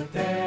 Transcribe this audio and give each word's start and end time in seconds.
tua 0.00 0.06
terra, 0.06 0.39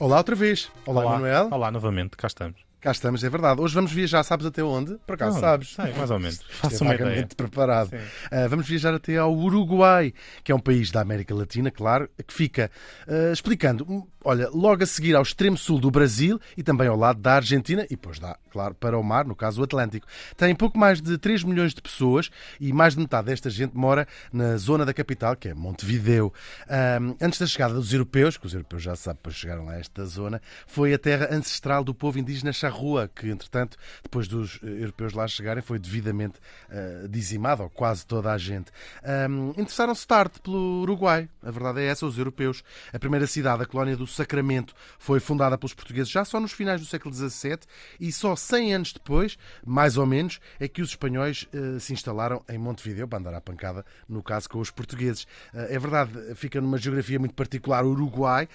Olá 0.00 0.16
outra 0.16 0.34
vez. 0.34 0.72
Olá, 0.86 1.04
Manuel. 1.04 1.48
Olá, 1.52 1.70
novamente, 1.70 2.16
cá 2.16 2.26
estamos. 2.26 2.58
Cá 2.80 2.92
estamos, 2.92 3.22
é 3.22 3.28
verdade. 3.28 3.60
Hoje 3.60 3.74
vamos 3.74 3.92
viajar, 3.92 4.22
sabes 4.22 4.46
até 4.46 4.62
onde? 4.64 4.96
Por 5.06 5.12
acaso, 5.14 5.34
Não, 5.34 5.40
sabes? 5.40 5.74
Sei, 5.74 5.92
mais 5.92 6.10
ou 6.10 6.18
menos. 6.18 6.38
Faço 6.48 6.70
Faço 6.78 6.84
uma 6.84 6.94
ideia. 6.94 7.28
preparado. 7.36 7.90
Ah, 8.30 8.48
vamos 8.48 8.66
viajar 8.66 8.94
até 8.94 9.18
ao 9.18 9.34
Uruguai, 9.36 10.14
que 10.42 10.50
é 10.50 10.54
um 10.54 10.58
país 10.58 10.90
da 10.90 11.02
América 11.02 11.34
Latina, 11.34 11.70
claro, 11.70 12.08
que 12.26 12.32
fica 12.32 12.70
ah, 13.06 13.32
explicando, 13.32 13.84
hum, 13.86 14.06
olha, 14.24 14.48
logo 14.48 14.82
a 14.82 14.86
seguir 14.86 15.14
ao 15.14 15.22
extremo 15.22 15.58
sul 15.58 15.78
do 15.78 15.90
Brasil 15.90 16.40
e 16.56 16.62
também 16.62 16.88
ao 16.88 16.96
lado 16.96 17.20
da 17.20 17.34
Argentina 17.34 17.84
e 17.84 17.90
depois 17.90 18.18
dá, 18.18 18.38
claro, 18.50 18.74
para 18.74 18.98
o 18.98 19.02
mar, 19.04 19.26
no 19.26 19.36
caso 19.36 19.60
o 19.60 19.64
Atlântico. 19.64 20.06
Tem 20.34 20.54
pouco 20.54 20.78
mais 20.78 21.02
de 21.02 21.18
3 21.18 21.44
milhões 21.44 21.74
de 21.74 21.82
pessoas 21.82 22.30
e 22.58 22.72
mais 22.72 22.94
de 22.94 23.00
metade 23.00 23.26
desta 23.26 23.50
gente 23.50 23.76
mora 23.76 24.08
na 24.32 24.56
zona 24.56 24.86
da 24.86 24.94
capital, 24.94 25.36
que 25.36 25.48
é 25.48 25.54
Montevideo. 25.54 26.32
Ah, 26.66 26.98
antes 27.20 27.38
da 27.38 27.46
chegada 27.46 27.74
dos 27.74 27.92
europeus, 27.92 28.38
que 28.38 28.46
os 28.46 28.54
europeus 28.54 28.82
já 28.82 28.96
sabem, 28.96 29.18
depois 29.18 29.36
chegaram 29.36 29.66
lá 29.66 29.72
a 29.72 29.78
esta 29.78 30.02
zona, 30.06 30.40
foi 30.66 30.94
a 30.94 30.98
terra 30.98 31.28
ancestral 31.30 31.84
do 31.84 31.92
povo 31.92 32.18
indígena 32.18 32.54
charrua, 32.70 33.10
que 33.14 33.28
entretanto, 33.28 33.76
depois 34.02 34.28
dos 34.28 34.60
eh, 34.62 34.66
europeus 34.66 35.12
lá 35.12 35.26
chegarem, 35.26 35.62
foi 35.62 35.78
devidamente 35.78 36.38
eh, 36.70 37.06
dizimado, 37.08 37.64
ou 37.64 37.70
quase 37.70 38.06
toda 38.06 38.32
a 38.32 38.38
gente. 38.38 38.70
Ahm, 39.02 39.50
Interessaram-se 39.50 40.06
tarde 40.06 40.40
pelo 40.40 40.82
Uruguai, 40.82 41.28
a 41.42 41.50
verdade 41.50 41.80
é 41.80 41.86
essa, 41.86 42.06
os 42.06 42.16
europeus. 42.16 42.62
A 42.92 42.98
primeira 42.98 43.26
cidade, 43.26 43.62
a 43.62 43.66
colónia 43.66 43.96
do 43.96 44.06
Sacramento, 44.06 44.74
foi 44.98 45.20
fundada 45.20 45.58
pelos 45.58 45.74
portugueses 45.74 46.10
já 46.10 46.24
só 46.24 46.38
nos 46.38 46.52
finais 46.52 46.80
do 46.80 46.86
século 46.86 47.14
XVII 47.14 47.58
e 47.98 48.12
só 48.12 48.36
100 48.36 48.74
anos 48.74 48.92
depois, 48.92 49.36
mais 49.64 49.96
ou 49.96 50.06
menos, 50.06 50.40
é 50.58 50.68
que 50.68 50.80
os 50.80 50.90
espanhóis 50.90 51.48
eh, 51.52 51.78
se 51.78 51.92
instalaram 51.92 52.42
em 52.48 52.58
Montevideo, 52.58 53.08
para 53.08 53.18
andar 53.18 53.34
à 53.34 53.40
pancada, 53.40 53.84
no 54.08 54.22
caso 54.22 54.48
com 54.48 54.60
os 54.60 54.70
portugueses. 54.70 55.26
Eh, 55.52 55.74
é 55.74 55.78
verdade, 55.78 56.12
fica 56.34 56.60
numa 56.60 56.78
geografia 56.78 57.18
muito 57.18 57.34
particular, 57.34 57.84
o 57.84 57.90
Uruguai, 57.90 58.48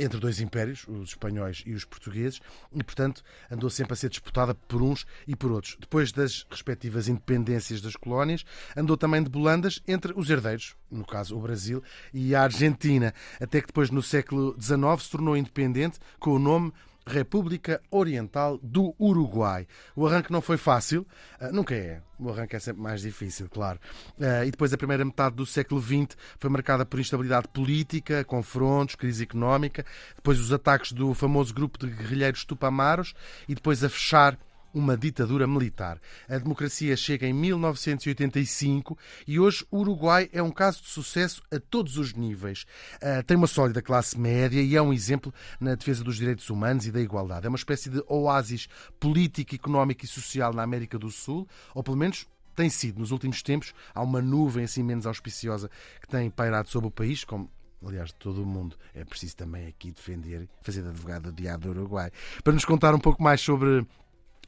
entre 0.00 0.20
dois 0.20 0.40
impérios, 0.40 0.86
os 0.88 1.10
espanhóis 1.10 1.62
e 1.66 1.72
os 1.72 1.84
portugueses, 1.84 2.40
e 2.72 2.82
portanto 2.82 3.22
andou 3.56 3.70
sempre 3.70 3.94
a 3.94 3.96
ser 3.96 4.10
disputada 4.10 4.54
por 4.54 4.82
uns 4.82 5.06
e 5.26 5.34
por 5.34 5.50
outros. 5.50 5.76
Depois 5.80 6.12
das 6.12 6.46
respectivas 6.50 7.08
independências 7.08 7.80
das 7.80 7.96
colónias, 7.96 8.44
andou 8.76 8.96
também 8.96 9.22
de 9.22 9.30
bolandas 9.30 9.82
entre 9.88 10.12
os 10.14 10.30
herdeiros, 10.30 10.76
no 10.90 11.04
caso 11.04 11.36
o 11.36 11.40
Brasil 11.40 11.82
e 12.12 12.34
a 12.34 12.42
Argentina, 12.42 13.12
até 13.40 13.60
que 13.60 13.66
depois 13.66 13.90
no 13.90 14.02
século 14.02 14.56
XIX 14.60 15.02
se 15.02 15.10
tornou 15.10 15.36
independente 15.36 15.98
com 16.20 16.30
o 16.30 16.38
nome 16.38 16.72
República 17.06 17.80
Oriental 17.90 18.58
do 18.62 18.94
Uruguai. 18.98 19.66
O 19.94 20.06
arranque 20.06 20.32
não 20.32 20.40
foi 20.40 20.56
fácil, 20.56 21.06
ah, 21.40 21.50
nunca 21.52 21.74
é. 21.74 22.02
O 22.18 22.30
arranque 22.30 22.56
é 22.56 22.58
sempre 22.58 22.82
mais 22.82 23.00
difícil, 23.02 23.48
claro. 23.48 23.78
Ah, 24.20 24.44
E 24.44 24.50
depois 24.50 24.72
a 24.72 24.76
primeira 24.76 25.04
metade 25.04 25.36
do 25.36 25.46
século 25.46 25.80
XX 25.80 26.16
foi 26.38 26.50
marcada 26.50 26.84
por 26.84 26.98
instabilidade 26.98 27.48
política, 27.48 28.24
confrontos, 28.24 28.96
crise 28.96 29.22
económica, 29.22 29.84
depois 30.16 30.40
os 30.40 30.52
ataques 30.52 30.92
do 30.92 31.14
famoso 31.14 31.54
grupo 31.54 31.78
de 31.78 31.86
guerrilheiros 31.86 32.44
Tupamaros 32.44 33.14
e 33.48 33.54
depois 33.54 33.84
a 33.84 33.88
fechar 33.88 34.36
uma 34.76 34.94
ditadura 34.94 35.46
militar. 35.46 35.98
A 36.28 36.36
democracia 36.36 36.94
chega 36.98 37.26
em 37.26 37.32
1985 37.32 38.98
e 39.26 39.40
hoje 39.40 39.64
o 39.70 39.78
Uruguai 39.78 40.28
é 40.34 40.42
um 40.42 40.50
caso 40.50 40.82
de 40.82 40.88
sucesso 40.88 41.42
a 41.50 41.58
todos 41.58 41.96
os 41.96 42.12
níveis. 42.12 42.66
Ah, 43.00 43.22
tem 43.22 43.38
uma 43.38 43.46
sólida 43.46 43.80
classe 43.80 44.18
média 44.18 44.60
e 44.60 44.76
é 44.76 44.82
um 44.82 44.92
exemplo 44.92 45.32
na 45.58 45.74
defesa 45.74 46.04
dos 46.04 46.16
direitos 46.16 46.50
humanos 46.50 46.86
e 46.86 46.92
da 46.92 47.00
igualdade. 47.00 47.46
É 47.46 47.48
uma 47.48 47.56
espécie 47.56 47.88
de 47.88 48.04
oásis 48.06 48.68
político, 49.00 49.54
económico 49.54 50.04
e 50.04 50.08
social 50.08 50.52
na 50.52 50.62
América 50.62 50.98
do 50.98 51.10
Sul, 51.10 51.48
ou 51.74 51.82
pelo 51.82 51.96
menos 51.96 52.26
tem 52.54 52.68
sido 52.68 53.00
nos 53.00 53.12
últimos 53.12 53.42
tempos. 53.42 53.72
Há 53.94 54.02
uma 54.02 54.20
nuvem 54.20 54.64
assim 54.64 54.82
menos 54.82 55.06
auspiciosa 55.06 55.70
que 56.02 56.08
tem 56.08 56.28
pairado 56.28 56.68
sobre 56.68 56.88
o 56.88 56.90
país, 56.90 57.24
como 57.24 57.50
aliás, 57.84 58.08
de 58.08 58.16
todo 58.16 58.42
o 58.42 58.46
mundo. 58.46 58.76
É 58.94 59.04
preciso 59.04 59.36
também 59.36 59.66
aqui 59.66 59.90
defender, 59.90 60.48
fazer 60.60 60.82
de 60.82 60.88
advogado 60.88 61.30
do 61.30 61.32
diabo 61.32 61.64
do 61.64 61.70
Uruguai. 61.70 62.10
Para 62.44 62.52
nos 62.52 62.64
contar 62.64 62.94
um 62.94 62.98
pouco 62.98 63.22
mais 63.22 63.40
sobre 63.40 63.86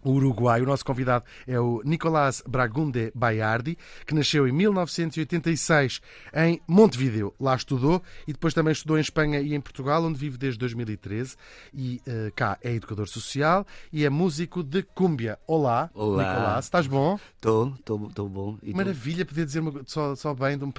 o 0.05 0.13
Uruguai. 0.13 0.61
O 0.63 0.67
nosso 0.67 0.85
convidado 0.85 1.25
é 1.47 1.59
o 1.59 1.83
Nicolás 1.85 2.43
Bragunde 2.47 3.11
Baiardi, 3.15 3.77
que 4.07 4.15
nasceu 4.15 4.47
em 4.49 4.53
1986 4.53 6.01
em 6.35 6.61
Montevideo. 6.67 7.35
Lá 7.41 7.55
estudou 7.55 8.03
e 8.27 8.33
depois 8.33 8.55
também 8.55 8.73
estudou 8.73 8.97
em 8.97 9.01
Espanha 9.01 9.41
e 9.41 9.55
em 9.55 9.61
Portugal, 9.61 10.03
onde 10.05 10.19
vive 10.19 10.37
desde 10.39 10.59
2013. 10.61 11.37
E 11.75 12.01
eh, 12.07 12.33
cá 12.35 12.59
é 12.63 12.73
educador 12.75 13.09
social 13.09 13.67
e 13.93 14.05
é 14.05 14.11
músico 14.11 14.63
de 14.63 14.83
cúmbia. 14.83 15.39
Olá, 15.47 15.91
Olá. 15.95 16.23
Nicolás, 16.33 16.65
estás 16.67 16.87
bom? 16.87 17.19
Tô, 17.41 17.73
tô, 17.85 17.99
tô 18.15 18.29
bom. 18.29 18.59
E 18.63 18.71
tu? 18.73 18.77
Maravilha 18.77 19.25
poder 19.25 19.45
dizer 19.45 19.61
uma, 19.61 19.83
só, 19.87 20.15
só 20.15 20.35
bem 20.35 20.57
de 20.59 20.65
um, 20.65 20.73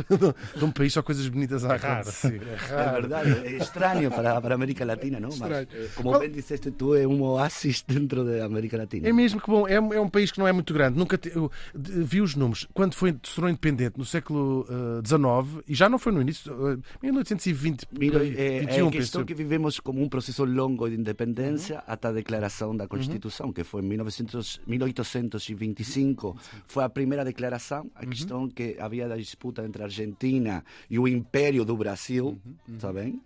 de 0.57 0.65
um 0.65 0.71
país, 0.71 0.93
só 0.93 1.01
coisas 1.01 1.27
bonitas 1.27 1.63
a 1.65 1.69
raro. 1.75 1.83
acontecer. 2.01 2.41
É 2.47 2.53
É 2.53 2.55
raro. 2.83 3.01
verdade, 3.01 3.47
é 3.47 3.57
estranho 3.57 4.09
para, 4.11 4.39
para 4.41 4.55
América 4.55 4.85
Latina, 4.85 5.19
não? 5.19 5.29
Estranho. 5.29 5.67
Mas, 5.71 5.93
como 5.93 6.09
Qual- 6.09 6.19
bem 6.21 6.31
disseste, 6.31 6.71
tu 6.71 6.95
é 6.95 7.07
um 7.07 7.21
oásis 7.21 7.81
dentro 7.87 8.23
da 8.23 8.45
América 8.45 8.77
Latina. 8.77 9.08
É 9.09 9.13
mesmo 9.13 9.41
que 9.41 9.47
bom, 9.49 9.67
é, 9.67 9.79
um- 9.79 9.93
é 9.93 9.99
um 9.99 10.09
país 10.09 10.31
que 10.31 10.39
não 10.39 10.47
é 10.47 10.51
muito 10.51 10.73
grande. 10.73 10.97
Nunca 10.97 11.17
te- 11.17 11.31
eu, 11.35 11.51
vi 11.73 12.21
os 12.21 12.35
números. 12.35 12.67
Quando 12.73 12.93
foi, 12.93 13.11
se 13.23 13.35
tornou 13.35 13.49
independente 13.49 13.97
no 13.97 14.05
século 14.05 14.65
XIX, 15.05 15.63
e 15.67 15.75
já 15.75 15.89
não 15.89 15.97
foi 15.99 16.11
no 16.11 16.21
início, 16.21 16.51
uh, 16.53 16.81
1820, 17.01 17.87
Mira, 17.91 18.13
por 18.19 18.21
aí, 18.21 18.35
é, 18.37 18.59
21, 18.61 18.87
a 18.87 18.91
questão 18.91 19.21
penso. 19.21 19.25
que 19.25 19.33
vivemos 19.33 19.79
como 19.79 20.01
um 20.01 20.09
processo 20.09 20.43
longo 20.45 20.89
de 20.89 20.95
independência 20.95 21.83
até 21.87 22.07
a 22.07 22.11
declaração 22.11 22.75
da 22.75 22.87
Constituição, 22.87 23.51
que 23.51 23.63
foi 23.63 23.81
em 23.81 23.85
1900, 23.87 24.61
1825. 24.67 26.37
Foi 26.67 26.83
a 26.83 26.89
primeira 26.89 27.23
declaração, 27.25 27.89
a 27.95 28.05
questão 28.05 28.47
que 28.47 28.75
havia 28.79 29.07
da 29.07 29.15
disputa 29.17 29.63
entre 29.65 29.81
a 29.81 29.85
Argentina 29.85 30.63
e 30.89 30.99
o 30.99 31.07
Império 31.07 31.65
do 31.65 31.75
Brasil, 31.75 32.39
está 32.67 32.91
bem? 32.93 33.19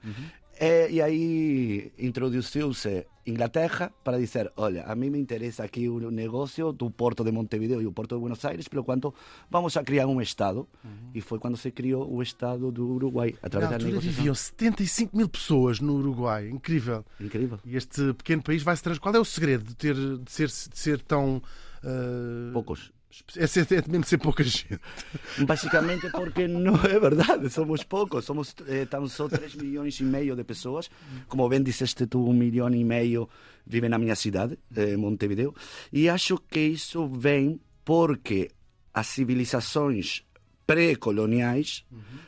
É, 0.64 0.90
e 0.90 1.02
aí 1.02 1.92
introduziu-se 2.00 3.06
Inglaterra 3.28 3.92
para 4.02 4.18
dizer, 4.18 4.50
olha, 4.56 4.86
a 4.86 4.96
mim 4.96 5.10
me 5.10 5.20
interessa 5.20 5.62
aqui 5.62 5.90
o 5.90 6.10
negócio 6.10 6.72
do 6.72 6.90
Porto 6.90 7.22
de 7.22 7.34
Montevideo 7.34 7.82
e 7.82 7.86
o 7.86 7.92
Porto 7.92 8.16
de 8.16 8.22
Buenos 8.22 8.46
Aires, 8.46 8.70
pelo 8.70 8.82
quanto 8.82 9.14
vamos 9.52 9.76
a 9.76 9.84
criar 9.84 10.08
um 10.08 10.22
Estado. 10.22 10.66
E 11.14 11.20
foi 11.20 11.38
quando 11.38 11.58
se 11.58 11.70
criou 11.70 12.10
o 12.10 12.24
Estado 12.24 12.72
do 12.72 12.88
Uruguai, 12.88 13.32
Na 13.42 13.48
através 13.48 13.72
da 13.72 13.76
altura 13.76 14.00
viviam 14.00 14.34
75 14.34 15.18
mil 15.18 15.28
pessoas 15.28 15.82
no 15.82 15.96
Uruguai. 15.96 16.48
Incrível. 16.50 17.04
Incrível. 17.20 17.60
E 17.66 17.76
este 17.76 18.14
pequeno 18.14 18.42
país 18.42 18.64
vai 18.64 18.78
se 18.78 18.84
trans... 18.84 19.00
Qual 19.00 19.14
é 19.14 19.20
o 19.20 19.26
segredo 19.26 19.66
de, 19.66 19.76
ter, 19.76 19.96
de, 19.96 20.32
ser, 20.32 20.48
de 20.48 20.80
ser 20.80 21.02
tão. 21.02 21.42
uh, 21.84 22.54
Poucos. 22.54 22.94
É, 23.38 23.44
é 23.44 23.84
mesmo 23.88 24.04
ser 24.06 24.18
pouca 24.18 24.44
gente. 24.44 24.80
Basicamente 25.46 26.10
porque 26.12 26.48
não 26.48 26.76
é 26.76 27.00
verdade, 27.00 27.50
somos 27.50 27.84
poucos, 27.84 28.26
somos 28.26 28.56
eh, 28.68 28.86
tão 28.86 29.08
só 29.08 29.28
3 29.28 29.56
milhões 29.56 30.00
e 30.00 30.04
meio 30.04 30.36
de 30.36 30.44
pessoas. 30.44 30.90
Como 31.28 31.48
bem 31.48 31.62
disseste 31.62 32.08
tu, 32.08 32.28
um 32.28 32.34
milhão 32.34 32.70
e 32.70 32.84
meio 32.84 33.30
vivem 33.66 33.90
na 33.90 33.98
minha 33.98 34.16
cidade, 34.16 34.58
eh, 34.76 34.98
Montevideo. 34.98 35.54
E 35.92 36.10
acho 36.10 36.38
que 36.38 36.60
isso 36.60 37.08
vem 37.08 37.60
porque 37.86 38.50
as 38.94 39.08
civilizações 39.08 40.24
pré-coloniais, 40.66 41.86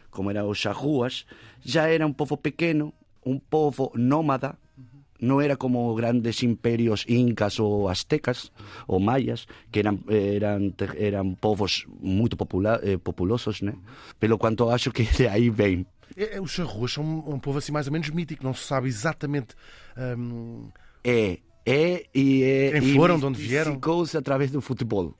como 0.09 0.29
eram 0.29 0.49
os 0.49 0.57
charruas, 0.57 1.25
já 1.61 1.87
era 1.87 2.05
um 2.05 2.13
povo 2.13 2.37
pequeno, 2.37 2.93
um 3.25 3.39
povo 3.39 3.91
nómada, 3.95 4.57
não 5.19 5.39
era 5.41 5.55
como 5.55 5.93
grandes 5.95 6.43
impérios 6.43 7.05
incas 7.07 7.59
ou 7.59 7.87
astecas 7.87 8.51
ou 8.87 8.99
maias, 8.99 9.45
que 9.71 9.79
eram, 9.79 9.99
eram, 10.07 10.73
eram 10.97 11.35
povos 11.35 11.85
muito 12.01 12.35
popula, 12.35 12.79
eh, 12.83 12.97
populosos, 12.97 13.61
né? 13.61 13.73
Pelo 14.19 14.37
quanto 14.37 14.69
acho 14.69 14.91
que 14.91 15.03
de 15.03 15.27
aí 15.27 15.49
vem. 15.49 15.85
É, 16.17 16.35
é, 16.37 16.41
os 16.41 16.51
charruas 16.51 16.93
são 16.93 17.03
um, 17.03 17.35
um 17.35 17.39
povo 17.39 17.57
assim 17.57 17.71
mais 17.71 17.87
ou 17.87 17.93
menos 17.93 18.09
mítico, 18.09 18.43
não 18.43 18.53
se 18.53 18.63
sabe 18.63 18.87
exatamente. 18.87 19.55
hum, 20.17 20.69
É, 21.03 21.39
é 21.65 22.05
e 22.13 22.43
é. 22.43 22.79
Quem 22.79 22.93
foram, 22.93 23.17
de 23.19 23.25
onde 23.25 23.41
vieram? 23.41 23.71
misticou-se 23.71 24.17
através 24.17 24.51
do 24.51 24.61
futebol. 24.61 25.13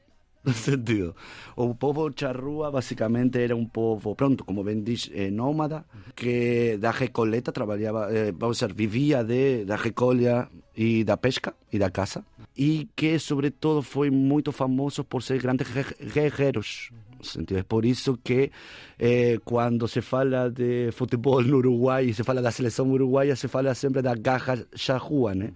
No 0.46 0.54
sentido. 0.54 1.16
O 1.56 1.74
povo 1.76 2.12
charrua 2.16 2.70
basicamente 2.72 3.40
era 3.40 3.56
um 3.56 3.66
povo, 3.66 4.16
pronto, 4.16 4.44
como 4.46 4.64
bem 4.64 4.84
diz, 4.84 5.10
eh, 5.14 5.32
nómada, 5.32 5.86
que 6.16 6.78
da 6.78 6.92
recoleta 6.92 7.52
trabalhava, 7.52 8.10
eh, 8.14 8.32
vamos 8.32 8.58
dizer, 8.58 8.74
vivia 8.74 9.24
de, 9.24 9.66
da 9.66 9.76
recolha 9.76 10.48
e 10.76 11.04
da 11.04 11.18
pesca 11.18 11.54
e 11.72 11.80
da 11.80 11.90
caça. 11.90 12.24
e 12.58 12.88
que, 12.96 13.20
sobretudo, 13.20 13.82
foi 13.82 14.10
muito 14.10 14.52
famoso 14.52 15.04
por 15.04 15.22
ser 15.24 15.42
grandes 15.42 15.68
guer- 15.72 15.96
guerreiros. 16.14 16.92
Sentido? 17.22 17.58
É 17.58 17.64
por 17.64 17.86
isso 17.86 18.20
que 18.24 18.52
eh, 19.00 19.40
quando 19.44 19.88
se 19.88 20.00
fala 20.00 20.48
de 20.50 20.92
futebol 20.92 21.42
no 21.42 21.58
Uruguai 21.58 22.14
se 22.14 22.24
fala 22.24 22.40
da 22.42 22.52
seleção 22.52 22.92
uruguaia, 22.92 23.36
se 23.36 23.48
fala 23.48 23.74
sempre 23.74 24.02
da 24.04 24.14
garra 24.14 24.64
charrua, 24.76 25.34
né? 25.34 25.52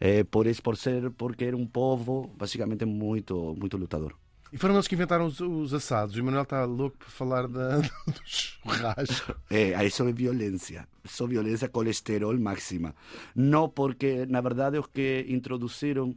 Eh, 0.00 0.24
por 0.24 0.46
por 0.62 0.76
ser, 0.78 1.10
porque 1.10 1.44
era 1.44 1.56
um 1.56 1.66
povo 1.66 2.30
basicamente 2.38 2.86
muito, 2.86 3.54
muito 3.60 3.76
lutador. 3.76 4.14
E 4.52 4.58
foram 4.58 4.74
eles 4.74 4.88
que 4.88 4.94
inventaram 4.94 5.26
os, 5.26 5.40
os 5.40 5.72
assados. 5.72 6.16
O 6.16 6.18
Emanuel 6.18 6.42
está 6.42 6.64
louco 6.64 6.96
por 6.98 7.08
falar 7.08 7.46
da, 7.46 7.78
do 7.78 8.20
churrasco. 8.24 9.34
Eh, 9.48 9.72
eso 9.84 10.08
é 10.08 10.12
violência. 10.12 10.88
É 11.04 11.26
violência 11.26 11.68
colesterol 11.68 12.36
máxima. 12.38 12.94
Não 13.34 13.68
porque, 13.68 14.26
na 14.26 14.40
verdade, 14.40 14.78
os 14.78 14.86
que 14.86 15.24
introduziram 15.28 16.14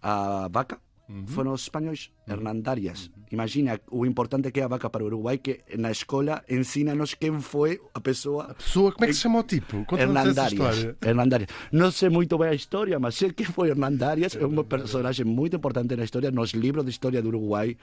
a 0.00 0.48
vaca 0.50 0.80
foram 1.26 1.52
os 1.52 1.62
espanhóis, 1.62 2.10
Hernandarias. 2.26 3.10
Imagina 3.30 3.80
o 3.90 4.04
importante 4.06 4.50
que 4.50 4.60
é 4.60 4.64
a 4.64 4.68
vaca 4.68 4.88
para 4.90 5.02
o 5.02 5.06
Uruguai, 5.06 5.38
que 5.38 5.60
na 5.76 5.90
escola 5.90 6.42
ensina-nos 6.48 7.14
quem 7.14 7.40
foi 7.40 7.80
a 7.94 8.00
pessoa 8.00 8.54
Pessoa, 8.54 8.92
como 8.92 9.04
é 9.04 9.08
que 9.08 9.14
se 9.14 9.20
chama 9.20 9.40
o 9.40 9.42
tipo? 9.42 9.86
Hernandarias. 9.96 10.96
Hernandarias. 11.04 11.50
Não 11.72 11.90
sei 11.90 12.08
muito 12.08 12.36
bem 12.38 12.48
a 12.48 12.54
história, 12.54 12.98
mas 12.98 13.14
sei 13.16 13.32
que 13.32 13.44
foi 13.44 13.70
Hernandarias. 13.70 14.36
É 14.36 14.46
um 14.46 14.62
personagem 14.64 15.24
muito 15.26 15.56
importante 15.56 15.94
na 15.96 16.04
história. 16.04 16.30
Nos 16.30 16.52
livros 16.52 16.84
de 16.84 16.90
história 16.90 17.20
do 17.22 17.28
Uruguai 17.28 17.76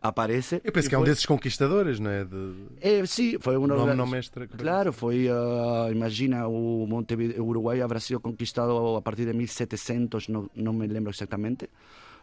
aparece. 0.00 0.60
Eu 0.64 0.72
penso 0.72 0.88
que 0.88 0.94
é 0.94 0.98
um 0.98 1.02
foi- 1.02 1.10
desses 1.10 1.26
conquistadores, 1.26 1.98
não 2.00 2.10
é? 2.10 2.24
De... 2.24 2.54
É, 2.80 3.04
sim, 3.06 3.36
foi 3.40 3.56
um 3.56 3.66
Nome 3.66 3.94
não 3.94 4.06
mestre. 4.06 4.46
Claro, 4.48 4.92
foi, 4.92 5.28
ah, 5.28 5.88
imagina, 5.90 6.46
o 6.46 6.86
Montevideo, 6.86 7.42
o 7.42 7.48
Uruguai 7.48 7.80
habrá 7.80 8.00
sido 8.00 8.20
conquistado 8.20 8.96
a 8.96 9.02
partir 9.02 9.26
de 9.26 9.32
1700, 9.32 10.28
no, 10.28 10.50
no 10.54 10.72
me 10.72 10.86
lembro 10.86 11.10
exactamente, 11.10 11.68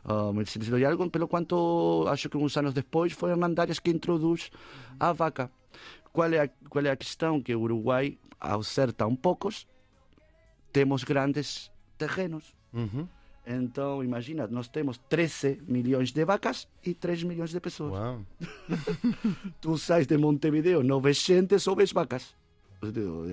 ah, 0.05 0.31
1700 0.31 0.79
e 0.79 0.85
algo, 0.85 1.09
pelo 1.09 1.27
quanto 1.27 2.05
acho 2.07 2.29
que 2.29 2.37
uns 2.37 2.55
anos 2.57 2.73
depois 2.73 3.11
foi 3.13 3.31
Hernandarias 3.31 3.79
que 3.79 3.89
introduz 3.89 4.51
a 4.99 5.11
vaca. 5.11 5.49
Qual 6.13 6.31
é 6.31 6.43
a, 6.43 6.49
qual 6.69 6.85
é 6.85 6.91
a 6.91 6.95
questão? 6.95 7.41
Que 7.41 7.55
o 7.55 7.61
Uruguai, 7.61 8.17
ao 8.39 8.61
ser 8.63 8.93
tão 8.93 9.15
poucos, 9.15 9.67
temos 10.71 11.03
grandes 11.03 11.71
terrenos. 11.97 12.55
Uhum. 12.71 13.07
Então, 13.47 14.03
imagina, 14.03 14.47
nós 14.47 14.67
temos 14.67 14.97
13 15.09 15.61
milhões 15.67 16.11
de 16.11 16.23
vacas 16.23 16.67
e 16.83 16.93
3 16.93 17.23
milhões 17.23 17.51
de 17.51 17.59
pessoas. 17.59 17.93
Uau. 17.93 18.21
tu 19.61 19.77
sais 19.77 20.07
de 20.07 20.17
Montevideo, 20.17 20.83
não 20.83 21.01
vês 21.01 21.17
gente, 21.17 21.59
só 21.59 21.75
vês 21.75 21.91
vacas. 21.91 22.35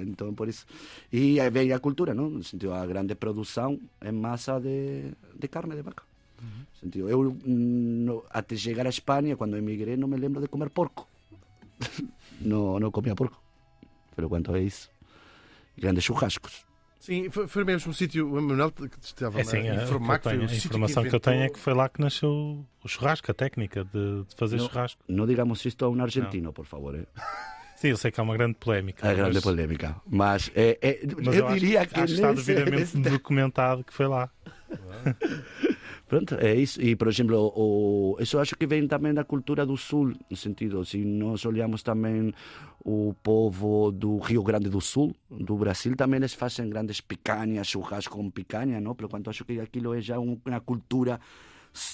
Então, 0.03 0.35
por 0.35 0.49
isso. 0.49 0.65
E 1.13 1.39
aí 1.39 1.51
vem 1.51 1.73
a 1.73 1.79
cultura, 1.79 2.15
não? 2.15 2.31
No 2.31 2.43
sentido, 2.43 2.73
a 2.73 2.87
grande 2.87 3.15
produção 3.15 3.79
em 4.03 4.13
massa 4.13 4.59
de, 4.59 5.13
de 5.35 5.49
carne 5.49 5.75
de 5.77 5.83
vaca. 5.83 6.12
No 6.43 6.67
sentido, 6.81 7.09
eu, 7.09 7.37
no, 7.47 8.25
até 8.31 8.57
chegar 8.57 8.85
à 8.87 8.91
Espanha, 8.91 9.37
quando 9.37 9.57
emigrei, 9.57 9.97
não 9.97 10.09
me 10.09 10.17
lembro 10.17 10.41
de 10.41 10.49
comer 10.49 10.69
porco. 10.71 11.09
não, 12.41 12.81
não 12.81 12.91
comia 12.91 13.15
porco. 13.15 13.41
Pero 14.17 14.29
quanto 14.29 14.55
é 14.57 14.61
isso? 14.63 14.91
Grandes 15.79 16.05
churrascos. 16.05 16.65
Sim, 16.99 17.31
foi, 17.31 17.47
foi 17.49 17.65
mesmo 17.65 17.91
o 17.91 17.95
sítio. 17.95 18.31
O 18.31 18.39
Emanuel 18.39 18.71
que 18.71 18.89
estava 19.03 19.39
É 19.39 19.43
assim, 19.43 19.69
a 19.69 19.73
a, 19.81 19.83
informar 19.85 20.19
que 20.19 20.23
que 20.23 20.29
eu 20.29 20.31
foi 20.31 20.33
tenho- 20.33 20.43
o 20.43 20.45
a 20.45 20.49
sítio 20.55 20.67
informação 20.69 21.03
que, 21.03 21.09
eu 21.09 21.11
inventou- 21.11 21.33
tenho 21.33 21.43
é 21.45 21.49
que 21.49 21.59
foi 21.59 21.75
lá 21.75 21.89
que 21.89 22.01
nasceu 22.01 22.65
o 22.85 22.89
churrasco, 22.89 23.31
a 23.31 23.35
técnica 23.35 23.85
de, 23.85 24.25
de 24.25 24.35
fazer 24.37 24.57
Não. 24.57 24.67
churrasco. 24.69 25.03
Não 25.09 25.27
digamos 25.27 25.65
isto 25.65 25.85
a 25.85 25.89
um 25.89 26.01
argentino, 26.03 26.53
por 26.53 26.65
favor. 26.67 26.95
Eh? 26.97 27.07
Sim, 27.77 27.89
eu 27.89 27.97
sei 27.97 28.13
que 28.13 28.21
há 28.21 28.23
uma 28.23 28.37
grande 28.37 28.55
polémica. 28.55 29.05
É 29.09 29.15
grande 29.15 29.35
mas, 29.35 29.43
polémica. 29.43 29.97
Mas, 30.09 30.53
é, 30.55 30.79
é, 30.81 31.01
mas 31.21 31.35
eu, 31.37 31.49
eu, 31.49 31.55
diria 31.55 31.81
acho, 31.81 31.89
que 31.91 31.95
acho 32.01 32.07
que 32.07 32.21
está 32.21 32.33
devidamente 32.33 32.97
documentado 33.11 33.83
que 33.83 33.93
foi 33.93 34.07
lá. 34.07 34.31
Pronto, 36.13 36.35
é 36.35 36.55
isso. 36.55 36.77
E, 36.83 36.95
por 36.95 37.09
exemplo, 37.09 37.51
o, 37.57 38.19
isso 38.21 38.39
acho 38.39 38.55
que 38.55 38.67
vem 38.67 38.87
também 38.87 39.15
da 39.15 39.25
cultura 39.25 39.65
do 39.65 39.79
Sul, 39.79 40.13
no 40.29 40.37
sentido, 40.37 40.85
se 40.85 40.99
nós 41.03 41.47
olhamos 41.47 41.83
também 41.83 42.35
o 42.85 43.15
povo 43.23 43.91
do 43.91 44.19
Rio 44.19 44.43
Grande 44.43 44.69
do 44.69 44.79
Sul, 44.79 45.17
do 45.31 45.57
Brasil, 45.57 45.97
também 45.97 46.19
eles 46.19 46.35
fazem 46.35 46.69
grandes 46.69 47.01
picanhas, 47.01 47.67
churrasco 47.67 48.15
com 48.15 48.29
picanha, 48.31 48.79
não? 48.79 48.95
Pelo 48.95 49.09
quanto 49.09 49.31
acho 49.31 49.43
que 49.43 49.59
aquilo 49.59 49.95
é 49.95 50.03
já 50.03 50.19
um- 50.21 50.39
uma 50.45 50.61
cultura 50.61 51.19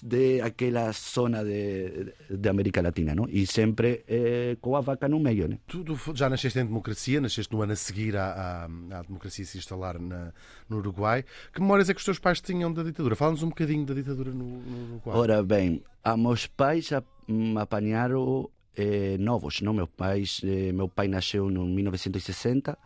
de 0.02 0.40
aquela 0.40 0.90
zona 0.92 1.44
de, 1.44 2.12
de 2.30 2.48
América 2.48 2.82
Latina, 2.82 3.14
não? 3.14 3.26
E 3.28 3.46
sempre 3.46 4.04
eh, 4.08 4.56
com 4.60 4.74
a 4.74 4.80
vaca 4.80 5.08
no 5.08 5.20
meio, 5.20 5.48
né? 5.48 5.58
Tu, 5.66 5.84
tu 5.84 5.96
já 6.14 6.28
nasceste 6.28 6.58
em 6.58 6.66
democracia, 6.66 7.20
nasceste 7.20 7.52
no 7.52 7.62
ano 7.62 7.72
a 7.72 7.76
seguir 7.76 8.16
à, 8.16 8.26
à, 8.26 8.64
à 8.64 9.02
democracia 9.02 9.44
se 9.44 9.58
instalar 9.58 9.98
na, 10.00 10.32
no 10.68 10.78
Uruguai. 10.78 11.24
Que 11.52 11.60
memórias 11.60 11.88
é 11.88 11.94
que 11.94 12.00
os 12.00 12.04
teus 12.04 12.18
pais 12.18 12.40
tinham 12.40 12.72
da 12.72 12.82
ditadura? 12.82 13.14
Fala-nos 13.14 13.42
um 13.42 13.48
bocadinho 13.48 13.86
da 13.86 13.94
ditadura 13.94 14.32
no, 14.32 14.44
no 14.44 14.84
Uruguai. 14.92 15.16
Ora 15.16 15.42
bem, 15.42 15.82
a 16.02 16.16
meus 16.16 16.46
pais 16.46 16.90
me 17.28 17.58
apanharam 17.60 18.50
eh, 18.76 19.16
novos, 19.18 19.60
não? 19.60 19.72
Meus 19.72 19.90
pais, 19.90 20.40
eh, 20.44 20.72
meu 20.72 20.88
pai 20.88 21.08
nasceu 21.08 21.50
em 21.50 21.74
1960, 21.74 22.78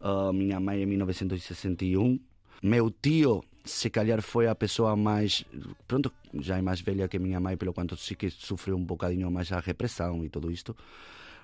ah, 0.00 0.32
minha 0.32 0.58
mãe 0.58 0.82
em 0.82 0.86
1961. 0.86 2.18
Meu 2.62 2.90
tio, 2.90 3.42
se 3.64 3.90
calhar, 3.90 4.22
foi 4.22 4.46
a 4.46 4.54
pessoa 4.54 4.96
mais. 4.96 5.44
Pronto, 5.86 6.12
já 6.34 6.58
é 6.58 6.62
mais 6.62 6.80
velha 6.80 7.08
que 7.08 7.18
minha 7.18 7.40
mãe, 7.40 7.56
pelo 7.56 7.72
quanto 7.72 7.96
sí 7.96 8.14
que 8.14 8.30
sofreu 8.30 8.76
um 8.76 8.84
bocadinho 8.84 9.30
mais 9.30 9.50
a 9.52 9.60
repressão 9.60 10.24
e 10.24 10.28
tudo 10.28 10.50
isto. 10.50 10.76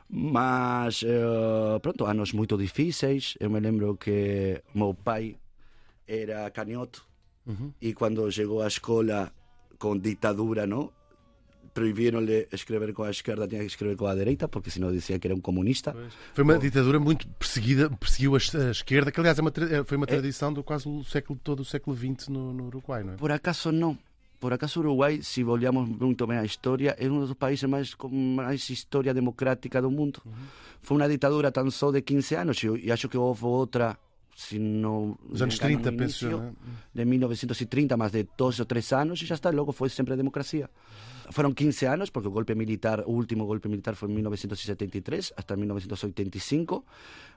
Mas, 0.08 1.02
eh, 1.02 1.78
pronto, 1.80 2.04
anos 2.06 2.32
muito 2.32 2.56
difíceis. 2.56 3.34
Eu 3.40 3.50
me 3.50 3.58
lembro 3.60 3.96
que 3.96 4.62
meu 4.74 4.94
pai 4.94 5.36
era 6.06 6.48
canhoto 6.50 7.04
e 7.80 7.92
quando 7.92 8.30
chegou 8.30 8.62
à 8.62 8.66
escola 8.68 9.32
com 9.78 9.96
ditadura, 9.98 10.66
não? 10.66 10.90
Proibiram-lhe 11.76 12.48
escrever 12.52 12.94
com 12.94 13.02
a 13.02 13.10
esquerda, 13.10 13.46
tinha 13.46 13.60
que 13.60 13.66
escrever 13.66 13.96
com 13.96 14.06
a 14.06 14.14
direita, 14.14 14.48
porque 14.48 14.70
senão 14.70 14.90
dizia 14.90 15.18
que 15.18 15.26
era 15.26 15.34
um 15.34 15.40
comunista. 15.40 15.94
Foi 16.32 16.42
uma 16.42 16.58
ditadura 16.58 16.98
muito 16.98 17.28
perseguida, 17.38 17.90
perseguiu 17.90 18.34
a, 18.34 18.38
esquerda, 18.70 19.12
que 19.12 19.20
aliás 19.20 19.38
é 19.38 19.42
uma 19.42 19.50
tra- 19.50 19.84
foi 19.84 19.98
uma 19.98 20.06
tradição 20.06 20.50
do 20.54 20.64
quase 20.64 20.88
o 20.88 21.04
século 21.04 21.38
todo 21.44 21.60
o 21.60 21.64
século 21.66 21.94
XX 21.94 22.28
no, 22.28 22.50
no 22.54 22.66
Uruguai, 22.68 23.04
não 23.04 23.12
é? 23.12 23.16
Por 23.16 23.30
acaso 23.30 23.70
não. 23.70 23.98
Por 24.40 24.54
acaso 24.54 24.80
Uruguai, 24.80 25.20
se 25.22 25.44
olhamos 25.44 25.86
muito 25.86 26.26
bem 26.26 26.38
a 26.38 26.44
história, 26.46 26.96
é 26.98 27.06
um 27.10 27.20
dos 27.20 27.34
países 27.34 27.68
mais 27.68 27.92
com 27.94 28.08
mais 28.08 28.70
história 28.70 29.12
democrática 29.12 29.80
do 29.82 29.90
mundo. 29.90 30.22
Foi 30.80 30.96
uma 30.96 31.06
ditadura 31.08 31.52
tão 31.52 31.70
só 31.70 31.90
de 31.92 32.00
15 32.00 32.34
anos 32.36 32.62
e, 32.62 32.90
acho 32.90 33.06
que 33.06 33.18
houve 33.18 33.44
outra, 33.44 33.98
se 34.34 34.58
não 34.58 35.18
Os 35.28 35.42
anos 35.42 35.58
me 35.60 35.66
engano, 35.74 35.82
30, 35.84 35.90
no 35.90 35.98
penso 35.98 36.24
eu, 36.24 36.30
início, 36.30 36.42
não 36.42 36.48
é? 36.48 36.94
de 36.94 37.04
1930, 37.04 37.96
mais 37.98 38.12
de 38.12 38.26
dois 38.36 38.58
ou 38.60 38.64
três 38.64 38.90
anos, 38.94 39.20
e 39.20 39.26
já 39.26 39.34
está, 39.34 39.50
logo 39.50 39.72
foi 39.72 39.90
sempre 39.90 40.14
a 40.14 40.16
democracia. 40.16 40.70
Foram 41.30 41.52
15 41.52 41.86
anos, 41.86 42.10
porque 42.10 42.28
o 42.28 42.30
golpe 42.30 42.54
militar, 42.54 43.02
último 43.06 43.46
golpe 43.46 43.68
militar 43.68 43.94
foi 43.94 44.08
em 44.10 44.14
1973, 44.14 45.32
até 45.36 45.56
1985, 45.56 46.84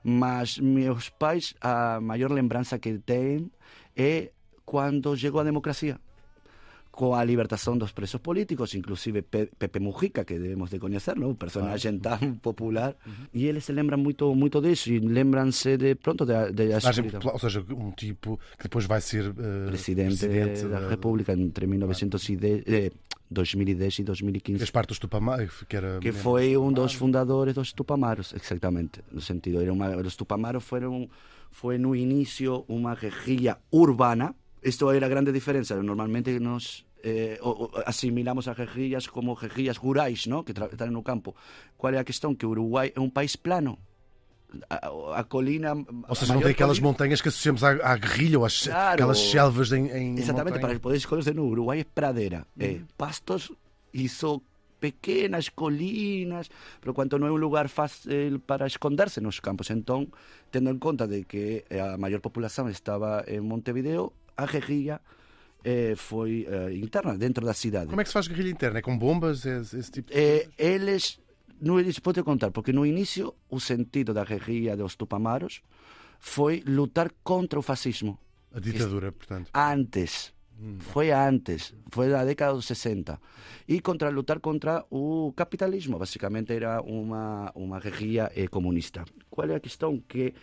mas 0.03 0.57
meus 0.59 1.09
pais, 1.09 1.53
a 1.61 1.99
maior 2.01 2.31
lembrança 2.31 2.77
que 2.77 2.97
têm 2.99 3.51
é 3.95 4.31
quando 4.65 5.15
chegou 5.17 5.41
a 5.41 5.43
democracia. 5.43 5.99
Com 6.99 7.15
a 7.15 7.23
libertação 7.23 7.77
dos 7.77 7.91
presos 7.93 8.19
políticos, 8.19 8.75
inclusive 8.75 9.21
Pe- 9.21 9.49
Pepe 9.57 9.79
Mujica, 9.79 10.25
que 10.25 10.37
devemos 10.37 10.69
de 10.69 10.77
conhecer, 10.79 11.15
não? 11.15 11.29
um 11.29 11.35
personagem 11.35 11.97
tão 11.97 12.19
popular. 12.47 12.93
E 13.33 13.45
eles 13.47 13.63
se 13.63 13.71
lembram 13.71 13.97
muito, 13.97 14.35
muito 14.35 14.59
disso, 14.61 14.91
e 14.91 14.99
lembram-se 14.99 15.77
de, 15.77 15.95
pronto, 15.95 16.25
de, 16.25 16.51
de 16.51 16.63
ou 17.33 17.39
seja, 17.39 17.63
um 17.69 17.91
tipo 17.91 18.37
que 18.57 18.63
depois 18.63 18.85
vai 18.85 18.99
ser 18.99 19.23
eh, 19.27 19.67
presidente, 19.67 20.27
da, 20.67 20.89
República 20.89 21.31
entre 21.31 21.65
1910, 21.67 22.63
eh, 22.67 22.91
2010 23.31 23.93
e 23.93 23.95
Fez 23.95 24.05
2015. 24.05 24.71
parte 24.71 24.89
dos 24.89 24.99
Tupamar, 24.99 25.47
que 25.69 25.75
era 25.77 25.99
Que 26.01 26.11
foi 26.11 26.57
um 26.57 26.69
dos 26.73 26.93
fundadores 26.93 27.53
dos 27.53 27.71
Tupamaros, 27.71 28.33
exatamente. 28.33 28.99
No 29.09 29.21
sentido, 29.21 29.61
era 29.61 29.71
uma, 29.71 29.95
os 29.95 30.17
Tupamaros 30.17 30.65
foram, 30.65 31.09
foi 31.49 31.77
no 31.77 31.95
início 31.95 32.65
uma 32.67 32.93
guerrilha 32.95 33.57
urbana. 33.71 34.35
Isto 34.61 34.91
era 34.91 35.05
a 35.05 35.09
grande 35.09 35.31
diferença. 35.31 35.81
Normalmente 35.81 36.37
nós 36.39 36.83
eh, 37.03 37.39
assimilamos 37.85 38.47
as 38.47 38.57
guerrilhas 38.57 39.07
como 39.07 39.35
guerrilhas 39.35 39.77
rurais, 39.77 40.27
¿no? 40.27 40.43
que 40.43 40.51
están 40.51 40.91
no 40.91 41.03
campo. 41.03 41.35
Qual 41.77 41.93
é 41.93 41.99
a 41.99 42.03
questão? 42.03 42.35
Que 42.35 42.45
o 42.45 42.49
Uruguai 42.51 42.91
é 42.95 42.99
um 42.99 43.09
país 43.09 43.35
plano. 43.35 43.77
A, 44.67 45.19
a 45.19 45.23
colina. 45.25 45.73
Ou 46.07 46.15
seja, 46.15 46.33
não 46.33 46.41
tem 46.41 46.51
aquelas 46.51 46.79
montanhas 46.79 47.21
que 47.21 47.29
associamos 47.29 47.63
à, 47.63 47.69
à 47.85 47.95
guerrilha 47.95 48.39
ou 48.39 48.45
às, 48.45 48.65
Claro. 48.65 48.93
aquelas 48.95 49.19
selvas 49.19 49.71
em, 49.71 49.85
em 49.91 50.17
Exatamente, 50.17 50.55
montanha. 50.55 50.59
para 50.73 50.79
poder 50.79 51.05
conocer 51.05 51.35
no 51.35 51.45
Uruguai 51.45 51.81
é 51.81 51.83
pradeira, 51.83 52.47
é 52.59 52.79
pastos 52.97 53.51
e 53.93 54.09
só 54.09 54.41
pequenas 54.79 55.49
colinas, 55.49 56.49
pero 56.81 56.93
quanto 56.95 57.19
não 57.19 57.27
é 57.27 57.31
um 57.31 57.35
lugar 57.35 57.69
fácil 57.69 58.39
para 58.39 58.65
esconderse 58.65 59.21
nos 59.21 59.39
campos. 59.39 59.69
Então, 59.69 60.07
tendo 60.49 60.71
em 60.71 60.79
conta 60.79 61.07
de 61.07 61.25
que 61.25 61.63
a 61.69 61.95
maior 61.97 62.19
população 62.19 62.67
estava 62.69 63.23
em 63.27 63.39
Montevideo, 63.41 64.13
a 64.35 64.47
guerrilha 64.47 64.99
eh, 65.63 65.93
foi 65.95 66.47
eh, 66.49 66.73
interna, 66.75 67.17
dentro 67.17 67.45
da 67.45 67.53
cidade. 67.53 67.87
Como 67.87 68.01
é 68.01 68.03
que 68.03 68.09
se 68.09 68.13
faz 68.13 68.27
guerrilha 68.27 68.51
interna? 68.51 68.79
É 68.79 68.81
com 68.81 68.97
bombas? 68.97 69.45
É 69.45 69.59
esse, 69.59 69.91
tipo 69.91 70.11
de 70.11 70.17
Eh, 70.17 70.49
eles, 70.57 71.19
no, 71.61 71.79
eles 71.79 71.95
te 71.95 72.23
contar, 72.23 72.51
porque 72.51 72.71
no 72.71 72.85
início 72.85 73.33
o 73.49 73.59
sentido 73.59 74.13
da 74.13 74.23
guerrilha 74.23 74.75
dos 74.75 74.95
Tupamaros 74.95 75.61
foi 76.19 76.63
lutar 76.65 77.11
contra 77.23 77.59
o 77.59 77.61
fascismo. 77.61 78.17
A 78.53 78.59
ditadura, 78.59 79.11
portanto. 79.11 79.49
Antes 79.53 80.33
Foi 80.79 81.09
antes, 81.11 81.73
foi 81.89 82.09
na 82.09 82.25
década 82.25 82.53
dos 82.53 82.65
60. 82.65 83.17
E 83.67 83.79
contra 83.79 84.09
lutar 84.09 84.39
contra 84.41 84.83
o 84.91 85.31
capitalismo. 85.33 85.97
Basicamente 85.97 86.51
era 86.51 86.81
uma, 86.81 87.49
uma 87.55 87.79
guerrilha 87.79 88.29
eh, 88.35 88.47
comunista. 88.47 89.05
Qual 89.29 89.49
é 89.49 89.55
a 89.55 89.59
questão? 89.59 89.97
Que 89.99 90.33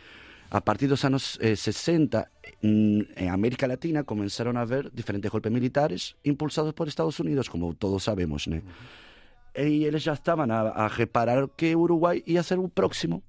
a 0.50 0.60
partir 0.60 0.88
dos 0.88 1.04
anos 1.04 1.38
eh, 1.40 1.56
60, 1.56 2.30
mm, 2.62 3.00
en 3.16 3.28
América 3.30 3.66
Latina 3.66 4.04
comenzaron 4.04 4.56
a 4.56 4.62
haber 4.62 4.90
diferentes 4.92 5.30
golpes 5.30 5.52
militares 5.52 6.16
impulsados 6.24 6.72
por 6.74 6.88
Estados 6.88 7.18
Unidos, 7.20 7.48
como 7.50 7.74
todos 7.74 8.04
sabemos, 8.04 8.46
né? 8.46 8.62
E 9.56 9.84
eles 9.84 10.02
já 10.02 10.12
estavam 10.12 10.50
a, 10.52 10.68
a 10.84 10.88
reparar 10.88 11.48
que 11.56 11.74
Uruguai 11.74 12.22
ia 12.26 12.42
ser 12.42 12.58
o 12.58 12.68
próximo 12.68 13.22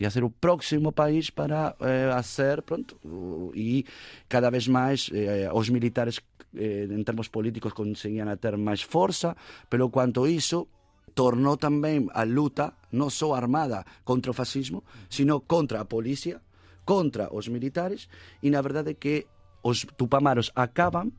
ia 0.00 0.08
ser 0.10 0.24
o 0.24 0.30
próximo 0.30 0.90
país 0.92 1.28
para 1.28 1.76
eh, 1.80 2.10
hacer 2.14 2.62
pronto 2.62 2.96
o- 3.04 3.52
e 3.54 3.84
cada 4.26 4.48
vez 4.48 4.66
mais 4.66 5.10
eh, 5.12 5.50
os 5.52 5.68
militares 5.68 6.16
eh, 6.56 6.88
em 6.90 7.04
termos 7.04 7.28
políticos 7.28 7.74
conseguiam 7.74 8.26
a 8.28 8.36
ter 8.36 8.56
mais 8.56 8.80
força 8.80 9.36
pelo 9.68 9.90
quanto 9.90 10.26
isso 10.26 10.66
tornou 11.14 11.58
também 11.58 12.08
a 12.14 12.24
luta 12.24 12.72
não 12.90 13.10
só 13.10 13.34
armada 13.34 13.84
contra 14.02 14.30
o 14.30 14.34
fascismo 14.34 14.82
sino 15.10 15.40
contra 15.40 15.80
a 15.82 15.84
polícia 15.84 16.40
contra 16.84 17.28
os 17.32 17.48
militares 17.48 18.08
e 18.42 18.50
na 18.50 18.60
verdade 18.60 18.94
que 18.94 19.26
os 19.62 19.86
tupamaros 19.96 20.50
acabam 20.54 21.10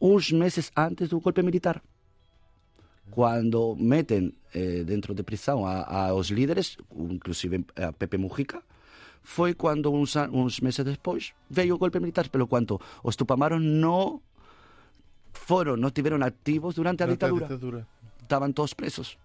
uns 0.00 0.32
meses 0.32 0.70
antes 0.76 1.08
do 1.08 1.20
golpe 1.20 1.42
militar 1.42 1.82
cuando 3.10 3.76
meten 3.78 4.34
eh, 4.52 4.82
dentro 4.84 5.14
de 5.14 5.22
prisão 5.22 5.64
a, 5.64 6.08
a 6.08 6.14
os 6.14 6.28
líderes, 6.30 6.76
inclusive 6.92 7.64
a 7.76 7.92
Pepe 7.92 8.18
Mujica, 8.18 8.62
foi 9.22 9.54
quando 9.54 9.92
uns, 9.92 10.16
a- 10.16 10.28
uns 10.28 10.60
meses 10.60 10.84
depois 10.84 11.32
veio 11.48 11.74
o 11.74 11.78
golpe 11.78 12.00
militar, 12.00 12.28
pelo 12.28 12.46
quanto 12.48 12.80
os 13.04 13.14
tupamaros 13.16 13.62
não 13.62 14.20
foram, 15.32 15.76
não 15.76 15.88
estiveram 15.88 16.18
ativos 16.22 16.74
durante 16.74 17.02
a 17.02 17.06
Durante 17.06 17.18
ditadura. 17.20 17.46
ditadura. 17.46 17.86
Estaban 18.22 18.52
todos 18.52 18.74
presos. 18.74 19.16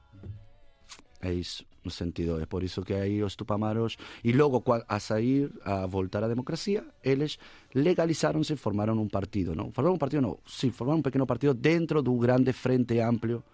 É 1.22 1.32
isso, 1.32 1.64
no 1.86 1.92
sentido, 1.94 2.42
é 2.42 2.50
por 2.50 2.66
isso 2.66 2.82
que 2.82 2.98
aí 2.98 3.22
os 3.22 3.38
tupamaros. 3.38 3.98
E 4.26 4.34
logo 4.34 4.66
a 4.66 5.00
sair, 5.00 5.54
a 5.62 5.86
voltar 5.86 6.26
á 6.26 6.28
democracia, 6.28 6.82
eles 7.06 7.38
legalizaronse 7.78 8.54
e 8.54 8.62
formaron 8.62 8.98
un 8.98 9.10
partido, 9.10 9.54
non? 9.54 9.70
Formaron 9.70 9.98
un 9.98 10.02
partido, 10.02 10.22
non, 10.26 10.42
sí, 10.50 10.74
formaron 10.74 11.06
un 11.06 11.08
pequeno 11.08 11.30
partido 11.30 11.54
dentro 11.54 12.02
do 12.02 12.18
grande 12.18 12.54
frente 12.58 12.98
amplio 13.00 13.46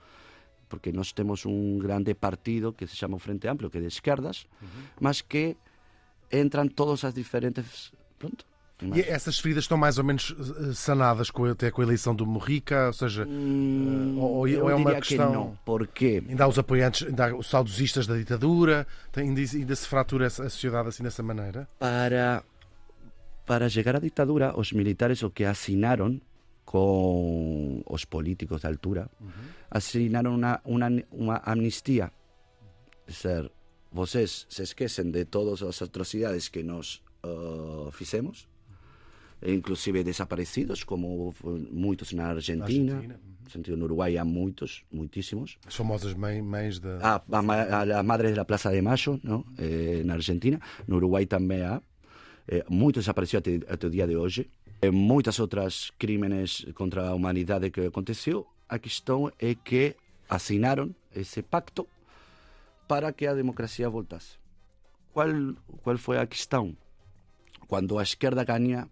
porque 0.68 0.92
nós 0.92 1.14
temos 1.14 1.46
un 1.46 1.80
grande 1.80 2.14
partido 2.16 2.76
que 2.76 2.88
se 2.88 2.96
chama 2.96 3.16
o 3.16 3.24
Frente 3.24 3.48
Amplio, 3.48 3.72
que 3.72 3.80
é 3.80 3.82
de 3.82 3.88
esquerdas, 3.88 4.48
mas 5.00 5.24
que 5.24 5.56
entran 6.28 6.68
todas 6.68 7.08
as 7.08 7.16
diferentes, 7.16 7.96
pronto, 8.20 8.44
E 8.80 9.02
essas 9.02 9.40
feridas 9.40 9.64
estão 9.64 9.76
mais 9.78 9.98
ou 9.98 10.04
menos 10.04 10.36
eh, 10.38 10.74
sanadas 10.74 11.32
com, 11.32 11.46
até 11.46 11.72
com 11.72 11.82
a 11.82 11.84
eleição 11.84 12.14
do 12.14 12.28
Morrica, 12.28 12.88
ou 12.88 12.94
seja, 12.94 13.26
Hum, 13.26 14.18
ou- 14.20 14.46
ou 14.46 14.70
é 14.70 14.76
uma 14.76 14.94
questão- 15.02 15.32
que 15.32 15.36
não, 15.38 15.58
porque 15.66 16.22
ainda 16.30 16.44
há 16.44 16.48
os 16.48 16.60
apoiantes, 16.60 17.08
ainda 17.08 17.26
há 17.26 17.36
os 17.36 17.48
saudosistas 17.48 18.06
da 18.06 18.16
ditadura, 18.16 18.86
ainda, 19.16 19.42
ainda 19.42 19.76
se 19.76 19.88
fratura 19.88 20.28
a 20.28 20.30
sociedade 20.30 20.90
assim 20.90 21.02
dessa 21.04 21.24
maneira? 21.24 21.68
para 21.80 22.44
para 23.48 23.68
chegar 23.70 23.96
á 23.96 24.00
ditadura 24.00 24.54
os 24.60 24.74
militares 24.74 25.24
o 25.24 25.32
que 25.32 25.46
asinaron 25.46 26.22
con 26.68 27.82
os 27.88 28.04
políticos 28.06 28.62
da 28.62 28.70
altura 28.70 29.10
asinaron 29.72 30.38
unha, 30.38 30.60
unha, 30.68 30.90
unha 31.16 31.38
amnistía. 31.48 32.12
É 33.08 33.12
ser, 33.12 33.50
vocês 33.90 34.46
se 34.52 34.62
esquecen 34.68 35.10
de 35.16 35.24
todas 35.26 35.64
as 35.64 35.82
atrocidades 35.82 36.52
que 36.52 36.62
nos 36.62 37.02
uh, 37.24 37.90
fizemos 37.96 38.46
inclusive 39.46 40.04
desaparecidos 40.04 40.84
como 40.84 41.32
f- 41.32 41.46
moitos 41.72 42.14
na 42.14 42.28
Argentina, 42.30 42.96
Argentina, 42.96 43.20
no 43.44 43.50
sentido 43.50 43.78
no 43.78 43.86
Uruguai 43.86 44.18
há 44.18 44.26
moitos, 44.26 44.84
muitísimos 44.92 45.58
As 45.66 45.76
famosas 45.76 46.14
mãe- 46.16 46.42
mães 46.42 46.80
da. 46.80 46.98
a, 47.02 47.22
a, 47.38 47.42
ma- 47.42 47.62
a 47.82 47.86
la 47.86 48.04
madre 48.04 48.30
de 48.30 48.36
la 48.36 48.46
Plaza 48.46 48.70
de 48.72 48.82
Mayo, 48.82 49.20
¿no? 49.24 49.46
Eh, 49.58 50.02
na 50.06 50.16
Argentina, 50.16 50.60
no 50.88 50.96
Uruguai 50.98 51.26
também 51.26 51.62
há. 51.64 51.82
Eh, 52.48 52.64
muito 52.70 53.00
desapareceu 53.00 53.40
até, 53.40 53.56
até 53.70 53.88
o 53.88 53.90
dia 53.90 54.08
de 54.08 54.16
hoje. 54.16 54.50
Eh, 54.82 54.92
muitas 54.92 55.40
outras 55.40 55.92
crímenes 55.98 56.66
contra 56.74 57.08
a 57.10 57.14
humanidade 57.14 57.70
que 57.72 57.82
aconteceu. 57.82 58.48
A 58.70 58.80
questão 58.80 59.32
é 59.40 59.56
que 59.56 59.96
assinaram 60.30 60.94
esse 61.16 61.42
pacto 61.42 61.88
para 62.88 63.12
que 63.14 63.26
a 63.28 63.34
democracia 63.34 63.90
voltasse. 63.90 64.38
Qual, 65.14 65.28
qual 65.84 65.98
foi 65.98 66.18
a 66.20 66.26
questão? 66.28 66.76
Quando 67.68 67.98
a 68.00 68.04
esquerda 68.04 68.44
ganha 68.44 68.88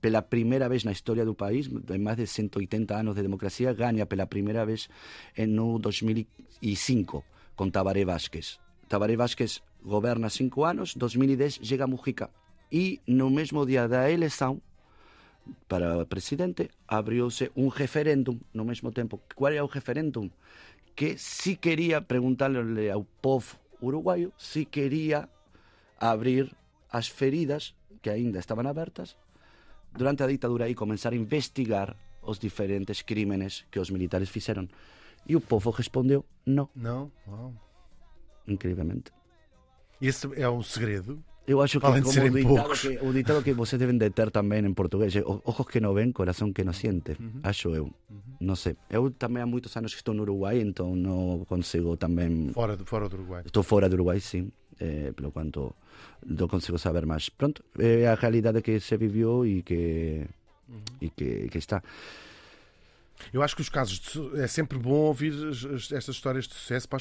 pela 0.00 0.22
primeira 0.22 0.68
vez 0.68 0.84
na 0.84 0.92
história 0.92 1.24
do 1.24 1.34
país, 1.34 1.68
em 1.68 1.98
mais 1.98 2.16
de 2.16 2.26
180 2.26 2.96
anos 2.96 3.14
de 3.14 3.22
democracia, 3.22 3.72
ganha 3.72 4.06
pela 4.06 4.26
primeira 4.26 4.64
vez 4.64 4.88
no 5.36 5.78
2005 5.78 7.24
com 7.54 7.70
Tabaré 7.70 8.04
Vázquez. 8.04 8.58
Tabaré 8.88 9.16
Vázquez 9.16 9.62
governa 9.84 10.30
cinco 10.30 10.64
anos, 10.64 10.94
2010 10.96 11.60
chega 11.62 11.86
Mujica. 11.86 12.30
E 12.72 13.00
no 13.06 13.28
mesmo 13.28 13.66
dia 13.66 13.86
da 13.88 14.10
eleição 14.10 14.60
para 15.68 16.06
presidente 16.06 16.70
abriu-se 16.86 17.50
um 17.56 17.68
referéndum 17.68 18.38
no 18.54 18.64
mesmo 18.64 18.92
tempo. 18.92 19.20
Qual 19.34 19.52
é 19.52 19.62
o 19.62 19.66
referéndum? 19.66 20.30
Que 20.94 21.18
se 21.18 21.56
queria 21.56 22.00
perguntar-lhe 22.00 22.90
ao 22.90 23.04
povo 23.04 23.56
uruguaio 23.80 24.32
se 24.36 24.64
queria 24.64 25.28
abrir 25.98 26.54
as 26.90 27.08
feridas 27.08 27.74
que 28.02 28.10
ainda 28.10 28.38
estaban 28.38 28.66
abertas 28.66 29.16
durante 29.92 30.22
a 30.22 30.26
ditadura 30.26 30.68
e 30.68 30.74
comenzar 30.74 31.12
a 31.12 31.16
investigar 31.16 31.96
os 32.22 32.38
diferentes 32.38 33.02
crímenes 33.02 33.66
que 33.70 33.80
os 33.80 33.90
militares 33.90 34.28
fixeron. 34.28 34.68
E 35.26 35.36
o 35.36 35.40
povo 35.40 35.70
respondeu 35.70 36.24
no, 36.46 36.70
Não? 36.74 37.10
Uau. 37.26 37.52
increíblemente. 38.46 39.12
Esse 40.00 40.28
é 40.40 40.48
um 40.48 40.62
segredo. 40.62 41.22
Eu 41.48 41.58
acho 41.62 41.80
que 41.80 41.86
de 41.90 42.02
como 42.04 42.20
o 42.20 42.30
ditado 42.36 42.72
que, 42.76 42.90
o 43.02 43.10
ditado 43.12 43.40
que 43.42 43.52
vocês 43.56 43.80
deben 43.80 43.98
de 43.98 44.10
ter 44.14 44.30
tamén 44.30 44.62
en 44.68 44.74
portugués 44.76 45.10
é 45.18 45.22
"O- 45.24 45.42
ojos 45.42 45.66
que 45.66 45.80
non 45.82 45.96
ven, 45.96 46.12
corazón 46.14 46.54
que 46.54 46.62
non 46.62 46.76
siente. 46.76 47.16
Acho 47.42 47.74
eu. 47.74 47.90
Non 48.38 48.54
sei. 48.54 48.76
Eu 48.92 49.10
tamén 49.10 49.42
há 49.42 49.48
moitos 49.50 49.74
anos 49.74 49.90
que 49.96 49.98
estou 50.04 50.14
no 50.14 50.22
Uruguai, 50.22 50.62
entón 50.62 51.00
non 51.02 51.42
consigo 51.50 51.98
tamén 51.98 52.54
Fora, 52.54 52.76
do- 52.78 52.86
fora 52.86 53.08
do 53.10 53.18
Uruguai. 53.18 53.42
Estou 53.48 53.64
fora 53.66 53.90
do 53.90 53.98
Uruguai, 53.98 54.20
sim, 54.22 54.52
eh, 54.78 55.10
pelo 55.16 55.34
quanto 55.34 55.74
non 56.28 56.46
consigo 56.46 56.78
saber 56.78 57.02
máis. 57.08 57.32
Pronto, 57.34 57.64
é 57.82 58.06
a 58.06 58.14
realidade 58.14 58.62
que 58.62 58.78
se 58.78 58.94
viviu 59.00 59.42
e 59.42 59.66
que 59.66 60.22
e 61.02 61.10
que, 61.10 61.50
que 61.50 61.58
está. 61.58 61.82
Eu 63.34 63.42
acho 63.42 63.56
que 63.56 63.62
os 63.62 63.68
casos 63.68 63.98
de 63.98 64.40
é 64.40 64.46
sempre 64.46 64.78
bom 64.78 65.10
ouvir 65.10 65.32
as- 65.50 65.64
as- 65.66 65.90
estas 65.92 66.14
histórias 66.14 66.46
de 66.46 66.54
sucesso, 66.54 66.86
para 66.88 67.00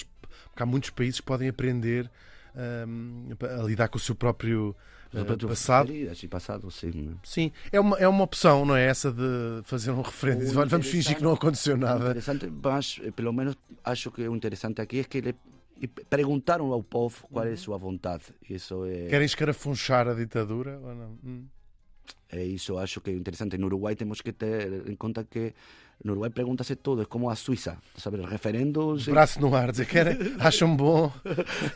porque 0.49 0.63
há 0.63 0.65
muitos 0.65 0.89
países 0.89 1.19
que 1.21 1.25
podem 1.27 1.47
aprender 1.49 2.09
hum, 2.87 3.29
a 3.41 3.63
lidar 3.63 3.87
com 3.87 3.97
o 3.97 4.01
seu 4.01 4.15
próprio 4.15 4.75
eh, 5.13 5.47
passado. 5.47 5.91
E 5.91 6.27
passado, 6.27 6.69
sim. 6.69 7.15
Sim, 7.23 7.51
é 7.71 7.79
uma, 7.79 7.97
é 7.97 8.07
uma 8.07 8.23
opção, 8.23 8.65
não 8.65 8.75
é? 8.75 8.85
Essa 8.85 9.11
de 9.11 9.61
fazer 9.63 9.91
um 9.91 10.01
referendo 10.01 10.43
e 10.43 10.45
dizer, 10.45 10.65
vamos 10.65 10.87
fingir 10.87 11.15
que 11.15 11.23
não 11.23 11.33
aconteceu 11.33 11.75
nada. 11.77 12.05
Interessante, 12.05 12.49
mas 12.49 12.99
eh, 13.03 13.11
pelo 13.11 13.33
menos 13.33 13.57
acho 13.83 14.11
que 14.11 14.27
o 14.27 14.35
interessante 14.35 14.81
aqui 14.81 14.99
é 14.99 15.03
que 15.03 15.17
ele 15.17 15.35
perguntaram 16.09 16.71
ao 16.73 16.83
povo 16.83 17.27
qual 17.31 17.45
é 17.45 17.53
a 17.53 17.57
sua 17.57 17.77
vontade. 17.77 18.23
Isso 18.49 18.85
é, 18.85 19.07
Querem 19.07 19.25
escarafunchar 19.25 20.07
a 20.07 20.13
ditadura 20.13 20.79
ou 20.79 20.93
não? 20.93 21.17
Hum. 21.23 21.45
É 22.29 22.43
isso 22.43 22.77
acho 22.77 23.01
que 23.01 23.09
é 23.11 23.13
interessante. 23.13 23.57
No 23.57 23.67
Uruguai 23.67 23.95
temos 23.95 24.21
que 24.21 24.31
ter 24.33 24.87
em 24.89 24.95
conta 24.95 25.23
que 25.25 25.53
no 26.03 26.13
Uruguai 26.13 26.29
pergunta-se 26.29 26.75
todo, 26.77 27.01
é 27.01 27.05
como 27.05 27.29
a 27.29 27.35
Suíça, 27.35 27.77
saber 27.97 28.21
referendos. 28.23 29.07
e- 29.07 29.11
Braço 29.11 29.41
no 29.41 29.53
ar, 29.55 29.71
dizer, 29.71 29.85
querem, 29.87 30.17
acham 30.39 30.75
bom. 30.75 31.11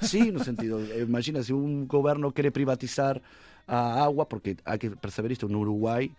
Sí, 0.02 0.32
no 0.32 0.44
sentido, 0.44 0.80
imagina 0.96 1.44
se 1.44 1.52
un 1.54 1.88
goberno 1.88 2.32
quere 2.32 2.52
privatizar 2.52 3.22
a 3.68 4.04
agua, 4.04 4.28
porque 4.28 4.56
hai 4.66 4.78
que 4.80 4.92
perceber 4.96 5.32
isto, 5.32 5.48
no 5.48 5.60
Uruguai, 5.60 6.12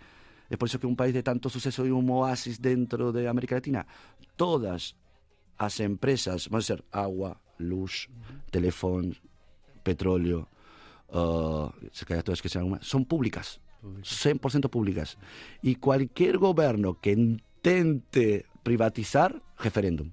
é 0.51 0.57
por 0.57 0.69
iso 0.69 0.79
que 0.79 0.87
un 0.87 0.97
país 0.97 1.15
de 1.17 1.23
tanto 1.25 1.49
suceso 1.49 1.85
e 1.89 1.93
un 1.93 2.05
oasis 2.13 2.61
dentro 2.61 3.13
de 3.13 3.25
América 3.29 3.57
Latina, 3.57 3.87
todas 4.37 4.97
as 5.57 5.81
empresas, 5.81 6.49
vamos 6.53 6.67
ser 6.69 6.85
agua, 6.93 7.41
luz, 7.57 8.09
teléfono, 8.51 9.17
petróleo, 9.83 10.49
uh, 11.09 11.73
se 11.93 12.05
calhar 12.05 12.23
todas 12.25 12.43
que 12.43 12.49
sean 12.53 12.77
son 12.85 13.05
públicas, 13.09 13.61
100% 14.03 14.69
públicas. 14.69 15.17
E 15.63 15.75
cualquier 15.77 16.37
goberno 16.39 16.97
que 16.97 17.13
intente 17.13 18.47
privatizar, 18.63 19.35
referéndum. 19.57 20.11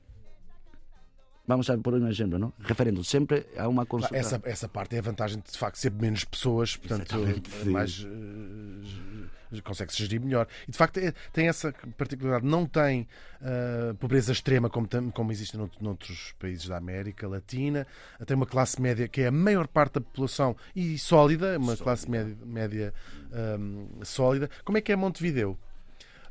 Vamos 1.47 1.69
a 1.69 1.77
por 1.77 1.93
um 1.93 2.07
exemplo, 2.07 2.37
não? 2.37 2.53
Referendo, 2.59 3.03
sempre 3.03 3.45
há 3.57 3.67
uma 3.67 3.85
consulta. 3.85 4.15
Essa, 4.15 4.39
essa 4.43 4.69
parte 4.69 4.95
é 4.95 4.99
a 4.99 5.01
vantagem 5.01 5.39
de, 5.39 5.51
de 5.51 5.57
facto 5.57 5.77
ser 5.77 5.91
menos 5.91 6.23
pessoas, 6.23 6.77
portanto, 6.77 7.15
sim. 7.63 7.69
mais. 7.69 8.05
eh, 8.05 9.10
consegue-se 9.59 9.97
gerir 9.97 10.21
melhor. 10.21 10.47
E 10.67 10.71
de 10.71 10.77
facto 10.77 10.97
é- 10.97 11.13
tem 11.33 11.47
essa 11.49 11.73
particularidade. 11.97 12.45
Não 12.49 12.65
tem 12.65 13.07
ah, 13.41 13.93
pobreza 13.99 14.31
extrema 14.31 14.69
como, 14.69 14.87
como 15.13 15.31
existe 15.31 15.57
nout- 15.57 15.83
noutros 15.83 16.33
países 16.39 16.67
da 16.67 16.77
América 16.77 17.27
Latina. 17.27 17.85
Tem 18.25 18.37
uma 18.37 18.45
classe 18.45 18.79
média 18.81 19.07
que 19.07 19.21
é 19.21 19.27
a 19.27 19.31
maior 19.31 19.67
parte 19.67 19.95
da 19.95 20.01
população 20.01 20.55
e 20.75 20.97
sólida, 20.97 21.57
uma 21.57 21.75
classe 21.75 22.09
média, 22.09 22.37
média 22.45 22.93
ahm, 23.33 23.87
sólida. 24.03 24.49
Como 24.63 24.77
é 24.77 24.81
que 24.81 24.91
é 24.91 24.95
Montevideo? 24.95 25.57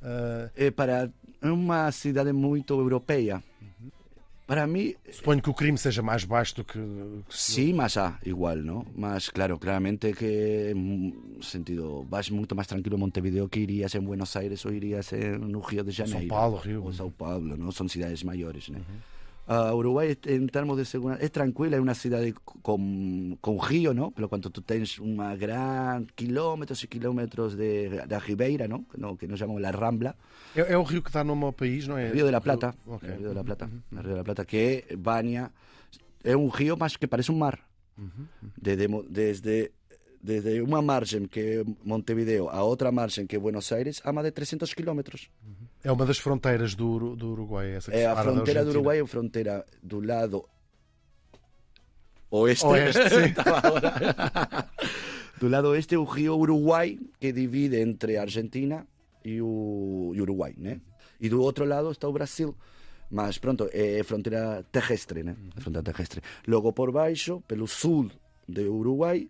Ah, 0.02 0.50
É 0.56 0.70
para 0.70 1.10
é 1.42 1.50
uma 1.50 1.90
cidade 1.90 2.32
muito 2.32 2.78
europeia. 2.78 3.42
Para 4.50 4.66
mí, 4.66 4.96
que 5.40 5.50
o 5.50 5.54
crime 5.54 5.78
seja 5.78 6.02
mais 6.02 6.24
baixo 6.24 6.56
do 6.56 6.64
que. 6.64 6.74
que 6.74 7.22
sí, 7.30 7.72
más 7.72 7.96
A, 7.96 8.18
igual, 8.26 8.66
¿no? 8.66 8.84
Más, 8.96 9.30
claro, 9.30 9.60
claramente 9.60 10.12
que 10.12 10.70
en 10.70 11.38
sentido, 11.40 12.02
vas 12.10 12.32
mucho 12.32 12.56
más 12.56 12.66
tranquilo 12.66 12.96
en 12.96 13.00
Montevideo 13.06 13.46
que 13.46 13.60
irías 13.60 13.94
en 13.94 14.04
Buenos 14.04 14.34
Aires 14.34 14.66
o 14.66 14.72
irías 14.72 15.12
en 15.12 15.54
Río 15.62 15.84
de 15.84 15.92
Janeiro. 15.92 16.26
Paulo, 16.26 16.60
Rio. 16.64 16.82
O 16.84 16.92
Sao 16.92 17.12
Paulo, 17.12 17.56
¿no? 17.56 17.70
Son 17.70 17.88
ciudades 17.88 18.24
mayores, 18.24 18.68
¿no? 18.70 18.80
Ah, 19.52 19.74
Uruguay, 19.74 20.16
en 20.26 20.46
de 20.46 20.84
seguridad, 20.84 21.20
es 21.20 21.32
tranquila, 21.32 21.74
es 21.76 21.82
una 21.82 21.94
ciudad 21.96 22.22
con, 22.62 23.36
con 23.40 23.58
río, 23.68 23.92
¿no? 23.92 24.12
Pero 24.12 24.28
cuando 24.28 24.48
tú 24.48 24.62
tienes 24.62 25.00
una 25.00 25.34
gran 25.34 26.06
kilómetros 26.14 26.84
y 26.84 26.86
kilómetros 26.86 27.56
de, 27.56 27.90
de 28.06 28.20
ribeira, 28.20 28.68
¿no? 28.68 28.84
¿no? 28.96 29.16
Que 29.18 29.26
nos 29.26 29.40
llamamos 29.40 29.60
la 29.60 29.72
Rambla, 29.72 30.14
É, 30.54 30.60
é 30.72 30.76
o 30.78 30.84
rio 30.84 31.02
que 31.02 31.10
dá 31.10 31.24
nome 31.24 31.44
ao 31.46 31.52
país, 31.52 31.88
não 31.88 31.98
é? 31.98 32.10
Río 32.12 32.26
de 32.26 32.30
la 32.30 32.40
Plata, 32.40 32.76
Ok. 32.86 33.02
el 33.10 33.18
Río 33.18 33.28
de 33.30 33.34
la 33.34 33.42
Plata, 33.42 33.68
el 33.90 33.98
Río 33.98 34.10
de 34.12 34.18
la 34.18 34.24
Plata, 34.24 34.44
que 34.44 34.86
baña, 34.96 35.50
es 36.22 36.34
un 36.36 36.52
río 36.52 36.76
más 36.76 36.96
que 36.96 37.08
parece 37.08 37.32
un 37.32 37.40
mar. 37.40 37.66
Desde, 38.56 38.86
mo- 38.86 39.02
desde, 39.02 39.72
desde 40.22 40.62
una 40.62 40.80
margen 40.80 41.26
que 41.26 41.64
Montevideo 41.82 42.50
a 42.50 42.62
otra 42.62 42.92
margen 42.92 43.26
que 43.26 43.36
Buenos 43.36 43.72
Aires, 43.72 44.00
a 44.04 44.12
más 44.12 44.22
de 44.22 44.30
300 44.32 44.72
kilómetros. 44.76 45.28
É 45.82 45.90
uma 45.90 46.04
das 46.04 46.18
fronteiras 46.18 46.74
do, 46.74 47.16
do 47.16 47.32
Uruguai. 47.32 47.72
Essa 47.72 47.90
que 47.90 47.96
Eh, 47.96 48.06
a 48.06 48.16
frontera 48.16 48.64
do. 48.64 48.70
Uruguay 48.70 49.00
é 49.00 49.06
frontera 49.06 49.64
do 49.82 50.00
lado 50.00 50.44
oeste, 52.30 52.66
Oeste, 52.66 53.00
ahora. 53.44 54.68
do 55.40 55.48
lado 55.48 55.68
oeste 55.68 55.96
o 55.96 56.04
río 56.04 56.36
Uruguay 56.36 56.98
que 57.18 57.32
divide 57.32 57.80
entre 57.80 58.18
Argentina 58.18 58.86
e, 59.24 59.40
o, 59.40 60.12
e 60.14 60.20
Uruguay, 60.20 60.54
né? 60.56 60.80
E 61.20 61.28
do 61.28 61.40
outro 61.42 61.64
lado 61.64 61.90
está 61.90 62.08
o 62.08 62.12
Brasil. 62.12 62.54
Mas 63.10 63.38
pronto, 63.38 63.68
é 63.72 64.02
frontera 64.04 64.64
terrestre, 64.70 65.22
né? 65.22 65.34
É 65.56 65.60
frontera 65.60 65.82
terrestre. 65.82 66.20
Logo 66.46 66.72
por 66.72 66.92
baixo, 66.92 67.42
pelo 67.48 67.66
sul 67.66 68.10
de 68.46 68.62
Uruguay, 68.68 69.28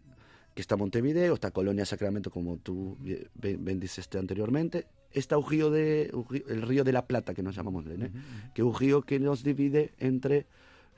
que 0.60 0.68
está 0.68 0.76
Montevideo, 0.76 1.32
está 1.32 1.48
Colonia 1.56 1.88
Sacramento, 1.88 2.28
como 2.28 2.60
tú 2.60 3.00
bien, 3.00 3.80
diceste 3.80 4.20
anteriormente, 4.20 4.84
está 5.08 5.40
río 5.40 5.72
de, 5.72 6.12
río- 6.28 6.44
el 6.52 6.60
río 6.68 6.84
de 6.84 6.92
la 6.92 7.08
Plata, 7.08 7.32
que 7.32 7.40
nos 7.42 7.56
llamamos, 7.56 7.88
né? 7.88 8.12
que 8.52 8.60
é 8.60 8.64
o 8.68 8.68
río 8.68 9.00
que 9.00 9.16
nos 9.16 9.40
divide 9.40 9.96
entre 9.96 10.44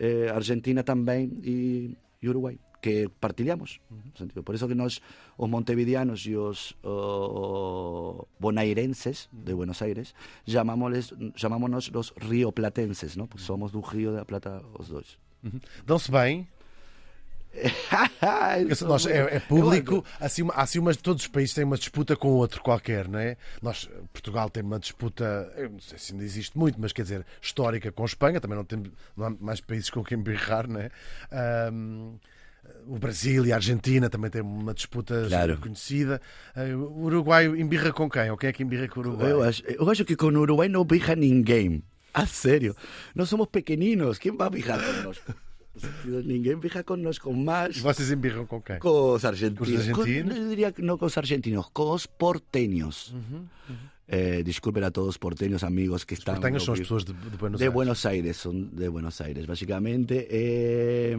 eh, 0.03 0.27
Argentina 0.35 0.83
tamén 0.83 1.31
e, 1.47 1.95
e 2.19 2.25
Uruguay, 2.27 2.59
que 2.83 3.07
partilhamos. 3.07 3.79
no 3.87 4.11
sentido. 4.19 4.43
Por 4.43 4.59
eso 4.59 4.67
que 4.67 4.75
nós, 4.75 4.99
os 5.39 5.47
montevideanos 5.47 6.27
e 6.27 6.35
os 6.35 6.75
o, 6.83 8.27
bonairenses 8.43 9.31
de 9.31 9.55
Buenos 9.55 9.79
Aires, 9.83 10.15
chamámosles, 10.43 11.15
chamámonos 11.39 11.95
los 11.95 12.11
rioplatenses, 12.19 13.15
¿no? 13.17 13.31
Porque 13.31 13.47
somos 13.47 13.71
do 13.71 13.79
río 13.81 14.11
da 14.11 14.27
Plata 14.27 14.59
os 14.75 14.91
dois. 14.91 15.19
Dão-se 15.87 16.11
bem. 16.11 16.51
Nós, 18.87 19.07
é, 19.07 19.37
é 19.37 19.41
público, 19.41 20.05
assim, 20.21 20.43
assim 20.55 20.79
umas, 20.79 20.97
todos 20.97 21.23
os 21.23 21.29
países 21.29 21.55
têm 21.55 21.65
uma 21.65 21.77
disputa 21.77 22.17
com 22.17 22.29
outro 22.29 22.63
qualquer, 22.63 23.09
não 23.09 23.19
é? 23.19 23.37
Nós, 23.61 23.89
Portugal 24.13 24.49
tem 24.49 24.63
uma 24.63 24.79
disputa, 24.79 25.53
eu 25.57 25.71
não 25.71 25.81
sei 25.81 25.99
se 25.99 26.13
ainda 26.13 26.25
existe 26.25 26.57
muito, 26.57 26.81
mas 26.81 26.93
quer 26.93 27.03
dizer, 27.03 27.27
histórica 27.41 27.93
com 27.93 28.05
Espanha, 28.05 28.41
também 28.41 28.57
não, 28.57 28.65
tem, 28.65 28.83
não 29.17 29.27
há 29.27 29.31
mais 29.39 29.61
países 29.61 29.91
com 29.91 30.03
quem 30.03 30.19
birrar, 30.19 30.69
não 30.69 30.81
é? 30.81 30.91
Ahm, 31.31 32.15
o 32.87 32.99
Brasil 32.99 33.45
e 33.45 33.53
a 33.53 33.57
Argentina 33.57 34.09
também 34.09 34.31
têm 34.31 34.41
uma 34.41 34.73
disputa 34.73 35.27
Claro. 35.29 35.59
conhecida. 35.59 36.21
Ah, 36.55 36.63
O 36.75 37.05
Uruguai 37.05 37.47
embirra 37.47 37.93
com 37.93 38.09
quem? 38.09 38.31
Ou 38.31 38.37
quem 38.37 38.49
é 38.51 38.53
que 38.53 38.63
embirra 38.63 38.89
com 38.89 39.01
o 39.01 39.03
Uruguai? 39.03 39.31
Eu 39.33 39.43
acho, 39.43 39.63
eu 39.67 39.91
acho 39.91 40.05
que 40.05 40.17
com 40.17 40.27
o 40.27 40.39
Uruguai 40.39 40.69
não 40.69 40.85
birra 40.85 41.15
ninguém. 41.15 41.83
A 42.15 42.27
sério. 42.27 42.77
Nós 43.15 43.29
somos 43.29 43.47
pequeninos. 43.49 44.19
Quem 44.19 44.37
vai 44.37 44.49
birrar 44.51 44.79
conosco? 44.85 45.35
Ninguém 46.25 46.57
birra 46.57 46.83
conosco, 46.85 47.31
E 47.31 47.35
mas 47.37 47.79
vocês 47.79 48.11
embirram 48.11 48.47
com 48.47 48.61
quem? 48.61 48.79
com 48.79 49.15
os 49.15 49.25
argentinos. 49.25 49.59
Com 49.69 49.75
os 49.75 49.81
argentinos? 49.89 50.35
Com- 50.37 50.43
eu 50.43 50.49
diria 50.51 50.73
que 50.73 50.83
não 50.83 50.99
com 50.99 51.07
os 51.07 51.17
argentinos, 51.17 51.67
com 51.73 51.91
os 51.93 52.07
porteños. 52.07 53.15
Eh, 54.13 54.43
disculpen 54.45 54.85
a 54.85 54.91
todos 54.93 55.09
os 55.09 55.19
porteños 55.19 55.65
amigos 55.65 56.05
que 56.05 56.13
estão... 56.13 56.35
Portanhas 56.37 56.63
são 56.69 56.75
as 56.77 56.81
pessoas 56.85 57.03
de, 57.09 57.15
de 57.17 57.37
Buenos 57.41 57.57
de 57.57 57.65
Aires. 57.65 57.73
Buenos 57.75 58.05
Aires, 58.05 58.37
son 58.37 58.69
de 58.69 58.85
Buenos 58.93 59.17
Aires. 59.25 59.47
Basicamente, 59.49 60.29
é, 60.29 61.17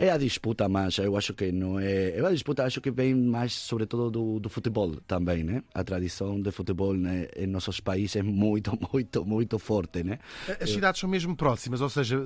é 0.00 0.08
a 0.10 0.16
disputa 0.16 0.66
máis, 0.66 0.96
eu 0.96 1.12
acho 1.16 1.34
que 1.36 1.52
non 1.52 1.76
é... 1.76 2.16
É 2.16 2.24
a 2.24 2.32
disputa, 2.32 2.64
acho 2.64 2.80
que 2.80 2.88
vem 2.90 3.12
máis, 3.12 3.52
sobre 3.52 3.84
todo, 3.84 4.08
do, 4.08 4.40
do 4.40 4.48
futebol 4.48 4.96
tamén, 5.04 5.44
né? 5.44 5.60
A 5.76 5.84
tradición 5.84 6.40
de 6.40 6.48
futebol 6.48 6.96
né? 6.96 7.28
en 7.36 7.52
nosos 7.52 7.84
países 7.84 8.16
é 8.16 8.22
moito, 8.24 8.72
moito, 8.80 9.28
moito 9.28 9.60
forte, 9.60 10.00
né? 10.00 10.16
As 10.56 10.72
cidades 10.72 11.04
são 11.04 11.10
mesmo 11.10 11.36
próximas, 11.36 11.84
ou 11.84 11.90
seja, 11.92 12.16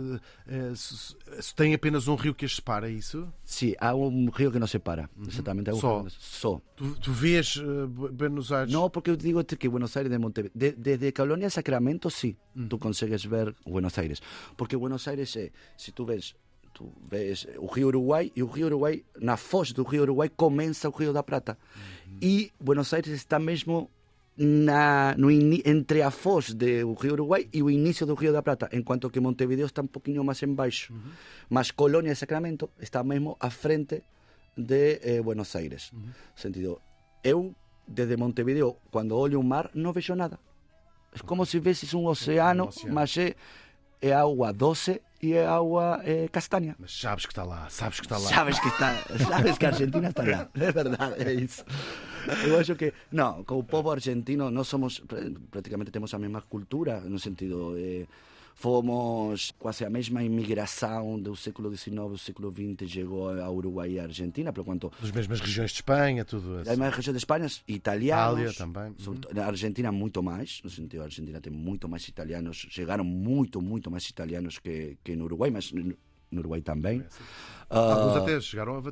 eh, 0.47 0.71
se, 0.79 1.19
se 1.43 1.51
tem 1.59 1.75
apenas 1.75 2.07
um 2.07 2.15
rio 2.15 2.31
que 2.31 2.47
as 2.47 2.55
separa, 2.55 2.87
é 2.87 2.95
isso? 2.95 3.27
Sí, 3.43 3.75
há 3.83 3.91
un 3.99 4.31
río 4.31 4.53
que 4.55 4.63
nos 4.63 4.71
separa, 4.71 5.11
exactamente. 5.27 5.71
há 5.71 5.75
un 5.75 5.81
Só. 5.83 5.91
río 5.91 5.99
que 5.99 6.05
nos- 6.15 6.19
Só. 6.23 6.63
Tu, 6.77 6.95
tu 7.03 7.11
vês 7.13 7.59
eh, 7.59 7.87
Bu- 7.91 8.11
Buenos 8.15 8.53
Aires? 8.55 8.71
No, 8.73 8.87
porque 8.91 9.11
eu 9.11 9.17
digo 9.17 9.43
que 9.43 9.63
Buenos 9.68 9.96
Aires 9.96 10.11
de 10.11 10.18
Montevideo, 10.18 10.53
de- 10.55 10.72
desde 10.72 11.12
Colonia 11.12 11.50
Sacramento, 11.50 12.11
sí, 12.11 12.37
tú 12.68 12.79
consigues 12.79 13.27
ver 13.29 13.55
Buenos 13.64 13.96
Aires. 13.98 14.22
Porque 14.57 14.77
Buenos 14.77 15.07
Aires 15.09 15.35
é, 15.37 15.53
si 15.77 15.92
tú 15.92 16.05
ves, 16.07 16.35
tú 16.72 16.92
ves 17.11 17.46
o 17.59 17.66
Río 17.66 17.88
Uruguai, 17.88 18.33
e 18.35 18.42
o 18.42 18.46
Río 18.46 18.66
Uruguai, 18.66 19.05
na 19.20 19.37
foz 19.37 19.72
do 19.72 19.85
Río 19.85 20.03
Uruguai, 20.03 20.29
começa 20.35 20.88
o 20.88 20.92
Río 20.92 21.12
da 21.12 21.22
Prata. 21.22 21.57
E 22.20 22.53
Buenos 22.59 22.92
Aires 22.92 23.12
está 23.12 23.38
mesmo 23.38 23.90
na, 24.37 25.14
no 25.16 25.31
ini, 25.31 25.62
entre 25.64 26.03
a 26.03 26.11
foz 26.11 26.55
do 26.55 26.66
Río 26.94 27.12
Uruguai 27.14 27.48
e 27.53 27.62
o 27.62 27.70
inicio 27.70 28.05
do 28.07 28.14
Río 28.14 28.33
da 28.33 28.42
Prata, 28.42 28.68
enquanto 28.72 29.09
que 29.11 29.20
Montevideo 29.20 29.66
está 29.66 29.83
un 29.83 29.88
poquinho 29.88 30.24
máis 30.24 30.42
en 30.42 30.57
baixo. 30.59 30.92
Mas 31.48 31.70
Colonia 31.70 32.11
e 32.11 32.16
Sacramento 32.18 32.70
está 32.83 33.05
mesmo 33.05 33.37
à 33.38 33.50
frente 33.50 34.03
de 34.59 34.98
eh, 35.03 35.20
Buenos 35.22 35.55
Aires. 35.55 35.92
Sentido, 36.35 36.81
eu 37.22 37.55
desde 37.87 38.16
Montevideo, 38.16 38.77
quando 38.90 39.16
olho 39.16 39.40
o 39.40 39.44
mar, 39.44 39.70
non 39.75 39.92
vexo 39.92 40.16
nada. 40.16 40.38
É 41.14 41.18
como 41.23 41.47
se 41.47 41.61
veses 41.61 41.94
un 41.94 42.07
oceano, 42.11 42.68
oceano. 42.73 42.90
mas 42.94 43.14
é, 43.16 43.37
é 44.03 44.11
agua 44.12 44.51
doce 44.53 45.01
e 45.23 45.33
é 45.38 45.47
agua 45.47 46.03
eh, 46.05 46.29
castaña. 46.29 46.75
Mas 46.79 46.92
sabes 46.99 47.25
que 47.25 47.33
está 47.33 47.44
lá, 47.44 47.70
sabes 47.70 48.01
que 48.01 48.07
está 48.07 48.18
lá. 48.18 48.29
Sabes 48.29 48.59
que 48.59 48.68
está, 48.68 48.90
sabes 49.31 49.55
que 49.57 49.64
a 49.64 49.70
Argentina 49.70 50.09
está 50.11 50.23
lá. 50.27 50.49
É 50.59 50.73
verdade, 50.73 51.14
é 51.23 51.33
isso. 51.33 51.64
Eu 52.49 52.59
acho 52.59 52.75
que, 52.75 52.92
não, 53.12 53.44
como 53.44 53.62
povo 53.64 53.90
argentino, 53.92 54.51
nós 54.51 54.66
somos, 54.66 54.99
pr- 55.01 55.33
praticamente 55.51 55.90
temos 55.92 56.12
a 56.12 56.18
mesma 56.18 56.40
cultura, 56.42 57.01
no 57.01 57.18
sentido, 57.18 57.77
eh, 57.79 58.07
fomos 58.55 59.53
quase 59.59 59.85
a 59.85 59.90
mesma 59.90 60.23
imigração 60.23 61.21
do 61.21 61.37
século 61.37 61.75
XIX, 61.77 61.95
do 61.95 62.19
século 62.19 62.53
XX, 62.53 62.88
chegou 62.90 63.29
a 63.29 63.51
Uruguai 63.51 63.90
e 63.93 64.01
a 64.01 64.05
Argentina, 64.05 64.53
por 64.53 64.64
quanto 64.64 64.93
Das 65.01 65.11
mesmas 65.11 65.40
regiões 65.40 65.71
de 65.71 65.77
Espanha, 65.77 66.25
tudo 66.25 66.57
da 66.57 66.61
isso. 66.62 66.71
mesma 66.71 66.90
região 66.90 67.12
de 67.12 67.19
Espanha, 67.19 67.47
italianos. 67.69 68.40
Itália 68.40 68.53
também. 68.55 68.95
Na 69.35 69.47
Argentina, 69.47 69.93
muito 69.93 70.23
mais. 70.23 70.61
No 70.62 70.71
sentido, 70.71 71.03
a 71.03 71.05
Argentina 71.05 71.40
tem 71.40 71.53
muito 71.53 71.88
mais 71.88 72.07
italianos. 72.09 72.67
Chegaram 72.71 73.05
muito, 73.05 73.61
muito 73.61 73.90
mais 73.90 74.05
italianos 74.09 74.59
que, 74.59 74.97
que 75.03 75.17
no 75.17 75.25
Uruguai, 75.25 75.51
mas 75.51 75.73
no, 75.73 75.95
Uruguai 76.33 76.61
também. 76.61 77.05
Alguns 77.69 78.17
Ah, 78.17 78.19
até 78.21 78.40
chegaram 78.40 78.83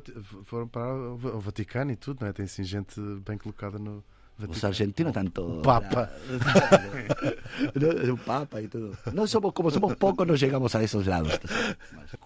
foram 0.43 0.67
para 0.67 0.93
o 0.93 1.39
Vaticano 1.39 1.91
e 1.91 1.95
tudo, 1.95 2.21
não 2.21 2.27
é? 2.27 2.33
Tem 2.33 2.45
assim 2.45 2.63
gente 2.63 2.99
bem 3.25 3.37
colocada 3.37 3.77
no 3.79 4.03
Vaticano. 4.47 4.57
Os 4.57 4.63
argentinos 4.63 5.09
estão 5.09 5.25
todos. 5.27 5.61
Papa. 5.63 6.11
o 8.11 8.17
Papa 8.17 8.61
e 8.61 8.67
tudo. 8.67 8.97
Nós 9.13 9.29
somos, 9.29 9.51
como 9.53 9.71
somos 9.71 9.95
poucos, 9.95 10.27
não 10.27 10.35
chegamos 10.37 10.73
a 10.75 10.83
esses 10.83 11.05
lados. 11.05 11.39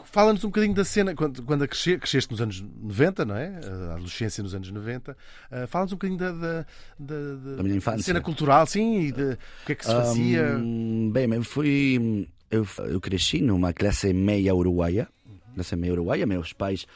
Fala-nos 0.06 0.43
um 0.43 0.47
bocadinho 0.47 0.73
da 0.73 0.84
cena, 0.84 1.15
quando, 1.15 1.43
quando 1.43 1.63
a 1.63 1.67
crescer, 1.67 1.99
cresceste 1.99 2.32
nos 2.32 2.41
anos 2.41 2.62
90, 2.62 3.25
não 3.25 3.36
é? 3.36 3.60
A 3.89 3.93
adolescência 3.93 4.43
nos 4.43 4.53
anos 4.56 4.69
90. 4.71 5.15
Ah, 5.51 5.67
Fala-nos 5.67 5.93
um 5.93 5.95
bocadinho 5.95 6.19
da, 6.19 6.32
da, 6.32 6.65
da, 6.99 7.56
Da 7.58 7.63
minha 7.63 7.75
infância. 7.75 8.03
cena 8.03 8.21
cultural, 8.21 8.65
sim, 8.65 8.99
e 9.01 9.12
de 9.12 9.23
o 9.34 9.65
que 9.65 9.71
é 9.71 9.75
que 9.75 9.86
se 9.86 9.91
fazia. 9.91 10.58
Hum, 10.58 11.10
bem, 11.12 11.32
eu 11.34 11.43
fui. 11.43 12.27
Eu, 12.49 12.65
eu 12.89 13.01
cresci 13.01 13.41
numa 13.41 13.73
classe 13.73 14.13
meia 14.13 14.56
uruguaia. 14.56 15.08
Classe 15.53 15.75
meia 15.75 15.93
uruguaia. 15.93 16.25
Meus 16.25 16.53
pais, 16.53 16.88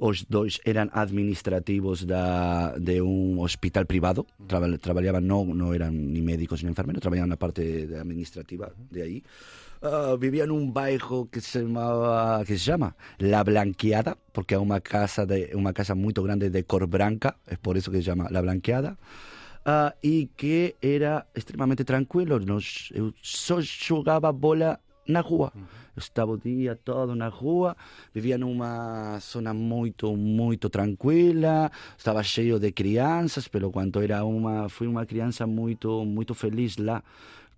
os 0.00 0.24
dois, 0.24 0.58
eram 0.64 0.88
administrativos 0.92 2.04
da, 2.04 2.74
de 2.78 3.02
um 3.02 3.40
hospital 3.40 3.84
privado. 3.84 4.26
Traba, 4.48 4.66
trabalhavam, 4.78 5.20
não, 5.20 5.44
não 5.44 5.74
eram 5.74 5.92
nem 5.92 6.22
médicos 6.22 6.62
nem 6.62 6.72
enfermeiros, 6.72 7.00
trabalhavam 7.00 7.28
na 7.28 7.36
parte 7.36 7.62
administrativa 8.00 8.72
de 8.90 9.02
aí. 9.02 9.22
Ah, 9.82 10.16
vivia 10.18 10.46
num 10.46 10.70
bairro 10.70 11.26
que 11.32 11.40
se 11.40 11.60
chamava 11.60 12.44
que 12.44 12.52
se 12.58 12.64
chama 12.64 12.94
La 13.18 13.42
Blanqueada 13.42 14.14
porque 14.30 14.52
é 14.54 14.58
uma 14.58 14.80
casa 14.80 15.24
de 15.24 15.56
uma 15.56 15.72
casa 15.72 15.94
muito 15.94 16.22
grande 16.22 16.50
de 16.50 16.64
cor 16.64 16.86
branca 16.86 17.36
é 17.46 17.56
por 17.56 17.78
isso 17.78 17.90
que 17.90 17.96
se 17.96 18.02
chama 18.02 18.28
La 18.30 18.42
Blanqueada 18.42 18.98
Ah, 19.64 19.94
e 20.02 20.30
que 20.36 20.76
era 20.80 21.26
extremamente 21.34 21.84
tranquilo. 21.84 22.40
Nos, 22.40 22.90
eu 22.94 23.12
só 23.22 23.60
jogava 23.60 24.32
bola 24.32 24.80
na 25.06 25.20
rua. 25.20 25.52
Estava 26.00 26.32
o 26.32 26.38
dia 26.38 26.74
todo 26.74 27.14
na 27.14 27.28
rua, 27.28 27.76
vivia 28.12 28.36
numa 28.36 29.18
zona 29.20 29.54
muito, 29.54 30.16
muito 30.16 30.68
tranquila, 30.68 31.70
estava 31.96 32.22
cheio 32.22 32.58
de 32.58 32.72
crianças, 32.72 33.46
pelo 33.46 33.70
quanto 33.70 34.00
era 34.00 34.24
uma, 34.24 34.68
fui 34.68 34.86
uma 34.86 35.06
criança 35.06 35.46
muito, 35.46 36.04
muito 36.04 36.34
feliz 36.34 36.76
lá 36.76 37.02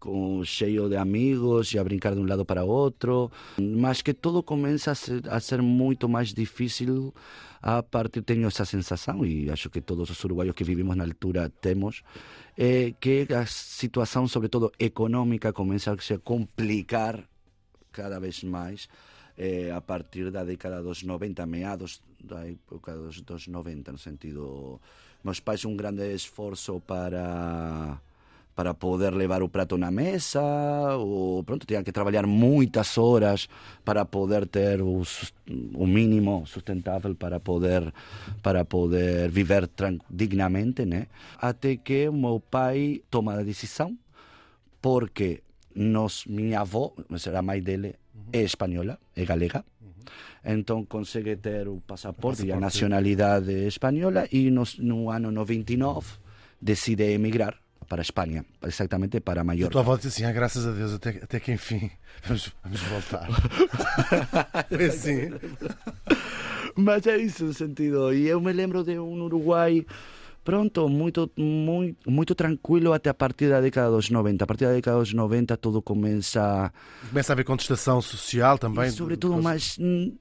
com, 0.02 0.42
cheio 0.44 0.88
de 0.88 0.96
amigos 0.96 1.72
e 1.72 1.78
a 1.78 1.85
brincar 1.85 2.14
de 2.14 2.20
um 2.20 2.26
lado 2.26 2.44
para 2.44 2.64
outro, 2.64 3.31
mas 3.61 4.02
que 4.02 4.12
tudo 4.12 4.42
começa 4.42 4.90
a 4.90 4.94
ser, 4.96 5.22
a 5.28 5.38
ser 5.38 5.62
muito 5.62 6.09
mais 6.09 6.35
difícil 6.35 7.14
a 7.62 7.81
partir, 7.85 8.22
tenho 8.22 8.48
essa 8.48 8.64
sensação 8.64 9.24
e 9.24 9.48
acho 9.48 9.70
que 9.70 9.81
todos 9.81 10.11
os 10.11 10.24
uruguaios 10.24 10.57
que 10.57 10.64
vivimos 10.64 10.96
na 10.96 11.05
altura 11.05 11.48
temos, 11.61 12.02
é 12.59 12.92
que 12.98 13.28
a 13.33 13.46
situação, 13.46 14.26
sobretudo 14.26 14.72
econômica, 14.78 15.52
começa 15.52 15.92
a 15.92 15.98
se 15.98 16.18
complicar 16.18 17.22
cada 17.92 18.18
vez 18.18 18.42
mais 18.42 18.88
eh, 19.37 19.70
a 19.70 19.81
partir 19.81 20.31
da 20.31 20.44
década 20.44 20.83
dos 20.83 21.02
90, 21.02 21.46
meados 21.46 22.02
da 22.22 22.46
época 22.48 22.94
dos, 22.94 23.20
dos 23.20 23.46
90, 23.46 23.92
no 23.92 23.98
sentido... 23.98 24.81
Meus 25.24 25.38
pais 25.38 25.64
um 25.64 25.76
grande 25.76 26.12
esforço 26.12 26.81
para 26.81 28.00
para 28.55 28.74
poder 28.74 29.14
levar 29.14 29.42
o 29.42 29.48
prato 29.48 29.78
na 29.78 29.90
mesa, 29.90 30.42
ou 30.98 31.42
pronto, 31.42 31.66
tinha 31.66 31.83
que 31.83 31.90
trabalhar 31.90 32.26
muitas 32.26 32.98
horas 32.98 33.48
para 33.85 34.05
poder 34.05 34.46
ter 34.46 34.83
o, 34.83 35.02
o 35.74 35.87
mínimo 35.87 36.46
sustentável 36.46 37.14
para 37.14 37.40
poder 37.40 37.92
para 38.42 38.64
poder 38.64 39.31
viver 39.31 39.70
dignamente, 40.11 40.85
né? 40.85 41.07
Até 41.38 41.76
que 41.76 42.09
o 42.09 42.12
meu 42.12 42.40
pai 42.40 43.02
toma 43.11 43.35
a 43.35 43.42
decisão 43.42 43.96
porque 44.83 45.42
nos, 45.74 46.26
minha 46.26 46.61
avó, 46.61 46.94
a 47.35 47.42
mãe 47.42 47.62
dele, 47.62 47.96
é 48.32 48.42
espanhola, 48.42 48.98
é 49.16 49.24
galega. 49.24 49.64
Então 50.44 50.85
consegue 50.85 51.37
ter 51.37 51.68
o 51.68 51.80
passaporte 51.87 52.46
e 52.46 52.52
a 52.52 52.58
nacionalidade 52.58 53.52
espanhola 53.66 54.26
e 54.32 54.50
nos, 54.50 54.78
no 54.78 55.08
ano 55.08 55.30
99 55.30 56.18
decide 56.61 57.12
emigrar 57.12 57.54
para 57.88 58.00
a 58.00 58.02
Espanha, 58.02 58.44
exatamente 58.62 59.20
para 59.20 59.44
E 59.54 59.64
a 59.64 59.68
tua 59.68 59.82
avó 59.82 59.96
disse 59.96 60.08
assim: 60.08 60.24
ah, 60.24 60.32
graças 60.32 60.66
a 60.66 60.72
Deus, 60.72 60.94
até, 60.94 61.11
até 61.11 61.38
que 61.38 61.52
enfim 61.52 61.90
vamos, 62.24 62.52
vamos 62.64 62.80
voltar. 62.80 63.28
Foi 64.68 64.85
assim. 64.87 65.30
Mas 66.74 67.06
é 67.06 67.18
isso 67.18 67.44
no 67.44 67.52
sentido. 67.52 68.14
E 68.14 68.26
eu 68.26 68.40
me 68.40 68.52
lembro 68.52 68.82
de 68.82 68.98
um 68.98 69.22
Uruguai 69.22 69.85
pronto, 70.44 70.88
muito, 70.88 71.31
muito, 71.37 72.11
muito 72.11 72.35
tranquilo 72.35 72.92
até 72.92 73.11
a 73.11 73.14
partir 73.14 73.48
da 73.48 73.61
década 73.61 73.90
dos 73.90 74.11
90. 74.11 74.44
A 74.44 74.46
partir 74.46 74.64
da 74.64 74.72
década 74.72 74.98
dos 74.98 75.12
90 75.12 75.57
tudo 75.57 75.83
começa 75.83 76.72
Começa 77.09 77.33
a 77.33 77.35
haver 77.35 77.44
contestação 77.44 78.00
social 78.00 78.59
também. 78.59 78.88
E 78.88 78.90
sobretudo 78.90 79.40
mais 79.42 79.76
hum, 79.78 80.12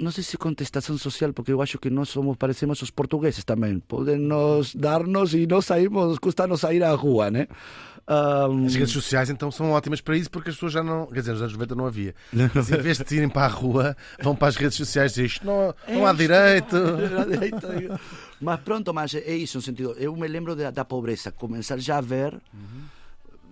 não 0.00 0.10
sei 0.10 0.22
se 0.24 0.36
contestação 0.36 0.96
social, 0.98 1.32
porque 1.32 1.52
eu 1.52 1.60
acho 1.62 1.78
que 1.78 1.90
nós 1.90 2.08
somos, 2.08 2.36
parecemos 2.36 2.80
os 2.82 2.90
portugueses 2.90 3.44
também. 3.44 3.78
Podem 3.80 4.16
nos 4.18 4.74
dar-nos 4.74 5.34
e 5.34 5.46
nós 5.46 5.66
saímos, 5.66 6.18
custa-nos 6.18 6.60
sair 6.60 6.82
à 6.82 6.92
rua, 6.94 7.30
né? 7.30 7.46
Ahm, 8.06 8.64
As 8.64 8.74
redes 8.74 8.92
sociais 8.92 9.28
então 9.28 9.50
são 9.50 9.70
ótimas 9.72 10.00
para 10.00 10.16
isso 10.16 10.30
porque 10.30 10.48
as 10.48 10.54
pessoas 10.56 10.72
já 10.72 10.82
não. 10.82 11.06
Quer 11.08 11.20
dizer, 11.20 11.32
nos 11.32 11.42
anos 11.42 11.52
90 11.52 11.74
não 11.74 11.86
havia. 11.86 12.14
Mas 12.54 12.70
em 12.70 12.78
vez 12.78 12.98
de 12.98 13.14
irem 13.16 13.28
para 13.28 13.44
a 13.44 13.48
rua, 13.48 13.96
vão 14.22 14.34
para 14.34 14.48
as 14.48 14.56
redes 14.56 14.76
sociais 14.78 15.12
e 15.12 15.14
dizem 15.16 15.26
isto 15.26 15.46
não, 15.46 15.74
não 15.94 16.06
há 16.06 16.12
direito. 16.14 16.74
não 16.76 17.20
há 17.20 17.24
direito. 17.24 18.00
Mas 18.40 18.60
pronto, 18.60 18.94
mas 18.94 19.14
é 19.14 19.34
isso, 19.34 19.58
no 19.58 19.62
sentido. 19.62 19.94
Eu 19.98 20.16
me 20.16 20.26
lembro 20.26 20.56
da, 20.56 20.70
da 20.70 20.84
pobreza, 20.84 21.30
começar 21.32 21.78
já 21.78 21.98
a 21.98 22.00
ver 22.00 22.40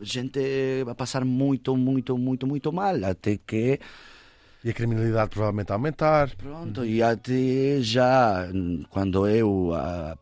gente 0.01 0.39
a 0.89 0.95
passar 0.95 1.25
muito, 1.25 1.77
muito, 1.77 2.17
muito, 2.19 2.47
muito 2.47 2.73
mal, 2.73 3.03
até 3.05 3.39
que 3.39 3.81
E 4.67 4.71
a 4.71 4.73
criminalidade 4.73 5.31
provavelmente 5.31 5.71
a 5.71 5.77
aumentar. 5.77 6.35
Pronto, 6.35 6.85
e 6.85 7.01
até 7.01 7.81
já, 7.81 8.49
quando 8.91 9.25
eu, 9.29 9.71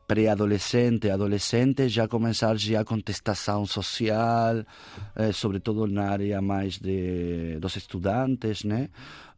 pré-adolescente, 0.07 1.09
adolescente, 1.09 1.89
já 1.89 2.07
começar 2.07 2.55
já 2.59 2.81
a 2.81 2.85
contestação 2.85 3.65
social, 3.65 4.63
eh, 5.17 5.33
sobretudo 5.33 5.87
na 5.87 6.11
área 6.11 6.43
mais 6.43 6.79
de, 6.79 7.57
dos 7.59 7.75
estudantes, 7.77 8.65
né? 8.65 8.91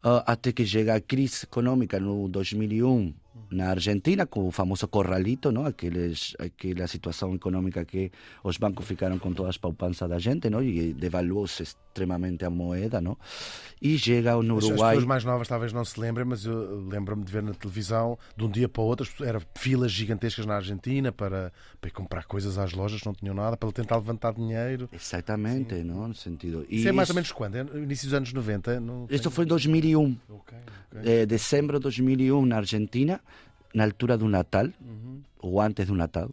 Ah, 0.03 0.23
até 0.27 0.51
que 0.51 0.65
chega 0.65 0.95
a 0.95 0.99
crise 0.99 1.45
econômica 1.45 2.01
no 2.01 2.27
2001 2.27 3.13
na 3.49 3.69
Argentina, 3.69 4.25
com 4.25 4.47
o 4.47 4.51
famoso 4.51 4.87
corralito, 4.87 5.51
não? 5.51 5.65
Aqueles, 5.65 6.35
aquela 6.39 6.85
situação 6.87 7.33
econômica 7.35 7.85
que 7.85 8.11
os 8.43 8.57
bancos 8.57 8.85
ficaram 8.85 9.17
com 9.17 9.31
todas 9.33 9.51
as 9.51 9.57
poupanças 9.57 10.09
da 10.09 10.19
gente, 10.19 10.49
não? 10.49 10.61
E 10.63 10.93
devaluou-se 10.93 11.63
extremamente 11.63 12.43
a 12.45 12.49
moeda, 12.49 12.99
não? 13.01 13.17
E 13.81 13.97
chega 13.97 14.35
no 14.41 14.57
As- 14.57 14.63
As 14.65 14.69
Uruguai... 14.69 14.89
pessoas 14.95 15.05
mais 15.05 15.23
novas 15.23 15.47
talvez 15.47 15.71
não 15.73 15.85
se 15.85 15.99
lembrem, 15.99 16.25
mas 16.25 16.45
eu 16.45 16.87
lembro-me 16.87 17.23
de 17.23 17.31
ver 17.31 17.41
na 17.43 17.53
televisão, 17.53 18.17
de 18.35 18.43
um 18.43 18.49
dia 18.49 18.67
para 18.67 18.81
o 18.81 18.85
outro, 18.85 19.07
eram 19.23 19.41
filas 19.55 19.91
gigantescas 19.91 20.45
na 20.45 20.55
Argentina 20.55 21.11
para, 21.11 21.51
para 21.79 21.89
comprar 21.91 22.25
coisas 22.25 22.57
às 22.57 22.73
lojas, 22.73 23.03
não 23.03 23.13
tinham 23.13 23.33
nada, 23.35 23.55
para 23.55 23.71
tentar 23.71 23.95
levantar 23.97 24.33
dinheiro. 24.33 24.89
Exatamente, 24.91 25.75
não? 25.83 26.07
No 26.07 26.15
sentido. 26.15 26.65
E 26.69 26.77
Isso 26.79 26.87
é 26.89 26.91
mais 26.91 27.09
ou 27.09 27.15
menos 27.15 27.31
quando? 27.31 27.55
É 27.55 27.63
no 27.63 27.81
início 27.83 28.05
dos 28.07 28.13
anos 28.13 28.33
90? 28.33 28.79
Não 28.79 29.07
Isto 29.09 29.31
foi 29.31 29.45
em 29.45 29.47
2001, 29.47 30.17
Ok, 30.29 30.57
ok. 30.91 31.01
eh, 31.05 31.25
dezembro 31.25 31.77
de 31.77 31.83
2001 31.83 32.45
na 32.45 32.57
Argentina, 32.57 33.19
na 33.77 33.83
altura 33.85 34.17
do 34.17 34.27
Natal, 34.27 34.67
ou 35.39 35.61
antes 35.61 35.85
do 35.85 35.93
Natal. 35.93 36.29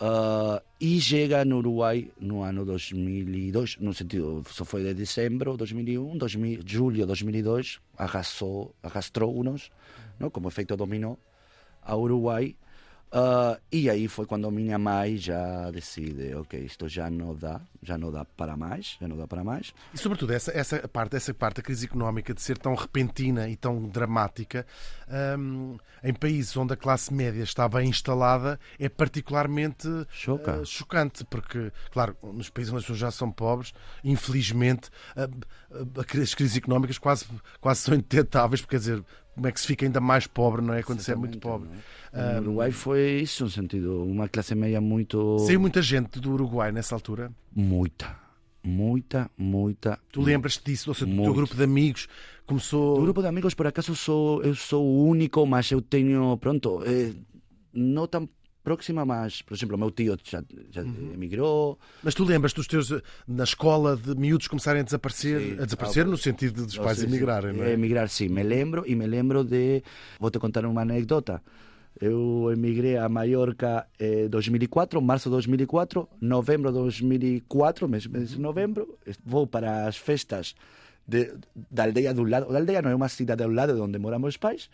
Ah, 0.00 0.60
e 0.80 1.00
chega 1.00 1.44
no 1.44 1.58
Uruguai 1.58 2.10
no 2.20 2.42
ano 2.42 2.64
2002, 2.64 3.78
no 3.78 3.94
sentido, 3.94 4.42
só 4.50 4.64
foi 4.64 4.82
de 4.82 4.94
dezembro 4.94 5.52
de 5.52 5.58
2001, 5.58 6.18
2000, 6.18 6.60
julho 6.66 6.96
de 6.96 7.04
2002, 7.06 7.80
arrasou, 7.96 8.74
arrastrou-nos, 8.82 9.70
não? 10.18 10.30
como 10.30 10.48
efeito 10.48 10.76
dominó, 10.76 11.14
a 11.82 11.96
Uruguai. 11.96 12.56
Ah, 13.10 13.58
e 13.72 13.88
aí 13.88 14.06
foi 14.06 14.26
quando 14.26 14.50
minha 14.50 14.78
mãe 14.78 15.16
já 15.16 15.70
decide, 15.70 16.34
ok, 16.34 16.60
isto 16.60 16.86
já 16.88 17.08
não 17.10 17.34
dá, 17.34 17.60
já 17.82 17.96
não 17.96 18.12
dá 18.12 18.24
para 18.24 18.54
mais, 18.56 18.96
já 19.00 19.08
não 19.08 19.16
dá 19.16 19.26
para 19.26 19.42
mais. 19.42 19.72
E 19.94 19.98
sobretudo 19.98 20.32
essa, 20.32 20.50
essa 20.52 20.86
parte, 20.88 21.16
essa 21.16 21.32
parte 21.32 21.56
da 21.56 21.62
crise 21.62 21.86
económica 21.86 22.34
de 22.34 22.42
ser 22.42 22.58
tão 22.58 22.74
repentina 22.74 23.48
e 23.48 23.56
tão 23.56 23.88
dramática 23.88 24.66
hum, 25.38 25.78
em 26.04 26.12
países 26.12 26.54
onde 26.56 26.74
a 26.74 26.76
classe 26.76 27.12
média 27.14 27.42
está 27.42 27.66
bem 27.68 27.88
instalada 27.88 28.60
é 28.78 28.88
particularmente 28.90 29.88
Choca. 30.10 30.60
eh, 30.60 30.64
chocante, 30.66 31.24
porque, 31.24 31.72
claro, 31.90 32.14
nos 32.22 32.50
países 32.50 32.70
onde 32.72 32.80
as 32.80 32.84
pessoas 32.84 32.98
já 32.98 33.10
são 33.10 33.30
pobres, 33.32 33.72
infelizmente, 34.04 34.90
a- 35.16 35.22
a- 35.24 36.20
as 36.22 36.34
crises 36.34 36.56
económicas 36.56 36.98
quase, 36.98 37.24
quase 37.60 37.80
são 37.80 37.94
indetetáveis, 37.94 38.60
porque 38.60 38.76
quer 38.76 38.80
dizer, 38.80 39.04
como 39.38 39.46
é 39.46 39.52
que 39.52 39.60
se 39.60 39.68
fica 39.68 39.86
ainda 39.86 40.00
mais 40.00 40.26
pobre, 40.26 40.60
não 40.60 40.74
é? 40.74 40.82
Quando 40.82 41.00
se 41.00 41.12
é 41.12 41.14
muito 41.14 41.38
pobre. 41.38 41.68
No 42.12 42.40
Uruguai 42.40 42.72
foi 42.72 43.20
isso, 43.20 43.44
no 43.44 43.50
sentido, 43.50 44.02
uma 44.04 44.28
classe 44.28 44.52
média 44.54 44.80
muito. 44.80 45.38
Saiu 45.38 45.60
muita 45.60 45.80
gente 45.80 46.18
do 46.18 46.32
Uruguai 46.32 46.72
nessa 46.72 46.94
altura. 46.94 47.30
Muita, 47.54 48.18
muita, 48.64 49.30
muita. 49.38 49.98
Tu 50.10 50.20
lembras-te 50.20 50.64
disso? 50.64 50.90
Ou 50.90 50.94
seja, 50.94 51.06
do 51.06 51.22
teu 51.22 51.34
grupo 51.34 51.54
de 51.54 51.62
amigos 51.62 52.08
começou. 52.46 52.96
Do 52.96 53.02
grupo 53.02 53.22
de 53.22 53.28
amigos, 53.28 53.54
por 53.54 53.68
acaso, 53.68 53.94
sou, 53.94 54.42
eu 54.42 54.56
sou 54.56 54.84
o 54.84 55.06
único, 55.06 55.46
mas 55.46 55.70
eu 55.70 55.80
tenho, 55.80 56.36
pronto, 56.38 56.82
eh, 56.84 57.12
não 57.72 58.08
tão 58.08 58.28
próxima, 58.68 59.04
mas, 59.04 59.40
por 59.42 59.54
exemplo, 59.56 59.76
o 59.76 59.78
meu 59.78 59.90
tio 59.90 60.16
já, 60.22 60.42
já 60.70 60.82
Uhum. 60.82 61.12
emigrou. 61.14 61.78
Mas 62.02 62.14
tu 62.14 62.24
lembras 62.24 62.52
dos 62.52 62.66
teus 62.66 62.92
na 63.26 63.44
escola 63.44 63.96
de 63.96 64.14
miúdos 64.14 64.46
começarem 64.48 64.80
a 64.80 64.84
desaparecer, 64.84 65.40
Sim. 65.40 65.52
a 65.60 65.64
desaparecer 65.64 66.06
no 66.06 66.16
sentido 66.16 66.64
dos 66.66 66.76
pais 66.76 67.02
emigrarem, 67.02 67.52
não 67.54 67.64
é? 67.64 67.72
Emigrar, 67.72 68.08
sim. 68.08 68.28
Me 68.28 68.42
lembro, 68.42 68.84
e 68.86 68.94
me 68.94 69.06
lembro 69.06 69.42
de. 69.44 69.82
Vou 70.20 70.30
te 70.30 70.38
contar 70.38 70.64
uma 70.66 70.82
anedota. 70.82 71.42
Eu 72.00 72.50
emigrei 72.52 72.96
a 72.96 73.08
Mallorca 73.08 73.86
em 73.98 74.26
eh, 74.26 74.28
2004, 74.28 75.00
março 75.02 75.28
de 75.28 75.32
2004, 75.32 76.08
novembro 76.20 76.70
de 76.70 76.78
2004, 76.78 77.88
mês, 77.88 78.06
mês 78.06 78.30
de 78.30 78.40
novembro, 78.40 78.96
vou 79.24 79.46
para 79.48 79.88
as 79.88 79.96
festas 79.96 80.54
de, 81.06 81.32
da 81.70 81.84
aldeia 81.84 82.14
do 82.14 82.22
lado. 82.22 82.52
Da 82.52 82.58
aldeia 82.58 82.82
não 82.82 82.90
é 82.90 82.94
uma 82.94 83.08
cidade 83.08 83.42
ao 83.42 83.50
lado 83.50 83.74
de 83.74 83.80
onde 83.80 83.98
moram 83.98 84.18
meus 84.20 84.36
pais. 84.36 84.70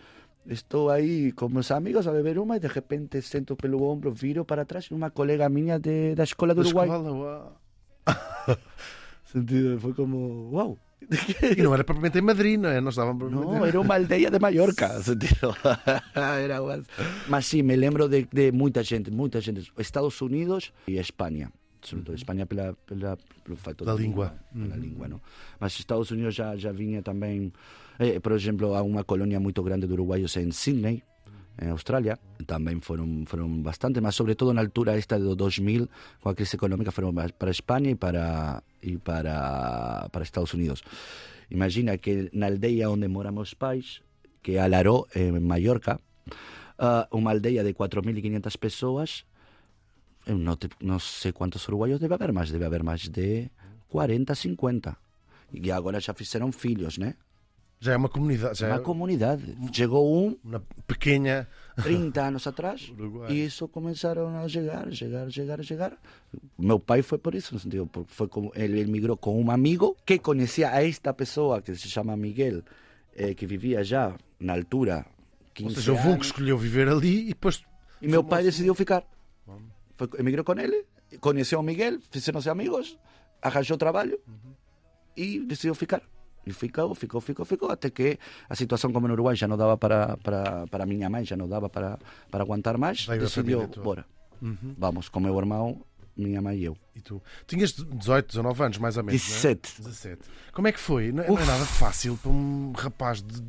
Estou 0.46 0.90
aí 0.90 1.32
com 1.32 1.48
meus 1.48 1.70
amigos 1.70 2.06
a 2.06 2.12
beber 2.12 2.38
uma 2.38 2.56
e 2.56 2.60
de 2.60 2.66
repente 2.68 3.22
sento 3.22 3.56
pelo 3.56 3.82
ombro, 3.82 4.12
viro 4.12 4.44
para 4.44 4.64
trás 4.64 4.90
uma 4.90 5.10
colega 5.10 5.48
minha 5.48 5.78
de, 5.78 6.14
da 6.14 6.24
escola 6.24 6.54
do 6.54 6.62
Da 6.62 6.68
Uruguai. 6.68 6.86
escola, 6.86 7.12
uau. 7.12 7.60
Sentido, 9.24 9.80
Foi 9.80 9.94
como, 9.94 10.50
uau, 10.52 10.78
E 11.56 11.60
não 11.62 11.72
era 11.74 11.82
propriamente 11.82 12.18
em 12.18 12.22
Madrid, 12.22 12.60
não 12.60 12.68
é? 12.68 12.80
Nós 12.80 12.94
estávamos 12.94 13.30
No, 13.32 13.64
era 13.64 13.80
uma 13.80 13.94
aldeia 13.94 14.30
de 14.30 14.38
Mallorca. 14.38 14.88
sentido. 15.02 15.54
Era 16.14 16.62
uma- 16.62 16.82
Mas 17.28 17.46
sim, 17.46 17.62
me 17.62 17.74
lembro 17.74 18.08
de, 18.08 18.28
de 18.32 18.52
muita 18.52 18.82
gente, 18.82 19.10
muita 19.10 19.40
gente. 19.40 19.72
Estados 19.78 20.20
Unidos 20.20 20.72
e 20.86 20.98
Espanha. 20.98 21.50
Sobretudo 21.82 22.14
Espanha 22.14 22.46
pela, 22.46 22.74
pela, 22.86 23.18
pelo 23.42 23.56
fato 23.56 23.84
Da 23.84 23.92
língua. 23.94 24.34
Pela 24.52 24.76
língua, 24.76 25.08
não? 25.08 25.20
Mas 25.60 25.72
Estados 25.78 26.10
Unidos 26.10 26.34
já, 26.34 26.56
já 26.56 26.70
vinha 26.72 27.02
também... 27.02 27.52
eh, 27.98 28.20
por 28.20 28.32
exemplo, 28.32 28.74
há 28.74 28.82
uma 28.82 29.04
colônia 29.04 29.38
muito 29.40 29.62
grande 29.62 29.86
de 29.86 29.92
uruguaios 29.92 30.36
em 30.36 30.50
Sydney, 30.50 31.02
em 31.60 31.68
Austrália. 31.70 32.18
Também 32.46 32.80
foram, 32.80 33.24
foram 33.26 33.48
bastante, 33.62 34.00
mas 34.00 34.14
sobretudo 34.14 34.52
na 34.52 34.60
altura 34.60 34.96
esta 34.96 35.18
de 35.18 35.34
2000, 35.34 35.88
com 36.20 36.28
a 36.28 36.34
crise 36.34 36.56
económica, 36.56 36.90
foram 36.90 37.12
para 37.14 37.50
Espanha 37.50 37.90
e 37.90 37.94
para, 37.94 38.62
ir 38.82 38.98
para, 38.98 40.08
para 40.10 40.22
Estados 40.22 40.52
Unidos. 40.54 40.82
Imagina 41.50 41.96
que 41.98 42.30
na 42.32 42.46
aldeia 42.46 42.90
onde 42.90 43.06
moram 43.08 43.32
meus 43.32 43.54
pais, 43.54 44.02
que 44.42 44.56
é 44.56 44.60
Alaró, 44.60 45.06
en 45.14 45.40
Mallorca, 45.40 46.00
ah, 46.78 47.06
uma 47.12 47.30
aldeia 47.30 47.62
de 47.62 47.72
4.500 47.74 48.56
pessoas, 48.58 49.24
eu 50.26 50.36
não, 50.38 50.56
te- 50.56 50.70
não 50.80 50.98
sei 50.98 51.32
quantos 51.32 51.66
uruguaios 51.68 52.00
deve 52.00 52.14
haver, 52.14 52.32
mas 52.32 52.50
deve 52.50 52.64
haver 52.64 52.82
mais 52.82 53.08
de 53.08 53.50
40, 53.88 54.34
50. 54.34 54.96
E 55.52 55.70
agora 55.70 56.00
já 56.00 56.12
fizeram 56.14 56.50
filhos, 56.50 56.98
né? 56.98 57.14
Já 57.80 57.92
é 57.92 57.96
uma 57.96 58.08
comunidade, 58.08 58.58
já 58.58 58.68
Uma 58.68 58.76
é 58.76 58.78
comunidade. 58.78 59.58
Chegou 59.72 60.16
um 60.26 60.36
uma 60.42 60.62
pequena. 60.86 61.46
30 61.82 62.22
anos 62.22 62.46
atrás 62.48 62.88
Uruguai. 62.88 63.30
e 63.32 63.44
isso 63.44 63.66
começaram 63.68 64.28
a 64.38 64.48
chegar, 64.48 64.90
chegar, 64.92 65.30
chegar, 65.30 65.62
chegar. 65.62 65.98
Meu 66.58 66.78
pai 66.80 67.02
foi 67.02 67.18
por 67.18 67.34
isso, 67.34 67.52
no 67.52 67.60
sentido, 67.60 67.86
porque 67.86 68.12
foi 68.14 68.28
como 68.28 68.50
ele 68.54 68.80
emigrou 68.80 69.16
com 69.16 69.38
um 69.42 69.50
amigo 69.50 69.96
que 70.06 70.18
conhecia 70.18 70.70
a 70.70 70.82
esta 70.86 71.12
pessoa 71.12 71.60
que 71.60 71.74
se 71.74 71.88
chama 71.90 72.16
Miguel, 72.16 72.62
eh, 73.14 73.34
que 73.34 73.44
vivia 73.46 73.82
já 73.84 74.14
na 74.40 74.54
altura 74.54 75.04
15 75.52 75.68
Ou 75.68 75.74
seja, 75.76 75.92
houve 75.92 76.02
um 76.04 76.10
que 76.10 76.14
anos. 76.14 76.26
escolheu 76.26 76.56
viver 76.56 76.88
ali 76.88 77.22
e 77.24 77.28
depois. 77.28 77.62
E 78.00 78.08
meu 78.08 78.24
pai 78.24 78.42
decidiu 78.44 78.74
ficar. 78.74 79.04
Foi, 79.96 80.08
emigrou 80.18 80.44
com 80.44 80.58
ele, 80.58 80.84
conheceu 81.20 81.60
o 81.60 81.62
Miguel, 81.62 81.98
fizeram-se 82.10 82.48
amigos, 82.48 82.96
arranjou 83.42 83.76
trabalho 83.76 84.18
e 85.16 85.40
decidiu 85.40 85.74
ficar. 85.74 86.02
E 86.46 86.52
ficou, 86.52 86.94
ficou, 86.94 87.20
ficou, 87.20 87.44
ficou, 87.44 87.70
até 87.70 87.88
que 87.90 88.18
a 88.48 88.54
situação 88.54 88.92
como 88.92 89.06
no 89.08 89.14
Uruguai 89.14 89.34
já 89.34 89.48
não 89.48 89.56
dava 89.56 89.76
para, 89.76 90.16
para, 90.18 90.66
para 90.66 90.86
minha 90.86 91.08
mãe, 91.08 91.24
já 91.24 91.36
não 91.36 91.48
dava 91.48 91.68
para, 91.68 91.98
para 92.30 92.42
aguentar 92.44 92.76
mais, 92.76 93.06
a 93.08 93.16
decidiu, 93.16 93.58
bora, 93.82 94.04
vamos 94.78 95.08
com 95.08 95.20
meu 95.20 95.36
irmão, 95.38 95.80
minha 96.16 96.40
mãe 96.42 96.58
e 96.58 96.64
eu. 96.64 96.76
E 96.94 97.00
tu? 97.00 97.22
Tinhas 97.46 97.72
18, 97.72 98.26
19 98.28 98.62
anos, 98.62 98.78
mais 98.78 98.96
ou 98.96 99.02
menos. 99.04 99.20
não 99.22 99.28
é? 99.50 99.54
17. 99.54 99.82
17. 99.82 100.22
Como 100.52 100.68
é 100.68 100.72
que 100.72 100.78
foi? 100.80 101.10
Não, 101.12 101.24
não 101.26 101.38
é 101.38 101.44
nada 101.44 101.64
fácil 101.64 102.16
para 102.20 102.30
um 102.30 102.72
rapaz 102.76 103.22
de. 103.22 103.42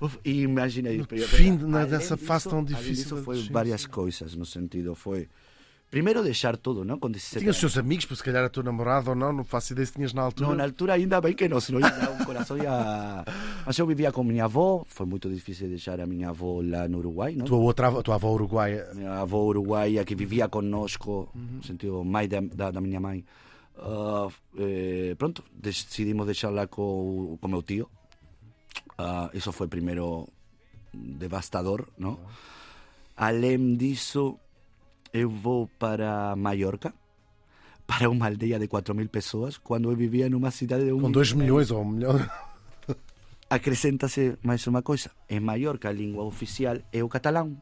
Uf, 0.00 0.16
e 0.24 0.42
imagina 0.42 0.92
No 0.92 1.04
fim 1.26 1.56
de- 1.56 1.64
dessa 1.86 2.16
fase 2.16 2.48
tão 2.48 2.62
difícil 2.62 3.16
foi 3.24 3.42
várias 3.50 3.84
coisas, 3.84 4.36
no 4.36 4.46
sentido, 4.46 4.94
foi... 4.94 5.28
Primeiro 5.90 6.22
deixar 6.22 6.56
tudo, 6.58 6.84
não? 6.84 6.98
Com 6.98 7.10
17 7.10 7.38
Tinhas 7.40 7.56
os 7.56 7.60
seus 7.60 7.78
amigos, 7.78 8.04
por 8.04 8.14
se 8.14 8.22
calhar 8.22 8.44
a 8.44 8.48
tua 8.50 8.62
namorada 8.62 9.08
ou 9.10 9.16
não, 9.16 9.32
não 9.32 9.42
faço 9.42 9.72
ideia 9.72 9.86
se 9.86 9.94
tinhas 9.94 10.12
na 10.12 10.20
altura. 10.22 10.48
Não, 10.50 10.54
na 10.54 10.64
altura 10.64 10.92
ainda 10.92 11.18
bem 11.18 11.32
que 11.32 11.48
não, 11.48 11.58
senão 11.60 11.80
ia 11.80 12.10
um 12.10 12.24
coração 12.26 12.58
ia... 12.58 13.24
Mas 13.64 13.78
eu 13.78 13.86
vivia 13.86 14.12
com 14.12 14.22
minha 14.22 14.44
avó, 14.44 14.84
foi 14.86 15.06
muito 15.06 15.30
difícil 15.30 15.66
deixar 15.68 15.98
a 15.98 16.06
minha 16.06 16.28
avó 16.28 16.60
lá 16.62 16.86
no 16.86 16.98
Uruguai, 16.98 17.34
não? 17.34 17.46
Tua, 17.46 17.56
outra, 17.58 17.86
avó- 17.86 18.02
tua 18.02 18.16
avó 18.16 18.30
uruguaia. 18.32 18.86
Minha 18.94 19.12
avó 19.14 19.38
uruguaia 19.44 20.04
que 20.04 20.14
vivia 20.14 20.46
conosco, 20.46 21.30
no 21.34 21.62
sentido, 21.62 22.04
mãe 22.04 22.28
da, 22.28 22.40
da, 22.42 22.70
da 22.70 22.80
minha 22.82 23.00
mãe. 23.00 23.24
Ah, 23.78 24.28
eh, 24.58 25.14
pronto, 25.16 25.42
decidimos 25.54 26.26
deixá-la 26.26 26.66
com 26.66 27.38
o 27.40 27.48
meu 27.48 27.62
tio. 27.62 27.88
Ah, 28.98 29.30
isso 29.32 29.50
foi 29.52 29.66
primeiro 29.68 30.28
devastador, 30.92 31.86
não? 31.96 32.18
Além 33.16 33.74
disso, 33.76 34.38
eu 35.12 35.28
vou 35.30 35.68
para 35.78 36.34
Mallorca, 36.36 36.92
para 37.86 38.08
uma 38.10 38.26
aldeia 38.26 38.58
de 38.58 38.68
4 38.68 38.94
mil 38.94 39.08
pessoas, 39.08 39.56
quando 39.56 39.90
eu 39.90 39.96
vivia 39.96 40.28
numa 40.28 40.50
cidade 40.50 40.84
de 40.84 40.92
um 40.92 41.00
Com 41.00 41.10
2 41.10 41.32
milhão 41.32 41.40
e 41.40 41.44
milhões 41.50 41.70
ou 41.70 41.82
um 41.82 41.88
milhão. 41.88 42.14
acrescenta-se 43.50 44.36
mais 44.42 44.66
uma 44.66 44.82
coisa. 44.82 45.10
Em 45.28 45.40
Mallorca 45.40 45.88
a 45.88 45.92
língua 45.92 46.24
oficial 46.24 46.76
é 46.92 47.02
o 47.02 47.08
catalão. 47.08 47.60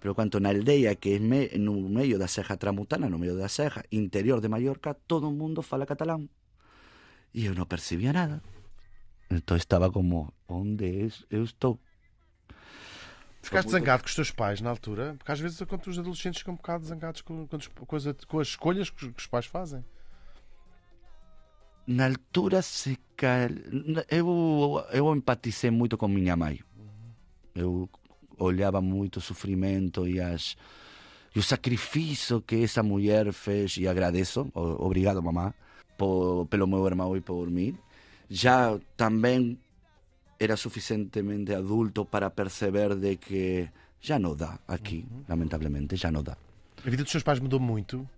Pero 0.00 0.14
quanto 0.14 0.40
na 0.40 0.48
aldeia 0.50 0.94
que 0.94 1.14
é 1.14 1.18
me, 1.18 1.48
no 1.58 1.88
meio 1.88 2.18
da 2.18 2.26
Serra 2.26 2.56
Tramutana, 2.56 3.08
no 3.10 3.18
meio 3.18 3.36
da 3.36 3.48
Serra, 3.48 3.84
interior 3.92 4.40
de 4.40 4.48
Mallorca, 4.48 4.94
todo 4.94 5.30
mundo 5.30 5.60
fala 5.62 5.84
catalão. 5.84 6.28
E 7.34 7.44
eu 7.46 7.54
não 7.54 7.66
percebia 7.66 8.12
nada. 8.12 8.42
Então 9.30 9.56
estava 9.56 9.90
como, 9.90 10.32
onde 10.48 10.86
es- 11.06 11.24
eu 11.30 11.44
estou? 11.44 11.78
Ficaste 13.42 13.70
zangado 13.70 14.02
com 14.02 14.08
os 14.08 14.14
teus 14.14 14.30
pais 14.30 14.60
na 14.60 14.70
altura? 14.70 15.14
Porque 15.18 15.32
às 15.32 15.40
vezes 15.40 15.60
quando 15.62 15.86
os 15.86 15.98
adolescentes 15.98 16.40
ficam 16.40 16.54
um 16.54 16.56
bocado 16.56 16.84
zangados 16.84 17.22
com, 17.22 17.46
com, 17.46 17.56
as- 17.56 17.66
com 18.26 18.38
as, 18.38 18.48
escolhas 18.48 18.90
que 18.90 19.06
os, 19.16 19.26
pais 19.26 19.46
fazem. 19.46 19.84
Na 21.86 22.06
altura 22.06 22.62
se 22.62 22.98
cal... 23.16 23.48
eu, 24.10 24.84
eu 24.92 25.14
empatizei 25.16 25.70
muito 25.70 25.96
com 25.96 26.06
minha 26.06 26.36
mãe. 26.36 26.60
Eu 27.54 27.88
olhava 28.38 28.80
muito 28.80 29.16
o 29.16 29.20
sofrimento 29.20 30.06
e, 30.06 30.20
as, 30.20 30.56
e 31.34 31.38
o 31.38 31.42
sacrifício 31.42 32.40
que 32.42 32.62
essa 32.62 32.82
mulher 32.82 33.32
fez 33.32 33.76
e 33.76 33.88
agradeço. 33.88 34.50
Obrigado, 34.54 35.22
mamá, 35.22 35.52
por, 35.98 36.46
pelo 36.46 36.66
meu 36.66 36.86
irmão 36.86 37.16
e 37.16 37.20
por 37.20 37.50
mim. 37.50 37.76
Já 38.28 38.78
também 38.96 39.58
era 40.40 40.56
suficientemente 40.56 41.52
adulto 41.52 42.06
para 42.06 42.30
perceber 42.30 42.96
de 42.96 43.16
que 43.16 43.68
já 44.00 44.18
não 44.18 44.34
dá 44.34 44.58
aqui, 44.66 45.04
lamentavelmente, 45.28 45.96
já 45.96 46.10
não 46.10 46.22
dá. 46.22 46.34
A 46.84 46.88
vida 46.88 47.02
dos 47.02 47.12
seus 47.12 47.22
pais 47.22 47.38
mudou 47.38 47.60
muito. 47.60 48.08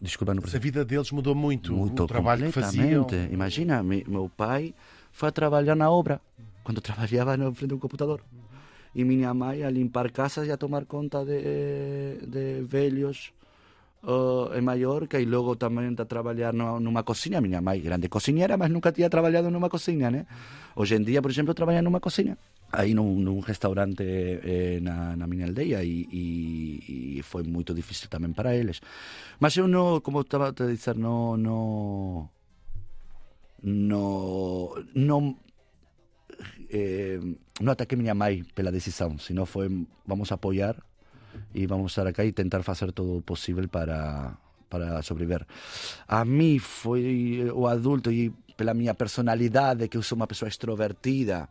Desculpa, 0.00 0.34
não 0.34 0.42
A 0.42 0.58
vida 0.58 0.82
deles 0.82 1.12
mudou 1.12 1.34
muito. 1.34 1.74
Muito 1.74 2.04
o 2.04 2.06
trabalho 2.06 2.46
que 2.46 2.52
faziam. 2.52 3.06
Imagina, 3.30 3.82
meu 3.82 4.30
pai 4.34 4.74
foi 5.12 5.28
a 5.28 5.32
trabalhar 5.32 5.76
na 5.76 5.90
obra, 5.90 6.20
quando 6.64 6.80
trabalhava 6.82 7.36
na 7.36 7.52
frente 7.52 7.68
de 7.68 7.74
um 7.74 7.78
computador. 7.78 8.22
E 8.94 9.04
minha 9.04 9.32
mãe 9.34 9.62
a 9.62 9.70
limpar 9.70 10.10
casas 10.10 10.48
e 10.48 10.50
a 10.50 10.56
tomar 10.56 10.86
conta 10.86 11.22
de, 11.24 12.26
de 12.26 12.62
velhos 12.62 13.32
em 14.54 14.60
Mallorca 14.60 15.20
e 15.20 15.24
logo 15.24 15.54
também 15.56 15.94
a 15.96 16.04
trabalhar 16.04 16.52
numa, 16.52 17.02
cozinha. 17.02 17.40
Minha 17.40 17.60
mãe, 17.60 17.80
grande 17.80 18.08
cozinheira, 18.08 18.56
mas 18.56 18.70
nunca 18.70 18.90
tinha 18.90 19.08
trabalhado 19.08 19.50
numa 19.50 19.68
cozinha, 19.68 20.10
né? 20.10 20.26
Hoje 20.74 20.96
em 20.96 21.02
dia, 21.02 21.22
por 21.22 21.30
exemplo, 21.30 21.54
trabalha 21.54 21.80
numa 21.82 22.00
cozinha. 22.00 22.36
Aí 22.72 22.94
num, 22.94 23.14
num 23.20 23.40
restaurante 23.40 24.02
eh, 24.02 24.80
na, 24.80 25.14
na 25.14 25.26
minha 25.26 25.46
aldeia 25.46 25.84
e, 25.84 26.08
e, 26.10 27.18
e 27.18 27.22
foi 27.22 27.42
muito 27.42 27.74
difícil 27.74 28.08
também 28.08 28.32
para 28.32 28.56
eles. 28.56 28.80
Mas 29.38 29.56
eu 29.56 29.68
não, 29.68 30.00
como 30.00 30.18
eu 30.18 30.22
estava 30.22 30.48
a 30.48 30.50
dizer, 30.50 30.96
não, 30.96 31.36
não, 31.36 32.30
não, 33.62 34.84
não, 34.94 35.36
eh, 36.70 37.20
não 37.60 37.72
ataquei 37.72 37.96
minha 37.98 38.14
mãe 38.14 38.42
pela 38.54 38.72
decisão, 38.72 39.18
senão 39.18 39.44
foi 39.46 39.86
vamos 40.06 40.32
apoiar 40.32 40.74
e 41.54 41.66
vamos 41.66 41.92
estar 41.92 42.06
aqui 42.06 42.22
e 42.22 42.32
tentar 42.32 42.62
fazer 42.62 42.92
todo 42.92 43.18
o 43.18 43.22
possível 43.22 43.68
para 43.68 44.36
para 44.68 45.02
sobreviver. 45.02 45.46
A 46.08 46.24
mim 46.24 46.58
foi 46.58 47.46
o 47.54 47.66
adulto 47.66 48.10
e 48.10 48.32
pela 48.56 48.72
minha 48.72 48.94
personalidade, 48.94 49.86
que 49.86 49.98
eu 49.98 50.02
sou 50.02 50.16
uma 50.16 50.26
pessoa 50.26 50.48
extrovertida, 50.48 51.46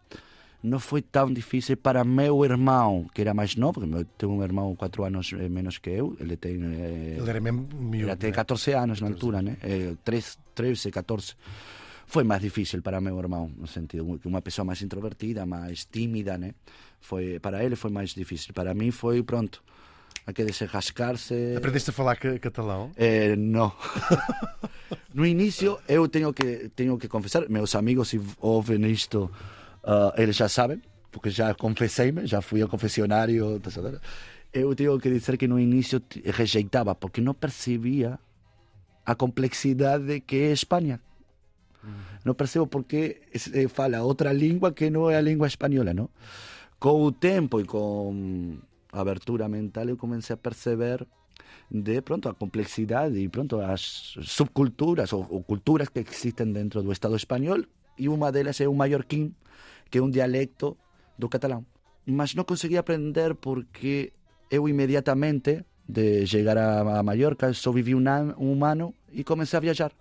não 0.64 0.80
foi 0.80 1.02
tão 1.02 1.32
difícil 1.32 1.78
para 1.78 2.04
meu 2.04 2.44
irmão, 2.46 3.08
que 3.14 3.22
era 3.22 3.34
mais 3.34 3.56
novo, 3.56 3.84
eu 3.84 4.06
tenho 4.18 4.32
um 4.32 4.44
irmão 4.44 4.76
quatro 4.76 5.04
anos 5.04 5.34
eh, 5.34 5.50
menos 5.50 5.78
que 5.78 5.90
eu, 5.90 6.16
ele 6.20 6.38
tem 6.38 6.54
Ele 6.54 7.30
era 7.30 7.40
mesmo 7.40 7.68
miúdo. 7.80 8.10
ele 8.10 8.16
tem 8.16 8.30
né? 8.30 8.36
14 8.36 8.72
anos 8.74 9.02
na 9.02 9.08
altura, 9.08 9.42
né? 9.42 9.58
Eh, 9.64 9.94
3, 10.04 10.40
13, 10.54 10.92
14. 10.92 11.36
Foi 12.06 12.24
mais 12.24 12.42
difícil 12.42 12.82
para 12.82 13.00
meu 13.00 13.18
irmão, 13.20 13.50
no 13.58 13.68
sentido 13.68 14.20
que 14.20 14.28
uma 14.28 14.42
pessoa 14.42 14.66
mais 14.66 14.82
introvertida, 14.82 15.46
mais 15.46 15.86
tímida, 15.86 16.38
né? 16.38 16.54
Foi, 17.00 17.40
para 17.40 17.64
ele 17.64 17.76
foi 17.76 17.90
mais 17.92 18.10
difícil. 18.14 18.54
Para 18.54 18.74
mim 18.74 18.92
foi 18.92 19.24
pronto. 19.24 19.64
Há 20.28 20.34
que 20.34 20.44
desenrascar-se. 20.44 21.56
Aprendeste 21.58 21.90
a 21.90 21.94
falar 21.94 22.16
ca- 22.18 22.38
catalão? 22.38 22.92
Eh, 22.96 23.36
não. 23.36 23.72
no 25.14 25.26
início, 25.26 25.80
eu 25.88 26.08
tenho 26.08 26.32
que, 26.34 26.70
tenho 26.76 26.98
que 26.98 27.08
confessar, 27.08 27.48
meus 27.50 27.74
amigos, 27.76 28.10
se 28.10 28.22
ouvem 28.40 28.86
isto, 28.92 29.32
ah, 29.84 30.14
eles 30.18 30.36
já 30.36 30.48
sabem, 30.48 30.82
porque 31.12 31.30
já 31.30 31.54
confessei-me, 31.56 32.28
já 32.28 32.42
fui 32.42 32.62
ao 32.62 32.68
confessionário. 32.70 33.60
tá 33.60 33.72
sabendo? 33.72 34.00
Eu 34.54 34.76
tenho 34.76 35.00
que 35.00 35.10
dizer 35.10 35.38
que 35.38 35.48
no 35.48 35.58
início 35.60 36.02
rejeitava, 36.26 36.94
porque 36.94 37.22
não 37.22 37.34
percebia 37.34 38.20
a 39.06 39.16
complexidade 39.16 40.20
que 40.22 40.36
é 40.36 40.52
Espanha. 40.52 41.00
Não 42.24 42.34
percebo 42.34 42.68
porque 42.68 43.22
fala 43.70 44.02
outra 44.04 44.32
língua 44.32 44.72
que 44.72 44.90
não 44.90 45.10
é 45.10 45.18
a 45.18 45.22
língua 45.22 45.48
espanhola, 45.48 45.94
não? 45.94 46.10
Com 46.80 47.04
o 47.04 47.12
tempo 47.12 47.60
e 47.60 47.66
com 47.66 48.58
a 48.92 49.02
abertura 49.02 49.48
mental 49.48 49.90
eu 49.90 49.98
comecei 49.98 50.34
a 50.34 50.38
perceber 50.38 51.06
de 51.70 52.02
pronto 52.02 52.30
a 52.30 52.34
complexidade 52.34 53.18
e 53.18 53.30
pronto 53.30 53.60
as 53.60 54.16
subculturas 54.22 55.14
ou, 55.14 55.26
ou 55.30 55.44
culturas 55.44 55.90
que 55.90 56.00
existem 56.00 56.52
dentro 56.52 56.84
do 56.84 56.92
Estado 56.92 57.16
espanhol 57.16 57.64
e 57.98 58.10
uma 58.10 58.32
delas 58.32 58.60
é 58.62 58.68
o 58.68 58.74
mallorquín, 58.74 59.34
que 59.90 59.98
é 59.98 60.02
um 60.02 60.10
dialecto 60.10 60.78
do 61.18 61.30
catalão. 61.30 61.66
Mas 62.06 62.34
não 62.36 62.44
consegui 62.44 62.78
aprender 62.78 63.36
porque 63.36 64.12
eu 64.50 64.68
imediatamente 64.68 65.64
de 65.88 66.26
chegar 66.26 66.58
a, 66.58 67.04
Mallorca 67.04 67.54
só 67.54 67.72
vivi 67.72 67.94
um 67.94 68.04
um 68.38 68.64
ano 68.64 68.94
e 69.12 69.24
comecei 69.24 69.58
a 69.58 69.60
viajar. 69.60 69.92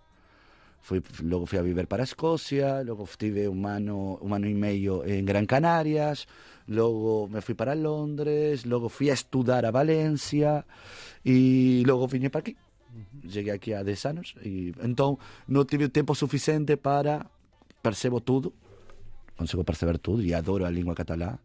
Fui, 0.83 1.03
logo 1.23 1.47
fui 1.47 1.59
a 1.59 1.63
viver 1.63 1.87
para 1.87 2.03
a 2.03 2.09
Escócia, 2.09 2.83
logo 2.83 3.07
tive 3.19 3.47
un 3.49 3.67
ano, 3.67 4.19
ano 4.23 4.47
e 4.49 4.55
meio 4.55 5.05
en 5.05 5.25
Gran 5.25 5.47
Canarias, 5.47 6.27
logo 6.67 7.29
me 7.29 7.41
fui 7.43 7.55
para 7.55 7.75
Londres, 7.75 8.65
logo 8.65 8.89
fui 8.89 9.11
a 9.11 9.15
estudar 9.15 9.65
a 9.67 9.71
Valencia 9.71 10.65
e 11.25 11.85
logo 11.87 12.09
vine 12.09 12.31
para 12.31 12.41
aquí. 12.41 12.57
Cheguei 13.29 13.53
aqui 13.53 13.75
há 13.75 13.83
10 13.85 14.07
anos 14.07 14.35
e 14.43 14.73
então 14.83 15.19
não 15.47 15.65
tive 15.65 15.89
tempo 15.89 16.15
suficiente 16.15 16.77
para 16.77 17.27
percebo 17.83 18.21
tudo, 18.21 18.53
consigo 19.37 19.63
perceber 19.63 19.99
tudo 19.99 20.23
e 20.23 20.35
adoro 20.35 20.65
a 20.65 20.71
língua 20.71 20.95
catalã, 20.95 21.39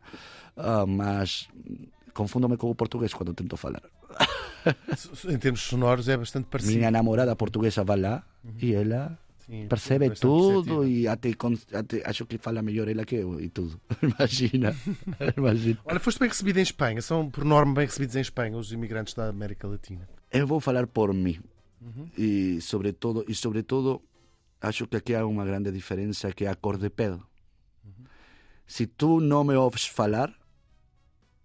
ah, 0.58 0.86
mas 0.88 1.48
confundo-me 2.14 2.58
com 2.58 2.72
o 2.72 2.76
português 2.76 3.14
quando 3.14 3.34
tento 3.34 3.58
falar. 3.58 3.84
Em 5.30 5.38
termos 5.38 5.62
sonoros 5.62 6.10
é 6.10 6.18
bastante 6.18 6.48
parecido. 6.48 6.78
Minha 6.78 6.90
namorada 6.90 7.36
portuguesa 7.36 7.84
vai 7.84 8.00
lá 8.00 8.24
e 8.60 8.74
ela 8.74 9.20
Sim, 9.46 9.68
percebe 9.68 10.10
tudo 10.12 10.88
e 10.88 11.08
até, 11.08 11.30
até 11.74 12.02
acho 12.10 12.26
que 12.26 12.38
fala 12.38 12.62
melhor 12.64 12.88
ela 12.88 13.06
que 13.06 13.16
eu 13.16 13.40
e 13.40 13.50
tudo. 13.50 13.80
Imagina, 14.02 14.76
imagina. 15.38 15.80
Olha, 15.86 16.00
foste 16.00 16.20
bem 16.20 16.30
recebido 16.30 16.58
em 16.58 16.64
Espanha. 16.64 17.02
São, 17.02 17.30
por 17.30 17.46
norma, 17.46 17.76
bem 17.76 17.86
recebidos 17.86 18.16
em 18.16 18.22
Espanha 18.22 18.58
os 18.58 18.72
imigrantes 18.72 19.14
da 19.14 19.30
América 19.30 19.68
Latina. 19.68 20.10
Eu 20.32 20.48
vou 20.48 20.60
falar 20.60 20.88
por 20.88 21.14
mim. 21.14 21.40
E 22.18 22.60
sobretudo, 22.62 23.24
e 23.28 23.36
sobretudo 23.36 24.02
acho 24.60 24.88
que 24.88 24.98
aqui 24.98 25.14
há 25.14 25.24
uma 25.26 25.46
grande 25.46 25.72
diferença 25.72 26.32
que 26.32 26.46
é 26.46 26.50
a 26.50 26.56
cor 26.56 26.78
de 26.78 26.90
pele. 26.90 27.22
Se 28.66 28.88
tu 28.88 29.20
não 29.20 29.44
me 29.44 29.54
ouves 29.54 29.86
falar 29.86 30.34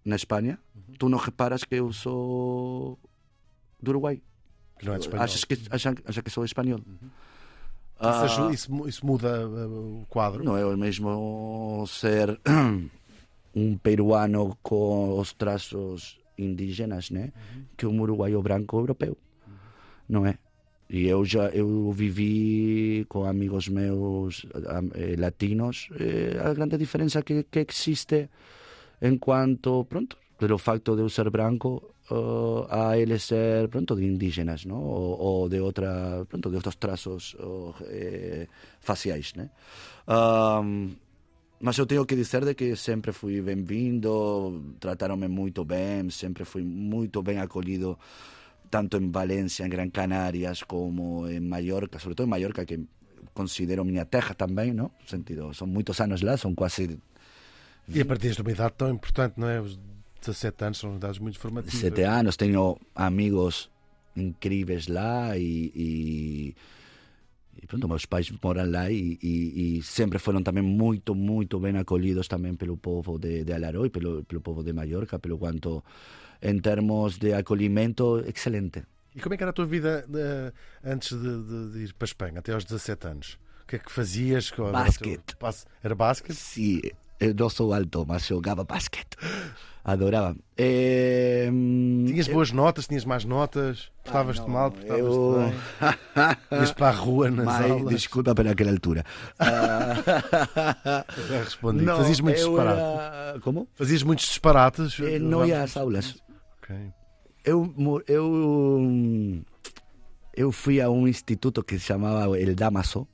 na 0.02 0.16
Espanha, 0.16 0.58
tu 0.98 1.10
não 1.10 1.18
reparas 1.18 1.64
que 1.64 1.74
eu 1.74 1.92
sou 1.92 2.98
do 3.78 3.90
Uruguai. 3.90 4.22
Que 4.78 4.86
não 4.86 4.94
é 4.94 4.96
de 4.96 5.04
espanhol. 5.04 5.24
Achas 5.24 5.44
que, 5.44 5.54
achas, 5.70 5.94
achas 6.06 6.22
que 6.22 6.30
sou 6.30 6.44
espanhol. 6.46 6.80
Isso, 6.80 7.10
Ah, 8.00 8.50
isso 8.52 8.72
mu- 8.72 8.88
isso 8.88 9.04
muda 9.06 9.46
uh, 9.46 10.02
o 10.02 10.06
quadro. 10.08 10.42
não 10.42 10.56
é 10.56 10.64
o 10.64 10.76
mesmo 10.76 11.84
ser 11.86 12.40
um 13.54 13.76
peruano 13.76 14.56
com 14.62 15.18
os 15.18 15.32
traços 15.32 16.18
indígenas, 16.38 17.10
né? 17.10 17.32
Que 17.76 17.86
um 17.86 18.00
uruguaio 18.00 18.40
branco 18.42 18.78
europeu, 18.78 19.16
não 20.08 20.24
é? 20.24 20.38
E 20.88 21.06
eu 21.06 21.24
já 21.24 21.48
eu 21.50 21.92
vivi 21.92 23.04
com 23.08 23.24
amigos 23.24 23.68
meus 23.68 24.44
eh, 24.94 25.14
latinos 25.16 25.88
eh, 26.00 26.36
a 26.42 26.52
grande 26.52 26.76
diferença 26.76 27.22
que, 27.22 27.44
que 27.44 27.64
existe 27.68 28.28
enquanto 29.00 29.84
pronto 29.84 30.16
pelo 30.38 30.58
facto 30.58 30.96
de 30.96 31.02
eu 31.02 31.08
ser 31.08 31.30
branco 31.30 31.94
eh, 32.10 32.66
a 32.70 32.98
eles 32.98 33.22
ser 33.24 33.68
pronto 33.68 33.94
de 33.96 34.04
indígenas, 34.04 34.64
não? 34.64 34.82
Ou, 34.82 35.18
ou 35.18 35.48
de 35.48 35.60
outra 35.60 36.24
pronto 36.28 36.50
de 36.50 36.56
outros 36.56 36.76
traços 36.76 37.36
oh, 37.38 37.74
eh, 37.86 38.48
faciais, 38.80 39.34
né? 39.34 39.50
Ahm, 40.06 40.90
mas 41.60 41.76
eu 41.78 41.86
tenho 41.86 42.06
que 42.06 42.16
dizer 42.16 42.44
de 42.44 42.54
que 42.54 42.74
sempre 42.74 43.12
fui 43.12 43.42
bem-vindo, 43.42 44.76
trataram-me 44.80 45.28
muito 45.28 45.64
bem, 45.64 46.08
sempre 46.10 46.44
fui 46.44 46.64
muito 46.64 47.22
bem 47.22 47.38
acolhido, 47.38 47.98
tanto 48.70 48.96
em 48.96 49.10
Valência, 49.10 49.64
em 49.66 49.68
Gran 49.68 49.90
Canarias, 49.90 50.62
como 50.62 51.28
em 51.28 51.40
Mallorca, 51.40 51.98
sobretudo 51.98 52.26
em 52.26 52.30
Mallorca, 52.30 52.64
que 52.64 52.80
considero 53.34 53.84
minha 53.84 54.06
terra 54.06 54.34
também, 54.34 54.72
não? 54.72 54.90
No 55.02 55.08
sentido, 55.08 55.52
são 55.54 55.66
muitos 55.66 56.00
anos 56.00 56.22
lá, 56.22 56.36
são 56.36 56.54
quase 56.54 56.98
E 57.88 58.00
a 58.00 58.04
partir 58.06 58.34
de 58.34 58.40
uma 58.40 58.52
idade 58.52 58.74
tão 58.76 58.90
importante, 58.90 59.34
não 59.38 59.48
é? 59.48 59.60
Os 59.60 59.78
17 60.20 60.64
anos 60.64 60.78
são 60.78 60.96
idades 60.96 61.18
muito 61.18 61.38
formativas. 61.38 61.78
sete 61.80 62.02
anos, 62.02 62.36
tenho 62.36 62.78
amigos 62.94 63.70
incríveis 64.16 64.86
lá 64.88 65.36
e, 65.38 65.72
e, 65.74 66.54
e 67.62 67.66
pronto, 67.66 67.88
meus 67.88 68.04
pais 68.06 68.30
moram 68.42 68.70
lá 68.70 68.90
e, 68.90 69.18
e, 69.22 69.82
sempre 69.82 70.18
foram 70.18 70.42
também 70.42 70.62
muito, 70.62 71.14
muito 71.14 71.58
bem 71.60 71.76
acolhidos 71.78 72.28
também 72.28 72.54
pelo 72.54 72.76
povo 72.76 73.18
de, 73.18 73.44
de 73.44 73.52
Alaró 73.52 73.84
e 73.86 73.90
pelo, 73.90 74.24
pelo 74.24 74.40
povo 74.40 74.62
de 74.62 74.72
Mallorca, 74.72 75.18
pelo 75.18 75.38
quanto 75.38 75.82
em 76.42 76.58
termos 76.58 77.18
de 77.18 77.32
acolhimento, 77.34 78.22
excelente. 78.26 78.82
E 79.14 79.20
como 79.20 79.34
é 79.34 79.36
que 79.36 79.42
era 79.42 79.50
a 79.50 79.52
tua 79.54 79.66
vida 79.66 80.06
eh, 80.14 80.52
antes 80.84 81.16
de, 81.20 81.42
de- 81.42 81.72
de 81.72 81.78
ir 81.84 81.94
para 81.94 82.04
a 82.06 82.10
Espanha, 82.10 82.38
até 82.38 82.52
aos 82.52 82.64
17 82.64 83.06
anos? 83.08 83.38
O 83.62 83.66
que 83.66 83.76
é 83.76 83.78
que 83.78 83.90
fazias? 83.92 84.50
Basquete. 84.50 85.36
Era 85.82 85.94
basquete? 85.94 86.36
Sim, 86.36 86.80
eu 87.18 87.34
não 87.34 87.48
sou 87.50 87.72
alto, 87.74 88.04
mas 88.06 88.26
jogava 88.26 88.64
basquete. 88.64 89.16
Adorava. 89.82 90.36
Eh, 90.58 91.48
Tinhas 92.06 92.28
boas 92.28 92.52
notas, 92.52 92.86
tinhas 92.86 93.04
más 93.06 93.24
notas, 93.24 93.90
portavas-te 94.04 94.42
não, 94.42 94.48
mal, 94.48 94.70
portavas-te 94.70 95.00
eu- 95.00 95.52
bem. 96.50 96.58
Ias 96.60 96.72
para 96.72 96.88
a 96.88 96.90
rua 96.92 97.30
nas 97.30 97.46
Mas, 97.46 97.70
aulas. 97.70 97.88
desculpa 97.94 98.34
pelaquela 98.34 98.70
altura. 98.70 99.04
Ah, 99.38 99.94
Já 101.28 101.38
respondi. 101.44 101.84
não, 101.84 101.96
Fazias 101.96 102.20
muitos 102.20 102.42
disparates. 102.42 102.82
era- 102.82 103.40
Como? 103.40 103.68
Fazias 103.74 104.02
muitos 104.02 104.26
disparates. 104.26 105.00
Eh, 105.00 105.18
não 105.18 105.46
ia 105.46 105.62
às 105.62 105.76
aulas. 105.76 106.18
Ok. 106.62 106.76
Eu, 107.42 107.74
eu, 108.06 109.42
eu 110.36 110.52
fui 110.52 110.80
a 110.80 110.90
um 110.90 111.08
instituto 111.08 111.62
que 111.64 111.78
se 111.78 111.86
chamava 111.86 112.38
El 112.38 112.54
Damaso, 112.54 113.08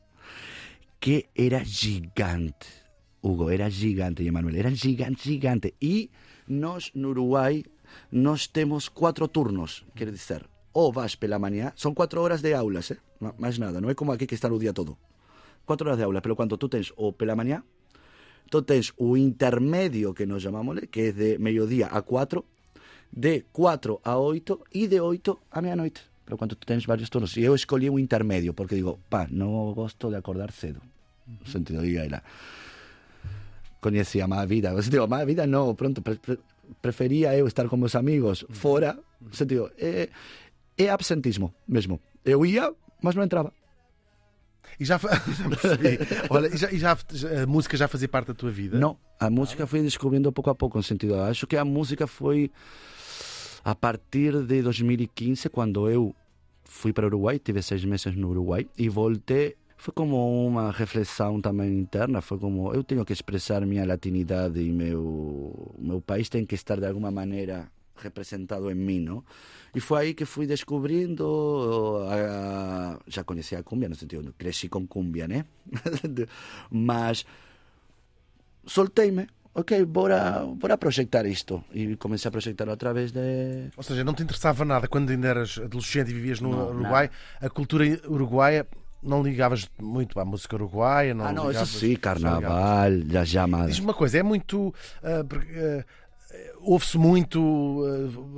que 0.99 1.27
era 1.35 1.63
gigante. 1.65 2.67
Hugo, 3.23 3.51
era 3.51 3.69
gigante, 3.71 4.27
Emanuel, 4.27 4.57
era 4.57 4.71
gigante, 4.71 5.23
gigante. 5.31 5.75
E 5.81 6.11
Nos, 6.47 6.95
no 6.95 7.11
Uruguai, 7.11 7.67
nos 8.11 8.51
temos 8.51 8.91
cuatro 8.91 9.29
turnos, 9.29 9.85
quer 9.95 10.11
dizer, 10.11 10.47
ou 10.73 10.93
vas 10.93 11.17
pela 11.17 11.39
mañá, 11.39 11.73
son 11.75 11.95
cuatro 11.95 12.23
horas 12.23 12.43
de 12.43 12.55
aulas, 12.55 12.91
eh? 12.93 13.01
máis 13.19 13.57
nada, 13.59 13.81
non 13.81 13.89
é 13.91 13.97
como 13.97 14.13
aquí 14.13 14.29
que 14.29 14.37
está 14.37 14.53
o 14.53 14.61
día 14.61 14.77
todo. 14.77 15.01
Cuatro 15.65 15.89
horas 15.89 15.99
de 15.99 16.05
aulas, 16.05 16.21
pero 16.21 16.37
cando 16.37 16.61
tú 16.61 16.69
tens 16.69 16.93
o 17.01 17.17
pela 17.17 17.33
mañá, 17.33 17.65
tú 18.53 18.63
tens 18.63 18.93
o 19.01 19.17
intermedio 19.17 20.15
que 20.15 20.29
nos 20.29 20.45
chamámosle, 20.45 20.87
eh, 20.87 20.91
que 20.93 21.11
é 21.11 21.13
de 21.17 21.31
mediodía 21.41 21.89
a 21.91 22.05
4, 22.05 22.45
de 23.11 23.47
4 23.51 24.01
a 24.05 24.19
8 24.19 24.77
e 24.77 24.87
de 24.87 25.01
8 25.01 25.41
a 25.51 25.59
medianoite. 25.65 26.05
Pero 26.27 26.37
cando 26.37 26.59
tú 26.59 26.67
tens 26.67 26.87
varios 26.87 27.09
turnos. 27.09 27.33
E 27.39 27.47
eu 27.47 27.55
escolhi 27.55 27.89
un 27.89 28.03
intermedio, 28.03 28.53
porque 28.53 28.75
digo, 28.75 28.99
pá, 29.09 29.31
non 29.31 29.73
gosto 29.73 30.11
de 30.11 30.19
acordar 30.19 30.51
cedo. 30.51 30.83
Mm. 31.25 31.47
Sentido, 31.47 31.81
diga 31.83 32.05
ela. 32.05 32.21
Conhecia 33.87 34.27
má 34.27 34.45
vida. 34.45 34.73
No 34.73 34.83
sentido, 34.83 35.07
má 35.07 35.25
vida 35.25 35.47
não, 35.47 35.73
pronto, 35.75 36.03
pre- 36.03 36.19
eu 37.39 37.47
estar 37.47 37.69
com 37.69 37.77
meus 37.77 37.95
amigos 37.95 38.45
fora. 38.51 38.99
No 39.21 39.33
sentido, 39.33 39.71
é, 39.79 40.09
é 40.77 40.89
absentismo 40.91 41.55
mesmo. 41.69 42.01
Eu 42.25 42.45
ia, 42.45 42.73
mas 43.01 43.15
não 43.15 43.23
entrava. 43.23 43.53
E 44.81 44.85
já, 44.85 44.99
já 44.99 45.09
percebi. 45.49 45.99
Olha, 46.29 46.49
e 46.53 46.57
já, 46.57 46.73
e 46.73 46.79
já- 46.79 46.99
a 47.43 47.47
música 47.47 47.77
já 47.77 47.87
fazia 47.87 48.09
parte 48.09 48.27
da 48.29 48.35
tua 48.35 48.51
vida? 48.51 48.77
Não, 48.77 48.99
a 49.21 49.31
música 49.31 49.69
fui 49.69 49.81
descobrindo 49.83 50.33
pouco 50.33 50.51
a 50.51 50.55
pouco, 50.55 50.77
no 50.77 50.83
sentido, 50.83 51.15
acho 51.21 51.47
que 51.47 51.57
a 51.57 51.65
música 51.65 52.09
foi 52.09 52.51
a 53.65 53.75
partir 53.75 54.33
de 54.45 54.63
2015, 54.63 55.49
quando 55.49 55.89
eu 55.89 56.13
fui 56.65 56.93
para 56.93 57.05
o 57.05 57.07
Uruguai, 57.07 57.39
tive 57.39 57.63
seis 57.63 57.85
meses 57.85 58.17
no 58.17 58.31
Uruguai 58.31 58.67
e 58.77 58.89
voltei. 58.89 59.55
Foi 59.87 59.95
como 59.95 60.45
uma 60.45 60.73
reflexão 60.73 61.41
também 61.41 61.79
interna, 61.79 62.21
foi 62.21 62.41
como 62.41 62.75
eu 62.75 62.83
tenho 62.83 63.05
que 63.05 63.13
expressar 63.13 63.65
minha 63.65 63.87
latinidade 63.87 64.59
e 64.61 64.73
meu 64.73 65.77
meu 65.79 66.01
país 66.01 66.29
tem 66.29 66.45
que 66.45 66.57
estar 66.57 66.81
de 66.81 66.87
alguma 66.87 67.13
maneira 67.13 67.71
representado 67.97 68.69
em 68.69 68.75
mim, 68.75 68.99
não? 68.99 69.23
E 69.73 69.79
foi 69.79 70.01
aí 70.01 70.13
que 70.13 70.25
fui 70.25 70.45
descobrindo, 70.45 72.05
a, 72.11 72.99
já 73.07 73.23
conhecia 73.23 73.61
a 73.61 73.63
cumbia, 73.63 73.89
no 73.89 73.95
sentido, 73.95 74.35
cresci 74.37 74.69
com 74.69 74.85
cumbia, 74.89 75.29
né? 75.29 75.45
Mas 76.69 77.25
soltei-me, 78.67 79.29
ok, 79.55 79.85
bora, 79.85 80.45
bora 80.57 80.77
projetar 80.77 81.25
isto. 81.27 81.63
E 81.73 81.95
comecei 81.95 82.29
a 82.29 82.33
projetar 82.33 82.69
outra 82.69 82.93
vez 82.93 83.13
de. 83.13 83.71
Ou 83.77 83.85
seja, 83.85 84.03
não 84.03 84.15
te 84.15 84.25
interessava 84.25 84.65
nada 84.65 84.89
quando 84.89 85.11
ainda 85.11 85.29
eras 85.29 85.61
adolescente 85.63 86.11
e 86.11 86.15
vivias 86.15 86.41
no 86.41 86.51
Não, 86.51 86.71
Uruguai. 86.71 87.09
A 87.41 87.49
cultura 87.49 87.85
uruguaia 88.09 88.67
não 89.03 89.23
ligavas 89.23 89.69
muito 89.81 90.19
à 90.19 90.25
música 90.25 90.57
uruguaia? 90.57 91.15
Não 91.15 91.25
ah, 91.27 91.33
não, 91.33 91.43
isso 91.45 91.49
ligavas- 91.51 91.69
sim, 91.71 91.79
só 91.79 91.87
ligavas- 91.87 92.23
carnaval, 92.23 92.91
as 93.23 93.29
chamadas. 93.29 93.67
Diz-me 93.69 93.87
uma 93.87 93.95
coisa, 93.95 94.19
é 94.19 94.23
muito. 94.23 94.75
porque, 95.29 95.53
ah, 95.59 95.85
Ouve-se 96.61 96.99
muito 96.99 97.83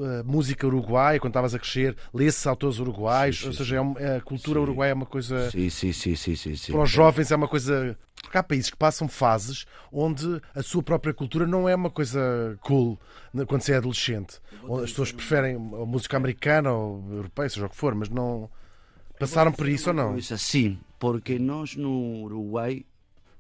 ah, 0.05 0.23
música 0.25 0.67
uruguaia 0.67 1.19
quando 1.19 1.31
estavas 1.33 1.55
a 1.55 1.59
crescer, 1.59 1.97
lê-se 2.15 2.47
autores 2.49 2.79
uruguaios, 2.79 3.37
Sim, 3.37 3.43
sim, 3.43 3.49
ou 3.49 3.53
seja, 3.55 3.77
é 3.77 3.81
um- 3.81 3.95
a 4.17 4.21
cultura 4.21 4.59
Sim. 4.59 4.63
uruguaia 4.63 4.91
é 4.91 4.95
uma 4.95 5.07
coisa. 5.07 5.51
Sim, 5.51 5.69
sim, 5.71 5.93
sim, 5.93 6.15
sim, 6.15 6.37
sim, 6.37 6.55
sim. 6.55 6.73
Para 6.73 6.83
os 6.83 6.91
jovens 6.91 7.31
é 7.33 7.37
uma 7.37 7.49
coisa. 7.49 7.97
Porque 8.23 8.37
há 8.37 8.43
países 8.43 8.69
que 8.71 8.77
passam 8.77 9.09
fases 9.09 9.65
onde 9.91 10.41
a 10.55 10.63
sua 10.63 10.83
própria 10.83 11.15
cultura 11.15 11.47
não 11.47 11.69
é 11.69 11.75
uma 11.75 11.89
coisa 11.91 12.59
cool 12.61 13.01
né, 13.33 13.45
quando 13.47 13.63
se 13.63 13.73
é 13.73 13.77
adolescente. 13.77 14.39
As 14.83 14.91
pessoas 14.91 15.11
preferem 15.11 15.57
a 15.57 15.59
música 15.59 16.17
americana 16.17 16.71
ou 16.73 17.03
europeia, 17.11 17.49
seja 17.49 17.67
o 17.67 17.71
que 17.71 17.77
for, 17.77 17.95
mas 17.95 18.09
não. 18.11 18.51
Passaram 19.19 19.53
por 19.53 19.69
isso 19.69 19.91
ou 19.91 19.95
não? 19.95 20.13
Pois 20.13 20.31
assim, 20.33 20.79
porque 20.99 21.39
nós 21.39 21.75
no 21.77 22.23
Uruguai 22.23 22.85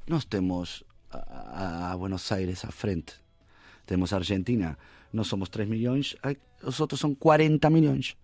nós 0.06 0.24
temos 0.24 0.82
a, 1.10 1.92
a- 1.92 1.96
Buenos 1.96 2.30
Aires 2.32 2.64
à 2.64 2.70
frente. 2.70 3.14
Temos 3.86 4.12
a 4.12 4.16
Argentina, 4.16 4.76
nós 5.12 5.26
somos 5.28 5.48
3 5.48 5.68
milhões, 5.68 6.16
os 6.62 6.80
outros 6.80 7.00
são 7.00 7.14
40 7.14 7.70
milhões. 7.70 8.16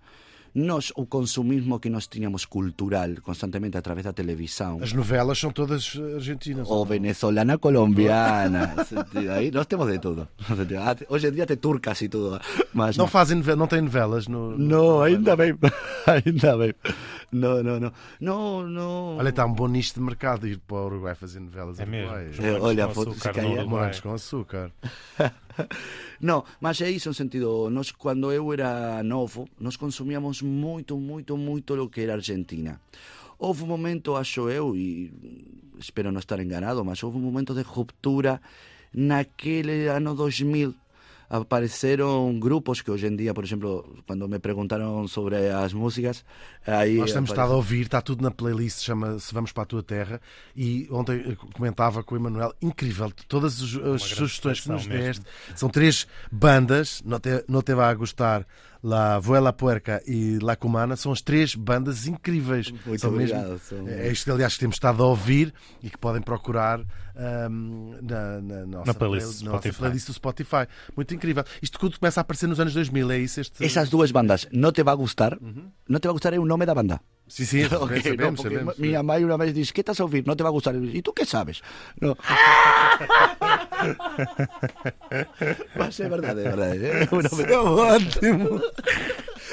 Nós, 0.54 0.92
o 0.94 1.04
consumismo 1.04 1.80
que 1.80 1.90
nós 1.90 2.06
tínhamos 2.06 2.44
cultural 2.44 3.08
constantemente 3.22 3.76
através 3.76 4.04
da 4.04 4.12
televisão, 4.12 4.78
As 4.82 4.92
novelas 4.92 5.38
são 5.38 5.50
todas 5.50 5.98
argentinas. 6.14 6.68
ou 6.70 6.86
venezolana 6.86 7.58
colombiana, 7.58 8.74
aí 9.36 9.50
nós 9.50 9.66
temos 9.66 9.90
de 9.90 9.98
tudo. 9.98 10.28
Hoje 11.08 11.28
em 11.28 11.32
dia 11.32 11.46
tem 11.46 11.56
turcas 11.56 12.00
e 12.02 12.08
tudo, 12.08 12.40
mas 12.72 12.96
Não 12.96 13.08
fazem 13.08 13.36
nove- 13.38 13.56
não 13.56 13.66
têm 13.66 13.80
novelas 13.80 14.28
no. 14.28 14.56
Não, 14.56 15.00
ainda 15.02 15.34
bem. 15.36 15.58
ainda 16.06 16.56
bem. 16.56 16.72
Não, 17.32 17.62
não, 17.64 17.80
não. 17.80 17.92
Não, 18.20 18.62
não. 18.68 19.16
Olha, 19.16 19.30
está 19.30 19.44
um 19.44 19.52
bom 19.52 19.66
nicho 19.66 19.94
de 19.94 20.00
mercado 20.00 20.46
ir 20.46 20.58
para 20.58 20.76
o 20.76 20.86
Uruguai 20.86 21.16
fazer 21.16 21.40
novelas. 21.40 21.80
É 21.80 21.84
mesmo. 21.86 22.14
É, 22.14 22.60
olha, 22.60 22.86
com 22.86 22.94
foto- 22.94 23.10
açúcar 23.10 23.42
no. 23.42 23.66
Morangos 23.68 23.98
com 24.00 24.12
açúcar. 24.14 24.70
Não, 26.20 26.44
mas 26.60 26.80
é 26.80 26.90
isso 26.90 27.08
no 27.08 27.14
sentido. 27.14 27.68
Nós, 27.70 27.90
quando 27.92 28.30
eu 28.32 28.52
era 28.52 29.02
novo, 29.02 29.48
nós 29.60 29.76
consumíamos 29.76 30.42
muito, 30.44 30.96
muito, 30.98 31.36
muito 31.36 31.74
o 31.74 31.88
que 31.88 32.02
era 32.02 32.14
Argentina. 32.14 32.80
Houve 33.38 33.64
um 33.64 33.66
momento, 33.66 34.14
acho 34.16 34.48
eu, 34.48 34.76
e 34.76 35.12
espero 35.78 36.12
não 36.12 36.20
estar 36.20 36.38
enganado, 36.40 36.84
mas 36.84 37.02
houve 37.02 37.18
um 37.18 37.20
momento 37.20 37.52
de 37.54 37.62
ruptura 37.62 38.40
naquele 38.92 39.86
ano 39.88 40.14
2000. 40.14 40.74
Apareceram 41.28 42.38
grupos 42.38 42.80
que 42.80 42.90
hoje 42.90 43.06
em 43.08 43.16
dia, 43.16 43.34
por 43.34 43.42
exemplo, 43.42 44.02
quando 44.06 44.28
me 44.28 44.38
perguntaram 44.38 45.08
sobre 45.08 45.36
as 45.50 45.72
músicas, 45.72 46.24
aí 46.66 46.96
Nós 46.98 47.12
temos 47.12 47.30
aparece- 47.30 47.32
estado 47.32 47.52
a 47.52 47.56
ouvir, 47.56 47.80
está 47.80 48.00
tudo 48.00 48.22
na 48.22 48.30
playlist, 48.30 48.82
chama-se 48.84 49.32
Vamos 49.34 49.50
para 49.50 49.64
a 49.64 49.66
Tua 49.66 49.82
Terra. 49.82 50.20
E 50.54 50.86
ontem 50.90 51.36
comentava 51.54 52.04
com 52.04 52.14
o 52.14 52.18
Emanuel, 52.18 52.54
incrível, 52.62 53.10
todas 53.26 53.54
as, 53.60 54.02
sugestões 54.02 54.60
que 54.60 54.68
nos 54.68 54.86
mesmo. 54.86 55.02
deste. 55.02 55.24
São 55.56 55.68
três 55.68 56.06
bandas, 56.30 57.02
não 57.04 57.18
te, 57.18 57.44
não 57.48 57.62
te 57.62 57.74
vai 57.74 57.90
a 57.90 57.94
gostar, 57.94 58.46
La 58.86 59.18
Vuela 59.18 59.50
Puerca 59.50 60.02
e 60.06 60.38
La 60.42 60.56
Cumana, 60.56 60.94
são 60.94 61.10
as 61.10 61.22
três 61.22 61.54
bandas 61.54 62.06
incríveis. 62.06 62.70
Muito 62.70 63.00
são 63.00 63.10
obrigado, 63.10 63.58
são- 63.58 63.88
É 63.88 64.12
isto 64.12 64.30
aliás, 64.30 64.52
que 64.52 64.60
temos 64.60 64.76
estado 64.76 65.02
a 65.02 65.06
ouvir 65.06 65.54
e 65.82 65.88
que 65.88 65.96
podem 65.96 66.20
procurar 66.20 66.80
ahm, 67.16 67.94
na, 68.02 68.40
na 68.42 68.66
nossa, 68.66 68.86
Na 68.88 68.92
playlist 68.94 69.40
na 69.42 69.52
nossa 69.52 69.62
Spotify. 69.62 69.78
playlist 69.78 70.06
do 70.08 70.12
Spotify. 70.12 70.66
Muito 70.94 71.14
incrível. 71.14 71.44
Isto 71.62 71.78
tudo 71.78 71.98
começa 71.98 72.20
a 72.20 72.22
aparecer 72.22 72.46
nos 72.46 72.60
anos 72.60 72.74
2000, 72.74 73.10
é 73.10 73.18
isso? 73.18 73.40
Este... 73.40 73.64
Esas 73.64 73.88
duas 73.88 74.10
bandas, 74.10 74.46
não 74.52 74.70
te 74.70 74.82
vai 74.82 74.94
gustar, 74.96 75.38
não 75.88 75.98
te 75.98 76.04
vai 76.06 76.12
gustar 76.12 76.34
é 76.34 76.38
o 76.38 76.44
nome 76.44 76.66
da 76.66 76.74
banda. 76.74 77.00
Sim, 77.26 77.44
sim, 77.44 77.64
Ok, 77.80 78.02
sabemos, 78.02 78.42
no, 78.44 78.50
sabemos. 78.50 78.78
Minha 78.78 79.02
mãe 79.02 79.24
uma 79.24 79.38
vez 79.38 79.54
disse: 79.54 79.72
¿Qué 79.72 79.80
estás 79.80 79.98
a 80.00 80.04
ouvir? 80.04 80.26
Não 80.26 80.36
te 80.36 80.42
vai 80.42 80.52
gustar. 80.52 80.74
E 80.74 81.02
tu 81.02 81.12
que 81.12 81.24
sabes? 81.24 81.62
Não. 82.00 82.16
Mas 85.76 86.00
é 86.00 86.08
verdade, 86.08 86.40
é 86.40 86.44
verdade. 86.44 86.84
É 86.84 87.04
É 87.52 87.58
ótimo! 87.58 88.60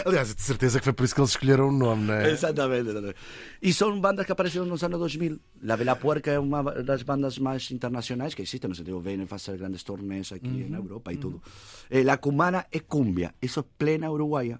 Aliás, 0.06 0.34
de 0.34 0.42
certeza 0.42 0.80
que 0.80 0.86
foi 0.86 0.94
por 0.94 1.04
isso 1.04 1.14
que 1.14 1.22
eles 1.22 1.32
escolheram 1.32 1.68
o 1.68 1.72
nome, 1.72 2.06
não 2.08 2.14
é? 2.16 2.32
Exatamente, 2.32 2.90
exatamente. 2.90 3.16
E 3.62 3.74
são 3.74 4.00
bandas 4.00 4.26
que 4.26 4.32
apareceram 4.32 4.66
nos 4.66 4.84
anos 4.84 5.00
2000. 5.00 5.40
La 5.64 5.76
Vela 5.76 5.96
Puerca 5.96 6.32
é 6.32 6.40
uma 6.40 6.64
das 6.64 7.04
bandas 7.04 7.38
mais 7.38 7.70
internacionais 7.72 8.34
que 8.34 8.42
existem. 8.42 8.74
Sentido, 8.74 9.00
vêm 9.00 9.26
fazer 9.28 9.58
grandes 9.58 9.84
torneios 9.84 10.32
aqui 10.32 10.66
na 10.70 10.78
Europa 10.78 11.12
e 11.14 11.18
tudo. 11.18 11.42
Eh, 11.90 12.04
La 12.04 12.18
Cumana 12.18 12.66
é 12.72 12.80
cumbia. 12.80 13.34
Isso 13.42 13.60
é 13.60 13.64
plena 13.78 14.10
uruguaia. 14.10 14.60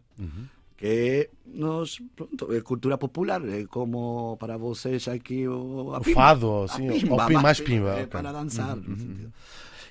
Que 0.82 1.29
nos, 1.45 2.01
pronto, 2.15 2.51
é 2.51 2.59
cultura 2.61 2.97
popular. 2.97 3.39
É 3.47 3.65
como 3.67 4.36
para 4.39 4.57
vocês 4.57 5.07
aqui 5.07 5.47
o, 5.47 5.93
a 5.93 5.99
O 5.99 6.01
pimba. 6.01 6.15
fado, 6.19 6.51
A 6.51 6.65
assim, 6.65 6.89
ou 6.89 7.25
pim- 7.27 7.34
mais 7.36 7.59
pimba, 7.61 7.89
é 7.89 7.93
ok. 8.01 8.07
Para 8.07 8.32
dançar. 8.32 8.75
sentido. 8.77 9.32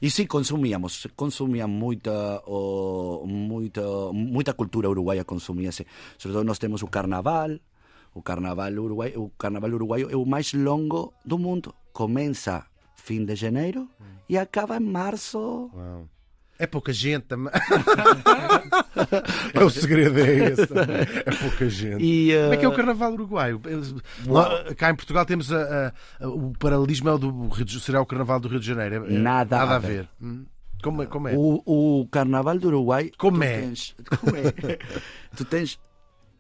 E 0.03 0.11
sim, 0.11 0.27
consumíamos, 0.27 1.07
consumia 1.15 1.69
muita, 1.69 2.43
o, 2.47 3.25
muita, 3.25 3.83
muita 4.13 4.53
cultura 4.53 4.91
uruguaia, 4.91 5.23
consumia-se. 5.25 5.87
Sobretudo 6.19 6.45
nós 6.45 6.59
temos 6.59 6.83
o 6.83 6.89
carnaval, 6.89 7.51
o 8.13 8.21
carnaval 8.21 8.73
uruguaio, 8.73 9.23
o 9.25 9.31
carnaval 9.39 9.71
uruguaio 9.71 10.11
é 10.11 10.17
o 10.17 10.25
mais 10.27 10.53
longo 10.55 11.13
do 11.25 11.39
mundo. 11.39 11.73
Começa 11.93 12.67
fim 12.97 13.25
de 13.25 13.37
janeiro 13.37 13.89
e 14.29 14.37
acaba 14.37 14.77
em 14.79 14.81
março. 14.81 15.71
É 16.63 16.67
pouca 16.67 16.93
gente 16.93 17.23
também. 17.25 17.51
é 19.55 19.65
o 19.65 19.71
segredo, 19.71 20.19
é 20.21 20.51
esse. 20.51 20.67
também. 20.67 20.97
É 21.25 21.31
pouca 21.41 21.69
gente. 21.69 22.03
E, 22.05 22.33
Como 22.43 22.55
é 22.55 22.57
que 22.59 22.65
é 22.65 22.69
o 22.69 22.75
carnaval 22.75 23.13
uruguaio? 23.13 23.61
Lá- 24.27 24.75
Cá 24.75 24.91
em 24.91 24.95
Portugal 24.95 25.25
temos 25.25 25.53
a- 25.53 25.93
a- 26.21 26.29
o 26.29 26.53
paralelismo 26.59 27.09
é 27.09 27.13
o 27.15 27.19
do 27.19 27.49
Rio 27.49 27.65
de, 27.65 27.81
será 27.81 28.01
o 28.01 28.07
carnaval 28.07 28.41
do 28.41 28.49
Rio 28.49 28.61
de 28.61 28.67
Janeiro. 28.67 29.07
É- 29.07 29.15
é- 29.15 29.19
Nada 29.19 29.57
nada 29.57 29.73
a 29.73 29.77
a 29.77 29.79
ver. 29.79 30.09
Hum. 30.21 30.45
Como 30.83 31.03
é? 31.03 31.07
Como 31.07 31.29
é? 31.29 31.35
O, 31.37 32.01
o 32.01 32.07
carnaval 32.09 32.59
do 32.59 32.69
Uruguai. 32.69 33.11
Como 33.19 33.39
tu 33.39 33.43
é? 33.45 33.61
Tens, 33.61 33.95
como 34.21 34.37
é? 34.37 34.79
tu 35.37 35.45
tens 35.45 35.79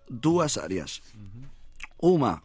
duas 0.08 0.56
áreas. 0.58 1.02
Uma 2.00 2.42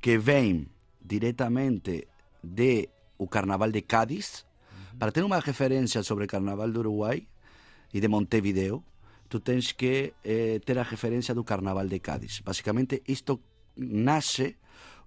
que 0.00 0.18
vem 0.18 0.66
diretamente 1.04 2.06
de 2.42 2.88
o 3.18 3.28
carnaval 3.28 3.70
de 3.70 3.82
Cádiz. 3.82 4.44
Para 5.00 5.12
ter 5.12 5.24
uma 5.24 5.40
referência 5.40 6.02
sobre 6.02 6.24
o 6.24 6.28
carnaval 6.28 6.70
do 6.70 6.80
Uruguai 6.80 7.26
e 7.90 8.00
de 8.00 8.06
Montevideo, 8.06 8.84
tu 9.30 9.40
tens 9.40 9.72
que 9.72 10.12
eh, 10.22 10.60
ter 10.60 10.78
a 10.78 10.82
referência 10.82 11.34
do 11.34 11.42
carnaval 11.42 11.88
de 11.88 12.00
Cádiz. 12.00 12.42
Basicamente, 12.44 13.02
isto 13.08 13.40
nasce 13.76 14.58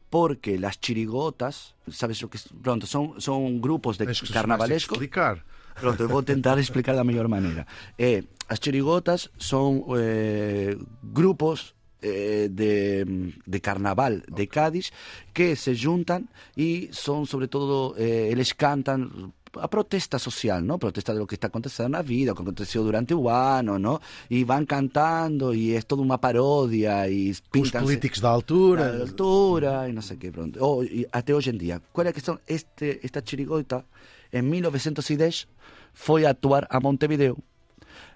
porque 0.10 0.58
las 0.58 0.80
chirigotas, 0.82 1.76
sabes 1.92 2.24
o 2.24 2.28
que 2.28 2.38
es? 2.38 2.50
pronto, 2.62 2.88
son 2.88 3.22
son 3.22 3.62
grupos 3.62 4.00
de 4.00 4.10
carnavalescos 4.34 4.98
explicar. 4.98 5.46
Pronto, 5.80 6.02
eu 6.02 6.10
vou 6.10 6.24
tentar 6.26 6.58
explicar 6.58 6.96
da 6.96 7.04
mellor 7.06 7.30
maneira. 7.30 7.68
Eh, 7.94 8.26
as 8.50 8.58
chirigotas 8.58 9.30
son 9.38 9.86
eh, 9.94 10.74
grupos 11.06 11.78
eh, 12.02 12.50
de, 12.50 13.06
de 13.46 13.60
carnaval 13.62 14.26
de 14.26 14.50
Cádiz 14.50 14.90
que 15.38 15.56
se 15.56 15.78
juntan 15.78 16.34
e 16.58 16.90
son 16.90 17.30
sobre 17.30 17.46
todo 17.46 17.94
eh, 17.94 18.34
eles 18.34 18.58
cantan 18.58 19.38
a 19.62 19.68
protesta 19.68 20.18
social, 20.18 20.66
¿no? 20.66 20.80
Protesta 20.80 21.14
de 21.14 21.20
lo 21.20 21.28
que 21.28 21.36
está 21.36 21.48
acontecendo 21.48 21.90
na 21.90 22.02
vida, 22.02 22.32
o 22.32 22.36
que 22.36 22.42
aconteceu 22.42 22.84
durante 22.84 23.14
o 23.14 23.30
ano, 23.30 23.78
¿no? 23.78 24.02
E 24.30 24.44
van 24.44 24.66
cantando 24.66 25.54
e 25.54 25.76
é 25.76 25.82
toda 25.82 26.02
uma 26.02 26.18
paródia 26.18 27.08
e 27.10 27.30
Os 27.30 27.40
políticos 27.72 28.20
da 28.20 28.30
da 28.30 28.34
altura. 28.34 29.02
altura 29.02 29.90
e 29.90 29.94
não 29.94 30.02
sei 30.02 30.18
o 30.18 30.20
que, 30.20 30.32
pronto. 30.32 30.58
Oh, 30.60 30.82
até 31.12 31.34
hoje 31.36 31.52
em 31.52 31.58
dia. 31.58 31.82
Qual 31.94 32.06
é 32.06 32.10
a 32.10 32.14
questão? 32.14 32.40
Este, 32.48 33.00
esta 33.04 33.22
chirigota, 33.24 33.86
em 34.32 34.42
1910, 34.42 35.48
foi 35.94 36.26
atuar 36.26 36.66
a 36.70 36.80
Montevideo. 36.80 37.38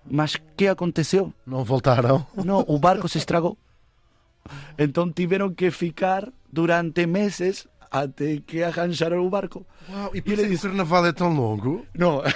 Mas 0.09 0.35
o 0.35 0.41
que 0.55 0.67
aconteceu? 0.67 1.33
Não 1.45 1.63
voltaram. 1.63 2.25
Não, 2.33 2.65
o 2.67 2.79
barco 2.79 3.07
se 3.07 3.19
estragou. 3.19 3.57
Então 4.77 5.11
tiveram 5.11 5.53
que 5.53 5.69
ficar 5.71 6.31
durante 6.51 7.05
meses 7.05 7.67
até 7.89 8.37
que 8.37 8.61
arranjaram 8.63 9.25
o 9.25 9.29
barco. 9.29 9.65
Uau, 9.89 10.11
e 10.13 10.21
por 10.21 10.33
isso 10.33 10.41
é 10.41 10.43
que 10.45 10.49
o 10.49 10.53
disse- 10.53 10.67
carnaval 10.67 11.05
é 11.05 11.13
tão 11.13 11.33
longo, 11.33 11.85
Não. 11.95 12.21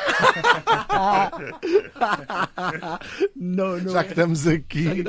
não, 3.35 3.77
não. 3.79 3.91
já 3.91 4.03
que 4.03 4.09
estamos 4.11 4.47
aqui. 4.47 5.03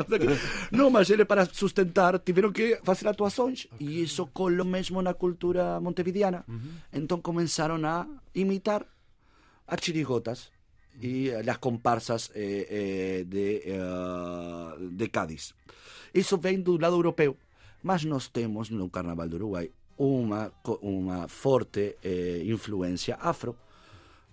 Não, 0.70 0.90
mas 0.90 1.10
ele 1.10 1.24
para 1.24 1.44
sustentar 1.46 2.18
tiveram 2.18 2.52
que 2.52 2.78
fazer 2.82 3.08
atuações 3.08 3.66
e 3.80 4.02
isso 4.02 4.26
colou 4.28 4.64
mesmo 4.66 5.00
na 5.02 5.14
cultura 5.14 5.80
montevideana. 5.80 6.44
Então 6.92 7.20
começaram 7.20 7.84
a 7.86 8.06
imitar 8.34 8.84
as 9.66 9.80
chirigotas 9.82 10.50
e 11.00 11.30
as 11.32 11.56
comparsas 11.56 12.30
eh, 12.34 12.66
eh, 12.70 13.24
de, 13.24 13.62
eh, 13.64 14.88
de 14.90 15.08
Cádiz. 15.08 15.54
Isso 16.14 16.36
vem 16.36 16.60
do 16.60 16.76
lado 16.78 16.96
europeu, 16.96 17.36
mas 17.82 18.04
nós 18.04 18.28
temos 18.28 18.68
no 18.68 18.90
Carnaval 18.90 19.28
do 19.28 19.36
Uruguai 19.36 19.70
uma, 20.02 20.50
co- 20.62 20.78
uma 20.82 21.28
forte 21.28 21.96
eh, 22.02 22.42
influência 22.44 23.14
afro. 23.20 23.56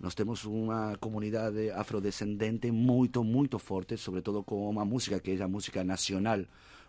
Nós 0.00 0.14
temos 0.14 0.44
uma 0.44 0.96
comunidade 0.98 1.70
afrodescendente 1.70 2.70
muito, 2.70 3.22
muito 3.22 3.58
forte, 3.58 3.96
sobretudo 3.96 4.42
com 4.42 4.68
uma 4.68 4.84
música 4.84 5.20
que 5.20 5.32
é 5.32 5.42
a 5.42 5.48
música 5.48 5.84
nacional 5.84 6.40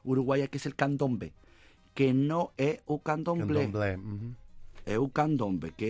uruguaia, 0.05 0.47
que 0.47 0.57
é 0.57 0.69
o 0.69 0.75
candombe, 0.75 1.33
que 1.93 2.13
não 2.13 2.51
é 2.57 2.79
o 2.87 2.97
candomblé, 2.99 3.65
Candomblé. 3.65 3.95
Uhum. 3.97 4.33
é 4.85 4.97
o 4.97 5.09
candombe, 5.09 5.71
que 5.77 5.85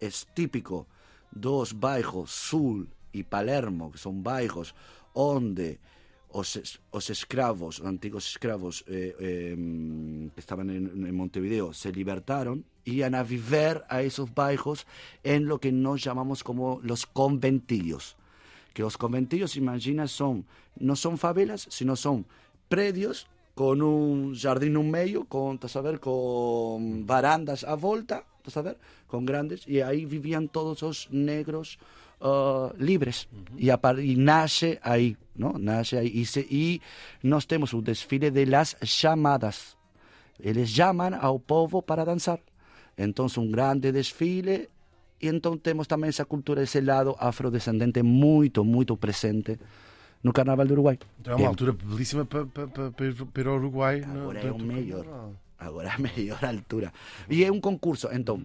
é, 0.00 0.06
é 0.06 0.08
típico 0.34 0.86
dos 1.30 1.72
bairros 1.72 2.30
Sul 2.32 2.86
e 3.12 3.22
Palermo, 3.22 3.90
que 3.92 4.00
são 4.00 4.12
bairros 4.14 4.74
onde 5.14 5.78
os, 6.32 6.56
es- 6.56 6.80
os 6.90 7.10
escravos, 7.10 7.80
os 7.80 7.86
antigos 7.86 8.28
escravos 8.28 8.84
eh, 8.88 9.14
que 10.34 10.40
estaban 10.40 10.70
en, 10.70 11.06
en 11.06 11.14
Montevideo, 11.14 11.72
se 11.72 11.92
libertaron, 11.92 12.64
iban 12.84 13.14
a 13.14 13.22
viver 13.22 13.84
a 13.88 14.02
esos 14.02 14.34
bairros 14.34 14.86
en 15.22 15.46
lo 15.46 15.58
que 15.60 15.70
nos 15.72 16.02
llamamos 16.02 16.42
como 16.42 16.80
los 16.82 17.06
conventillos. 17.06 18.16
Que 18.74 18.82
los 18.82 18.96
conventillos, 18.96 19.56
imagina, 19.56 20.08
son, 20.08 20.46
no 20.78 20.96
son 20.96 21.18
favelas, 21.18 21.66
sino 21.70 21.94
son 21.94 22.24
predios 22.68 23.26
con 23.54 23.82
un 23.82 24.34
jardín 24.34 24.72
no 24.72 24.82
medio, 24.82 25.26
con, 25.26 25.60
ver, 25.82 26.00
con 26.00 27.06
barandas 27.06 27.64
a 27.64 27.74
volta, 27.74 28.24
con 29.06 29.26
grandes, 29.26 29.68
y 29.68 29.82
ahí 29.82 30.06
vivían 30.06 30.48
todos 30.48 30.80
los 30.82 31.08
negros 31.10 31.78
ah, 32.22 32.72
livres. 32.78 33.28
E, 33.58 33.70
a 33.70 33.76
par- 33.76 33.98
e 33.98 34.16
nasce 34.16 34.78
aí, 34.82 35.16
não? 35.36 35.52
Nasce 35.58 35.96
aí. 35.96 36.08
E, 36.14 36.24
se- 36.24 36.46
e 36.50 36.80
nós 37.22 37.44
temos 37.46 37.72
o 37.74 37.82
desfile 37.82 38.30
de 38.30 38.44
las 38.46 38.76
chamadas. 38.84 39.76
Eles 40.40 40.70
chamam 40.70 41.14
ao 41.20 41.38
povo 41.38 41.82
para 41.82 42.04
dançar. 42.04 42.38
Então, 42.96 43.26
um 43.38 43.50
grande 43.50 43.90
desfile. 43.92 44.68
E 45.20 45.28
então 45.28 45.56
temos 45.56 45.86
também 45.86 46.08
essa 46.08 46.24
cultura, 46.24 46.62
esse 46.62 46.80
lado 46.80 47.14
afrodescendente 47.18 48.02
muito, 48.02 48.64
muito 48.64 48.96
presente 48.96 49.56
no 50.22 50.32
Carnaval 50.32 50.66
do 50.66 50.72
Uruguai. 50.74 50.98
Então 51.20 51.34
é 51.34 51.36
uma 51.36 51.48
altura 51.48 51.72
belíssima 51.72 52.24
para, 52.24 52.44
para, 52.46 52.66
para, 52.66 52.90
para 52.90 53.06
ir- 53.06 53.14
para 53.26 53.42
ir 53.42 53.46
ao 53.46 53.54
Uruguai. 53.56 54.00
no- 54.00 54.22
Agora 54.22 54.38
é 54.38 54.42
durante 54.42 54.62
o 54.62 54.66
melhor. 54.66 55.04
Carnaval. 55.04 55.32
Agora 55.58 55.88
é 55.88 55.92
a 55.92 55.98
melhor 55.98 56.44
altura. 56.44 56.92
E 57.30 57.44
é 57.44 57.52
um 57.52 57.60
concurso, 57.60 58.08
então, 58.12 58.42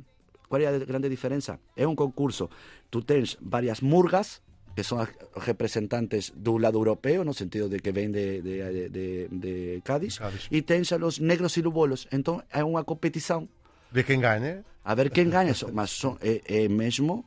qual 0.47 0.61
é 0.61 0.67
a 0.67 0.77
grande 0.79 1.09
diferença? 1.09 1.59
É 1.75 1.87
um 1.87 1.95
concurso. 1.95 2.49
Tu 2.89 3.01
tens 3.01 3.37
várias 3.41 3.81
murgas, 3.81 4.41
que 4.75 4.83
são 4.83 4.99
as 4.99 5.09
representantes 5.35 6.31
do 6.35 6.57
lado 6.57 6.77
europeu, 6.77 7.23
no 7.25 7.33
sentido 7.33 7.67
de 7.67 7.79
que 7.79 7.91
vêm 7.91 8.11
de, 8.11 8.41
de, 8.41 8.89
de, 8.89 9.27
de 9.31 9.81
Cádiz, 9.83 10.19
Cádiz. 10.19 10.47
e 10.51 10.61
tens 10.61 10.91
a 10.91 10.97
los 10.97 11.19
negros 11.19 11.57
e 11.57 11.61
lubolos. 11.61 12.07
Então 12.11 12.43
é 12.51 12.63
uma 12.63 12.83
competição. 12.83 13.49
Ver 13.91 14.03
quem 14.03 14.19
ganha. 14.19 14.63
A 14.83 14.95
ver 14.95 15.09
quem 15.09 15.29
ganha, 15.29 15.53
mas 15.73 15.89
son, 15.89 16.17
é, 16.21 16.41
é 16.45 16.67
mesmo 16.69 17.25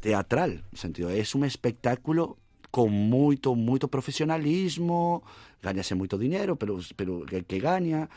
teatral, 0.00 0.50
no 0.70 0.78
sentido, 0.78 1.10
é 1.10 1.22
um 1.34 1.44
espetáculo 1.44 2.36
com 2.70 2.88
muito, 2.88 3.54
muito 3.54 3.86
profissionalismo, 3.88 5.22
ganha-se 5.62 5.94
muito 5.94 6.18
dinheiro, 6.18 6.56
pero 6.56 6.78
que, 7.26 7.42
que 7.42 7.58
ganha. 7.58 8.08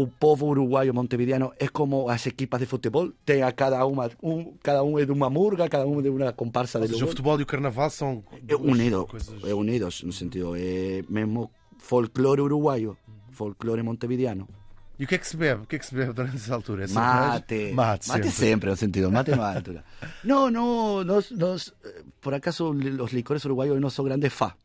O 0.00 0.06
povo 0.06 0.46
uruguaio 0.46 0.92
montevideano 0.94 1.48
é 1.58 1.66
como 1.78 2.08
as 2.08 2.24
equipas 2.26 2.60
de 2.60 2.66
futebol, 2.66 3.10
tem 3.24 3.42
a 3.42 3.50
cada 3.50 3.84
uma, 3.84 4.08
um, 4.22 4.54
cada 4.62 4.82
um 4.84 4.96
é 4.98 5.04
de 5.04 5.12
uma 5.18 5.28
murga, 5.28 5.68
cada 5.68 5.86
um 5.86 6.00
de 6.00 6.08
uma 6.08 6.32
comparsa 6.32 6.78
Ou 6.78 6.84
de 6.86 6.92
seja, 6.92 7.04
o 7.04 7.08
futebol 7.08 7.38
e 7.40 7.42
o 7.42 7.46
carnaval 7.46 7.90
são. 7.90 8.22
É 8.46 8.54
unido, 8.54 9.06
coisas- 9.06 9.42
é 9.44 9.52
unidos, 9.54 10.02
no 10.04 10.12
sentido, 10.12 10.54
é 10.56 11.02
mesmo 11.08 11.50
folclore 11.78 12.40
uruguaio, 12.42 12.96
folclore 13.32 13.82
montevideano. 13.82 14.46
E 15.00 15.04
o 15.04 15.06
que 15.08 15.14
é 15.14 15.18
que 15.18 15.26
se 15.26 15.36
bebe? 15.36 15.62
O 15.62 15.66
que 15.66 15.76
é 15.76 15.78
que 15.80 15.86
se 15.86 15.94
bebe 15.94 16.12
durante 16.12 16.36
essa 16.36 16.54
altura? 16.54 16.84
É 16.84 16.88
Mate. 16.88 17.72
Mate, 17.72 18.08
Mate 18.08 18.22
sempre. 18.24 18.30
siempre, 18.30 18.70
en 18.70 18.76
sentido. 18.76 19.10
Mate 19.10 19.34
no 19.36 19.42
altura. 19.44 19.84
No, 20.24 20.50
no, 20.50 21.02
nos, 21.04 21.30
nos, 21.32 21.74
eh, 21.84 22.02
por 22.20 22.34
acaso 22.34 22.72
los 22.72 23.12
licores 23.12 23.44
uruguayos 23.44 23.80
no 23.80 23.90
son 23.90 24.06
grandes 24.06 24.32
fa. 24.32 24.56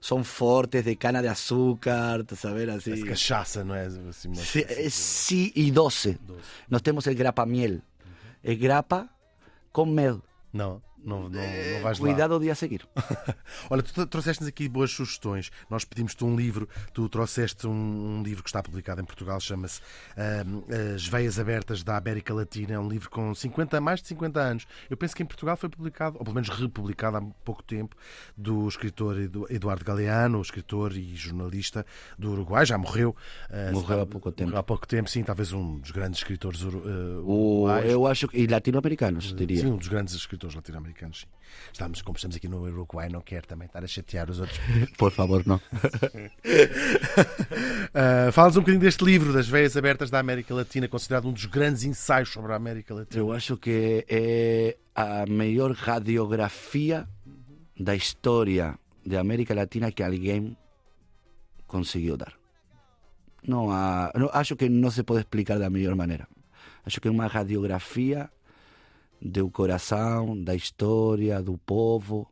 Son 0.00 0.24
fortes, 0.24 0.84
de 0.84 0.96
cana 0.96 1.22
de 1.22 1.28
azúcar, 1.28 2.24
saber 2.36 2.70
así. 2.70 2.90
Parece 2.90 3.06
cachaça? 3.06 3.64
Assim, 4.08 4.28
uma 4.28 4.36
Sí, 4.36 4.64
es 4.68 4.94
sí 4.94 5.52
y 5.54 5.70
doce. 5.70 6.18
Nos 6.68 6.82
tenemos 6.82 7.06
el 7.06 7.14
grapa 7.14 7.46
miel. 7.46 7.82
El 8.42 8.58
grapa 8.58 9.16
con 9.72 9.94
mel. 9.94 10.20
Não, 10.52 10.80
não, 11.04 11.28
não, 11.28 11.30
não 11.30 11.80
vais 11.82 11.98
lá. 11.98 12.06
Cuidado 12.06 12.38
de 12.40 12.50
a 12.50 12.54
seguir. 12.54 12.86
Olha, 13.70 13.82
tu 13.82 14.06
trouxeste-nos 14.06 14.48
aqui 14.48 14.68
boas 14.68 14.90
sugestões. 14.90 15.50
Nós 15.70 15.84
pedimos-te 15.84 16.24
um 16.24 16.36
livro, 16.36 16.68
tu 16.92 17.08
trouxeste 17.08 17.66
um, 17.66 17.70
um 18.18 18.22
livro 18.22 18.42
que 18.42 18.48
está 18.48 18.62
publicado 18.62 19.00
em 19.00 19.04
Portugal, 19.04 19.38
chama-se 19.40 19.80
ahm, 20.16 20.62
As 20.94 21.06
Veias 21.06 21.38
Abertas 21.38 21.82
da 21.82 21.96
América 21.96 22.32
Latina. 22.34 22.74
É 22.74 22.78
um 22.78 22.88
livro 22.88 23.10
com 23.10 23.34
50, 23.34 23.80
mais 23.80 24.00
de 24.00 24.08
50 24.08 24.40
anos. 24.40 24.66
Eu 24.88 24.96
penso 24.96 25.14
que 25.14 25.22
em 25.22 25.26
Portugal 25.26 25.56
foi 25.56 25.68
publicado, 25.68 26.16
ou 26.18 26.24
pelo 26.24 26.34
menos 26.34 26.48
republicado 26.48 27.16
há 27.16 27.22
pouco 27.44 27.62
tempo, 27.62 27.96
do 28.36 28.66
escritor 28.68 29.18
Edu- 29.20 29.46
Eduardo 29.50 29.84
Galeano, 29.84 30.40
escritor 30.40 30.96
e 30.96 31.14
jornalista 31.14 31.84
do 32.18 32.32
Uruguai, 32.32 32.64
já 32.66 32.78
morreu. 32.78 33.14
Ah, 33.50 33.70
Morreu 33.72 34.00
há 34.02 34.06
pouco 34.06 34.30
tempo. 34.32 34.48
Morreu 34.50 34.60
há 34.60 34.62
pouco 34.62 34.86
tempo, 34.86 35.08
sim, 35.10 35.22
talvez 35.22 35.52
um 35.52 35.78
dos 35.78 35.90
grandes 35.90 36.20
escritores 36.20 36.62
uru- 36.62 36.82
ah, 36.86 37.20
O, 37.22 37.62
uruguaios. 37.64 37.92
eu 37.92 38.06
acho 38.06 38.28
que. 38.28 38.38
E 38.38 38.46
latino-americanos, 38.46 39.34
diria. 39.34 39.60
Sim, 39.60 39.72
um 39.72 39.76
dos 39.76 39.88
grandes 39.88 40.14
escritores 40.14 40.54
latino-americanos. 40.54 40.93
Sim. 41.12 41.26
Estamos, 41.72 42.02
como 42.02 42.16
estamos 42.16 42.36
aqui 42.36 42.48
no 42.48 42.60
Uruguai, 42.62 43.08
não 43.08 43.20
quero 43.20 43.46
também 43.46 43.66
estar 43.66 43.84
a 43.84 43.86
chatear 43.86 44.28
os 44.30 44.40
outros. 44.40 44.58
Por 44.96 45.10
favor, 45.12 45.44
no. 45.46 45.56
Uh, 45.56 45.60
Fala-nos 48.32 48.56
um 48.56 48.60
bocadinho 48.60 48.80
deste 48.80 49.04
livro, 49.04 49.32
Das 49.32 49.48
Veias 49.48 49.76
Abertas 49.76 50.10
da 50.10 50.18
América 50.18 50.54
Latina, 50.54 50.88
considerado 50.88 51.28
um 51.28 51.32
dos 51.32 51.44
grandes 51.46 51.84
ensaios 51.84 52.30
sobre 52.30 52.52
a 52.52 52.56
América 52.56 52.94
Latina. 52.94 53.20
Eu 53.22 53.32
acho 53.32 53.56
que 53.56 54.04
é 54.08 54.76
a 54.94 55.26
melhor 55.26 55.72
radiografia 55.72 57.06
da 57.78 57.94
história 57.94 58.78
da 59.04 59.20
América 59.20 59.54
Latina 59.54 59.90
que 59.92 60.02
alguém 60.02 60.56
conseguiu 61.66 62.16
dar. 62.16 62.32
Não 63.46 63.70
há, 63.70 64.10
não- 64.14 64.30
acho 64.32 64.56
que 64.56 64.68
não 64.68 64.90
se 64.90 65.02
pode 65.02 65.20
explicar 65.20 65.58
da 65.58 65.68
melhor 65.68 65.94
maneira. 65.94 66.26
Acho 66.86 67.00
que 67.00 67.08
é 67.08 67.10
uma 67.10 67.26
radiografia 67.26 68.30
do 69.20 69.50
coração, 69.50 70.40
da 70.42 70.54
história, 70.54 71.42
do 71.42 71.56
povo 71.58 72.28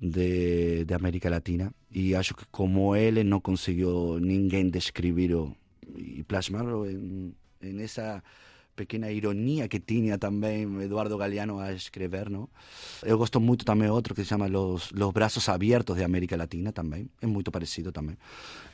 de, 0.00 0.84
de 0.84 0.94
América 0.94 1.28
Latina. 1.28 1.72
E 1.90 2.14
acho 2.14 2.34
que 2.34 2.44
como 2.50 2.96
ele 2.96 3.22
não 3.24 3.40
conseguiu 3.40 4.18
ninguém 4.20 4.70
descrever 4.70 5.30
e 5.96 6.22
plasmar 6.24 6.64
em, 6.86 7.34
em 7.62 7.82
essa 7.82 8.22
pequena 8.74 9.10
ironia 9.10 9.68
que 9.68 9.78
tinha 9.80 10.16
também 10.18 10.82
Eduardo 10.82 11.16
Galeano 11.18 11.58
a 11.58 11.72
escrever, 11.72 12.30
não? 12.30 12.48
Eu 13.02 13.18
gosto 13.18 13.38
muito 13.40 13.64
também 13.64 13.88
outro 13.90 14.14
que 14.14 14.22
se 14.22 14.28
chama 14.28 14.46
Los, 14.46 14.90
Los 14.92 15.12
Braços 15.12 15.48
Abertos 15.48 15.96
de 15.96 16.04
América 16.04 16.36
Latina 16.36 16.72
também, 16.72 17.08
é 17.20 17.26
muito 17.26 17.50
parecido 17.50 17.92
também. 17.92 18.16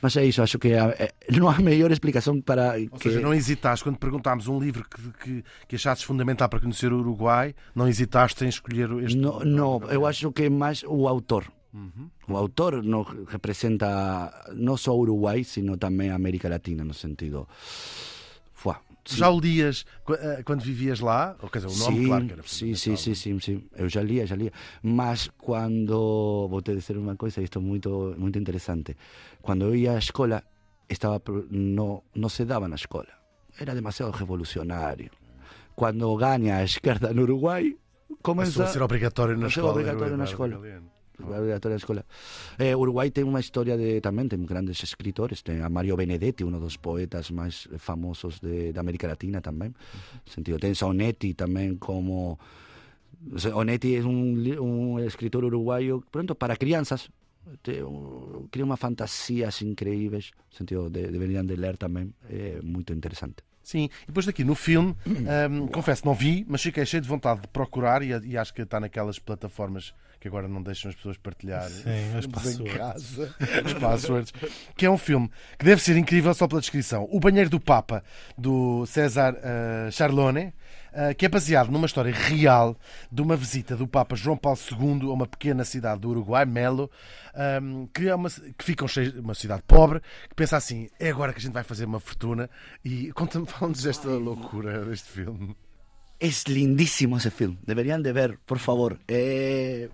Mas 0.01 0.15
é 0.15 0.25
isso, 0.25 0.41
acho 0.41 0.57
que 0.59 0.69
é- 0.69 0.95
é- 1.29 1.31
não 1.37 1.49
há 1.49 1.59
melhor 1.59 1.91
explicação 1.91 2.39
para 2.41 2.75
Ou 2.91 2.97
que... 2.99 3.09
seja, 3.09 3.19
não 3.19 3.33
hesitaste, 3.33 3.83
quando 3.83 3.97
perguntámos 3.97 4.47
um 4.47 4.59
livro 4.59 4.85
que, 4.89 5.11
que, 5.23 5.43
que 5.67 5.75
achasses 5.75 6.03
fundamental 6.03 6.47
para 6.47 6.59
conhecer 6.59 6.93
o 6.93 6.99
Uruguai, 6.99 7.53
não 7.75 7.87
hesitaste 7.87 8.45
em 8.45 8.49
escolher 8.49 8.89
este. 9.03 9.17
No, 9.17 9.39
no, 9.43 9.81
eu 9.89 10.05
acho 10.05 10.31
que 10.31 10.43
é 10.43 10.49
mais 10.49 10.83
o 10.87 11.07
autor. 11.07 11.45
O 12.27 12.35
autor 12.35 12.81
não 12.81 13.03
representa 13.03 14.33
não 14.55 14.75
só 14.75 14.95
o 14.95 14.99
Uruguai, 15.01 15.43
sino 15.43 15.77
também 15.77 16.09
a 16.09 16.15
América 16.15 16.49
Latina, 16.49 16.83
no 16.83 16.93
sentido. 16.93 17.47
Sim. 19.07 19.17
Já 19.17 19.29
o 19.29 19.39
lias 19.39 19.85
eh, 20.09 20.43
quando 20.43 20.61
vivias 20.61 20.99
lá? 20.99 21.35
Ou 21.41 21.49
quer 21.49 21.59
dizer, 21.59 21.73
o 21.73 21.85
nome, 21.85 21.97
sim, 21.97 22.07
claro 22.07 22.25
que 22.25 22.33
era 22.33 22.43
sim, 22.43 22.75
sim, 22.75 22.75
fundamental. 22.75 22.97
sim, 22.97 23.15
sim, 23.15 23.39
sim. 23.39 23.63
Eu 23.75 23.89
já 23.89 24.01
lia, 24.01 24.27
já 24.27 24.35
lia. 24.35 24.51
Mas 24.83 25.29
quando. 25.37 26.47
Vou 26.49 26.61
te 26.61 26.75
dizer 26.75 26.97
uma 26.97 27.15
coisa, 27.15 27.41
isto 27.41 27.59
é 27.59 27.61
muito, 27.61 28.15
muito 28.17 28.37
interessante. 28.37 28.97
Quando 29.41 29.63
eu 29.65 29.75
ia 29.75 29.93
à 29.93 29.97
escola, 29.97 30.43
estava, 30.89 31.21
não, 31.49 32.03
não 32.13 32.29
se 32.29 32.45
dava 32.45 32.67
na 32.67 32.75
escola. 32.75 33.07
Era 33.59 33.73
demasiado 33.73 34.11
revolucionário. 34.11 35.09
Quando 35.75 36.15
ganha 36.17 36.57
a 36.57 36.63
esquerda 36.63 37.13
no 37.13 37.21
Uruguai, 37.21 37.75
começa. 38.21 38.51
Passou 38.51 38.65
a 38.65 38.67
ser 38.67 38.81
obrigatório 38.81 39.37
na 39.37 39.47
escola. 39.47 39.71
obrigatório 39.71 40.17
na 40.17 40.25
Eduardo 40.25 40.55
escola. 40.57 40.96
Na 41.17 41.75
escola. 41.75 42.05
Eh, 42.59 42.75
Uruguai 42.75 43.09
tem 43.09 43.23
uma 43.23 43.39
história 43.39 43.73
de 43.73 43.97
tamén 44.05 44.29
ten 44.29 44.45
grandes 44.45 44.85
escritores, 44.85 45.41
ten 45.41 45.65
a 45.65 45.69
Mario 45.69 45.97
Benedetti, 45.97 46.45
uno 46.45 46.61
dos 46.61 46.77
poetas 46.77 47.33
máis 47.33 47.65
famosos 47.81 48.37
de, 48.37 48.69
de 48.69 48.79
América 48.79 49.09
Latina. 49.09 49.41
No 49.41 49.73
sentido, 50.29 50.61
ten 50.61 50.77
a 50.77 50.85
Onetti 50.85 51.33
tamén 51.33 51.81
como 51.81 52.37
Onetti 53.53 53.97
é 53.97 54.05
un 54.05 55.01
escritor 55.01 55.43
uruguayo 55.43 56.05
pronto 56.13 56.37
para 56.37 56.53
crea 56.53 56.85
unha 56.85 58.77
fantasías 58.77 59.63
increíbles 59.65 60.35
no 60.35 60.53
sentido 60.53 60.83
de, 60.91 61.09
deberían 61.09 61.47
de 61.47 61.57
ler 61.57 61.81
tamén 61.81 62.13
é 62.29 62.61
moito 62.61 62.93
interesante 62.93 63.41
Sim, 63.67 63.91
e 64.03 64.07
depois 64.07 64.25
daqui 64.25 64.45
no 64.47 64.55
filme, 64.55 64.95
hum, 65.03 65.67
confesso, 65.67 66.07
não 66.07 66.15
vi, 66.15 66.45
mas 66.47 66.63
fiquei 66.63 66.85
cheio 66.85 67.03
de 67.03 67.09
vontade 67.09 67.41
de 67.41 67.49
procurar 67.49 68.01
e, 68.01 68.15
e 68.23 68.37
acho 68.37 68.53
que 68.53 68.61
está 68.61 68.79
naquelas 68.79 69.19
plataformas 69.19 69.93
que 70.19 70.27
agora 70.27 70.47
não 70.47 70.61
deixam 70.61 70.89
as 70.89 70.95
pessoas 70.95 71.17
partilhar 71.17 71.67
Sim, 71.69 71.83
as 72.17 72.25
filmes 72.25 72.25
em 72.25 72.29
passwords. 72.31 72.73
casa, 72.77 73.35
as 73.65 73.73
passwords, 73.73 74.33
que 74.75 74.85
é 74.85 74.89
um 74.89 74.97
filme 74.97 75.29
que 75.57 75.65
deve 75.65 75.81
ser 75.81 75.95
incrível 75.97 76.33
só 76.33 76.47
pela 76.47 76.61
descrição. 76.61 77.07
O 77.11 77.19
Banheiro 77.19 77.49
do 77.49 77.59
Papa, 77.59 78.03
do 78.37 78.85
César 78.85 79.35
eh, 79.43 79.89
Charlone, 79.91 80.53
eh, 80.93 81.13
que 81.13 81.25
é 81.25 81.29
baseado 81.29 81.69
numa 81.69 81.85
história 81.85 82.11
real 82.13 82.75
de 83.11 83.21
uma 83.21 83.35
visita 83.35 83.75
do 83.75 83.87
Papa 83.87 84.15
João 84.15 84.35
Paulo 84.37 84.57
II 84.71 85.09
a 85.09 85.13
uma 85.13 85.27
pequena 85.27 85.63
cidade 85.63 86.01
do 86.01 86.09
Uruguai, 86.09 86.45
Melo, 86.45 86.89
hum, 87.61 87.87
que, 87.93 88.07
é 88.07 88.15
uma, 88.15 88.29
que 88.29 88.63
fica 88.63 88.83
um 88.83 88.87
cheio- 88.87 89.21
uma 89.21 89.35
cidade 89.35 89.61
pobre, 89.67 89.99
que 90.27 90.35
pensa 90.35 90.57
assim, 90.57 90.89
é 90.99 91.09
agora 91.09 91.31
que 91.33 91.39
a 91.39 91.41
gente 91.41 91.53
vai 91.53 91.63
fazer 91.63 91.85
uma 91.85 91.99
fortuna. 91.99 92.49
E 92.83 93.11
conta-me, 93.13 93.45
fala-nos 93.47 93.83
desta 93.83 94.07
loucura 94.09 94.83
deste 94.85 95.09
filme. 95.09 95.55
Es 96.19 96.45
lindísimo 96.47 97.17
ese 97.17 97.29
film. 97.29 97.57
Deberían 97.63 98.01
de 98.01 98.11
ver, 98.11 98.39
por 98.43 98.57
favor. 98.57 98.97
Eh, 99.07 99.87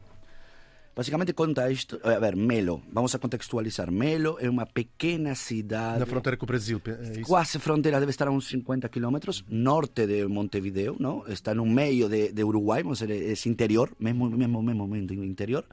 básicamente 0.96 1.34
conta 1.34 1.70
esto. 1.72 2.00
A 2.04 2.20
ver, 2.20 2.36
Melo. 2.36 2.84
Vamos 2.92 3.14
a 3.16 3.20
contextualizar. 3.20 3.92
Melo 3.92 4.38
é 4.40 4.50
uma 4.50 4.66
pequena 4.66 5.36
cidade. 5.36 6.00
Na 6.00 6.06
fronteira 6.06 6.38
com 6.38 6.46
o 6.46 6.48
Brasil, 6.48 6.82
é? 6.86 7.22
Quase 7.22 7.60
fronteira, 7.60 8.00
debe 8.00 8.12
estar 8.12 8.28
a 8.28 8.32
uns 8.32 8.48
50 8.48 8.90
kilómetros 8.90 9.46
norte 9.50 10.08
de 10.08 10.26
Montevideo, 10.28 10.96
¿no? 11.00 11.26
Está 11.28 11.54
no 11.54 11.66
meio 11.66 12.10
de, 12.10 12.32
de 12.32 12.44
Uruguai, 12.44 12.84
vamos 12.84 13.00
dizer, 13.00 13.12
é 13.12 13.34
interior, 13.50 13.92
mesmo, 14.00 14.30
mesmo, 14.30 14.62
mesmo, 14.62 14.88
mesmo 14.88 15.24
interior. 15.24 15.66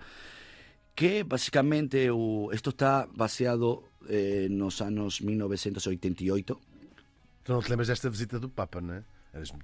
Que 0.94 1.24
basicamente 1.24 2.10
o, 2.10 2.50
esto 2.52 2.70
está 2.70 3.06
baseado 3.06 3.84
eh, 4.08 4.48
nos 4.50 4.80
anos 4.80 5.20
1988. 5.20 6.60
Tu 7.44 7.52
não 7.52 7.62
te 7.62 7.70
lembras 7.70 7.88
desta 7.88 8.10
visita 8.10 8.38
do 8.38 8.48
Papa, 8.48 8.80
não 8.80 8.94
é? 8.94 9.04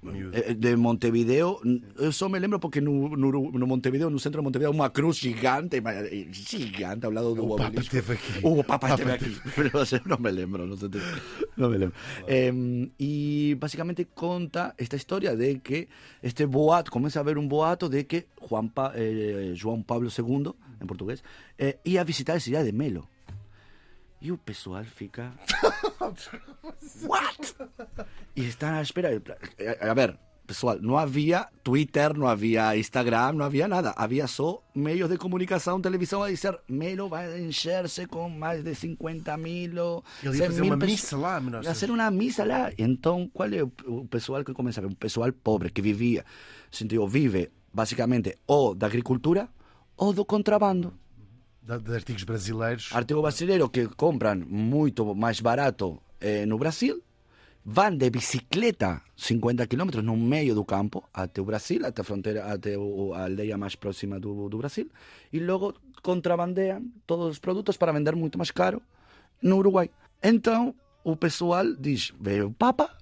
Miúdo. 0.01 0.37
Eh, 0.37 0.53
De 0.53 0.75
Montevideo, 0.77 1.59
eu 1.97 2.11
só 2.13 2.29
me 2.29 2.39
lembro 2.39 2.57
porque 2.59 2.79
no, 2.79 3.09
no, 3.17 3.51
no 3.51 3.67
Montevideo, 3.67 4.09
no 4.09 4.17
centro 4.17 4.39
de 4.41 4.45
Montevideo, 4.45 4.71
uma 4.71 4.89
cruz 4.89 5.17
gigante, 5.17 5.77
eh, 5.77 6.27
gigante 6.31 7.05
ao 7.05 7.11
lado 7.11 7.35
do 7.35 7.43
O 7.45 7.55
Papa 7.57 7.81
esteve 7.81 8.13
aqui. 8.13 8.39
O 8.43 8.63
Papa 8.63 8.89
esteve 8.89 9.11
aqui. 9.11 9.35
Não 10.07 10.17
me 10.17 10.31
lembro, 10.31 10.77
sei, 10.77 10.89
não 11.57 11.69
me 11.69 11.77
lembro. 11.77 11.95
Eh, 12.27 12.51
e 12.99 13.55
basicamente 13.59 14.05
conta 14.15 14.73
esta 14.77 14.95
historia 14.95 15.35
de 15.35 15.59
que 15.59 15.87
este 16.23 16.45
boato, 16.45 16.89
começa 16.89 17.19
a 17.19 17.21
haver 17.21 17.37
um 17.37 17.47
boato 17.47 17.89
de 17.89 18.05
que 18.05 18.25
Juan 18.49 18.67
Pa- 18.69 18.93
eh, 18.95 19.51
João 19.53 19.81
Pablo 19.83 20.07
II, 20.09 20.53
em 20.81 20.85
português, 20.85 21.21
eh, 21.59 21.77
ia 21.83 22.03
visitar 22.05 22.35
a 22.35 22.39
cidade 22.39 22.71
de 22.71 22.77
Melo. 22.77 23.07
E 24.19 24.31
o 24.31 24.37
pessoal 24.37 24.83
fica. 24.83 25.31
What? 27.05 27.55
E 28.35 28.45
están 28.47 28.75
à 28.75 28.81
espera. 28.81 29.09
A 29.81 29.93
ver, 29.93 30.17
pessoal, 30.47 30.79
não 30.81 30.97
havia 30.97 31.47
Twitter, 31.63 32.17
não 32.17 32.27
havia 32.27 32.75
Instagram, 32.75 33.33
não 33.33 33.45
havia 33.45 33.67
nada. 33.67 33.93
Havia 33.95 34.25
só 34.27 34.63
meios 34.73 35.09
de 35.09 35.17
comunicação, 35.17 35.79
televisão 35.79 36.23
a 36.23 36.29
dizer 36.31 36.57
Melo 36.67 37.09
vai 37.09 37.39
encher-se 37.41 38.07
com 38.07 38.27
mais 38.29 38.63
de 38.63 38.73
50 38.73 39.37
mil 39.37 40.03
Ele 40.23 40.33
100 40.33 40.39
ia 40.39 40.45
fazer 40.47 40.61
uma 40.63 40.77
pessoas. 40.77 40.91
missa 40.91 41.17
lá, 41.17 41.39
menor. 41.39 41.63
Ia 41.63 41.75
ser 41.75 41.91
uma 41.91 42.09
missa 42.09 42.43
lá. 42.43 42.71
Então, 42.77 43.29
qual 43.31 43.53
é 43.53 43.61
o, 43.63 44.05
pessoal 44.07 44.43
que 44.43 44.53
começa 44.53 44.79
a 44.79 44.83
ver? 44.83 44.89
Um 44.89 44.95
pessoal 44.95 45.31
pobre 45.31 45.69
que 45.69 45.81
vivia, 45.81 46.25
sentido, 46.71 47.07
vive 47.07 47.51
basicamente 47.71 48.39
ou 48.47 48.73
da 48.73 48.87
agricultura 48.87 49.47
ou 49.95 50.11
do 50.13 50.25
contrabando. 50.25 50.93
De, 51.67 51.93
artigos 51.93 52.23
brasileiros. 52.23 52.95
Artigo 52.95 53.21
brasileiro 53.21 53.67
que 53.67 53.87
compran 53.91 54.39
muito 54.47 55.03
mais 55.13 55.41
barato 55.41 55.99
eh, 56.21 56.45
no 56.45 56.57
Brasil, 56.57 57.03
van 57.65 57.97
de 57.97 58.09
bicicleta 58.09 59.03
50 59.17 59.67
km 59.67 59.99
no 60.01 60.15
meio 60.15 60.55
do 60.55 60.63
campo 60.63 61.03
até 61.13 61.41
o 61.41 61.45
Brasil, 61.45 61.85
até 61.85 62.01
a 62.01 62.05
fronteira, 62.05 62.45
até 62.45 62.75
a 62.75 63.23
aldeia 63.27 63.57
mais 63.57 63.75
próxima 63.75 64.17
do, 64.17 64.47
do 64.47 64.57
Brasil, 64.57 64.87
e 65.33 65.39
logo 65.39 65.75
contrabandean 66.01 66.83
todos 67.05 67.27
os 67.35 67.39
produtos 67.39 67.75
para 67.75 67.91
vender 67.91 68.15
muito 68.15 68.37
mais 68.37 68.51
caro 68.51 68.81
no 69.43 69.57
Uruguai. 69.57 69.89
Então, 70.23 70.73
o 71.03 71.17
pessoal 71.17 71.75
diz, 71.75 72.13
veio 72.17 72.47
o 72.47 72.53
Papa, 72.53 72.95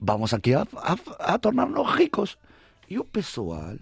vamos 0.00 0.32
aqui 0.32 0.54
a, 0.54 0.66
a, 0.76 1.34
a 1.34 1.38
tornar-nos 1.38 1.94
ricos. 1.94 2.38
E 2.88 2.98
o 2.98 3.04
pessoal, 3.04 3.76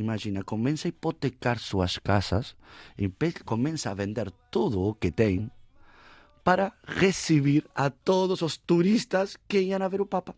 imagina, 0.00 0.42
começa 0.42 0.88
a 0.88 0.90
hipotecar 0.90 1.58
suas 1.58 1.98
casas, 1.98 2.56
começa 3.44 3.90
a 3.90 3.94
vender 3.94 4.30
tudo 4.50 4.80
o 4.80 4.94
que 4.94 5.10
tem 5.10 5.50
para 6.42 6.72
recibir 6.86 7.64
a 7.74 7.90
todos 7.90 8.42
os 8.42 8.56
turistas 8.56 9.36
que 9.48 9.60
iam 9.60 9.82
a 9.82 9.88
ver 9.88 10.00
o 10.00 10.06
Papa. 10.06 10.34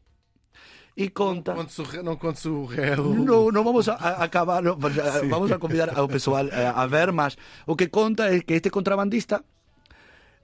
E 0.97 1.09
conta... 1.09 1.55
Conte-se 1.55 1.81
o 1.81 1.85
re- 1.85 2.03
Não 2.03 2.17
conte-se 2.17 2.49
o 2.49 2.65
réu. 2.67 3.15
No, 3.15 3.51
no 3.51 3.65
vamos 3.65 3.89
a, 3.89 3.95
a 3.95 4.25
acabar, 4.25 4.63
no, 4.63 4.77
vamos 5.31 5.51
a 5.51 5.59
convidar 5.59 5.97
ao 5.99 6.07
pessoal 6.09 6.47
eh, 6.49 6.67
a 6.75 6.87
ver, 6.87 7.11
mas 7.13 7.37
o 7.67 7.75
que 7.75 7.89
conta 7.89 8.27
é 8.35 8.41
que 8.43 8.53
este 8.55 8.69
contrabandista 8.69 9.43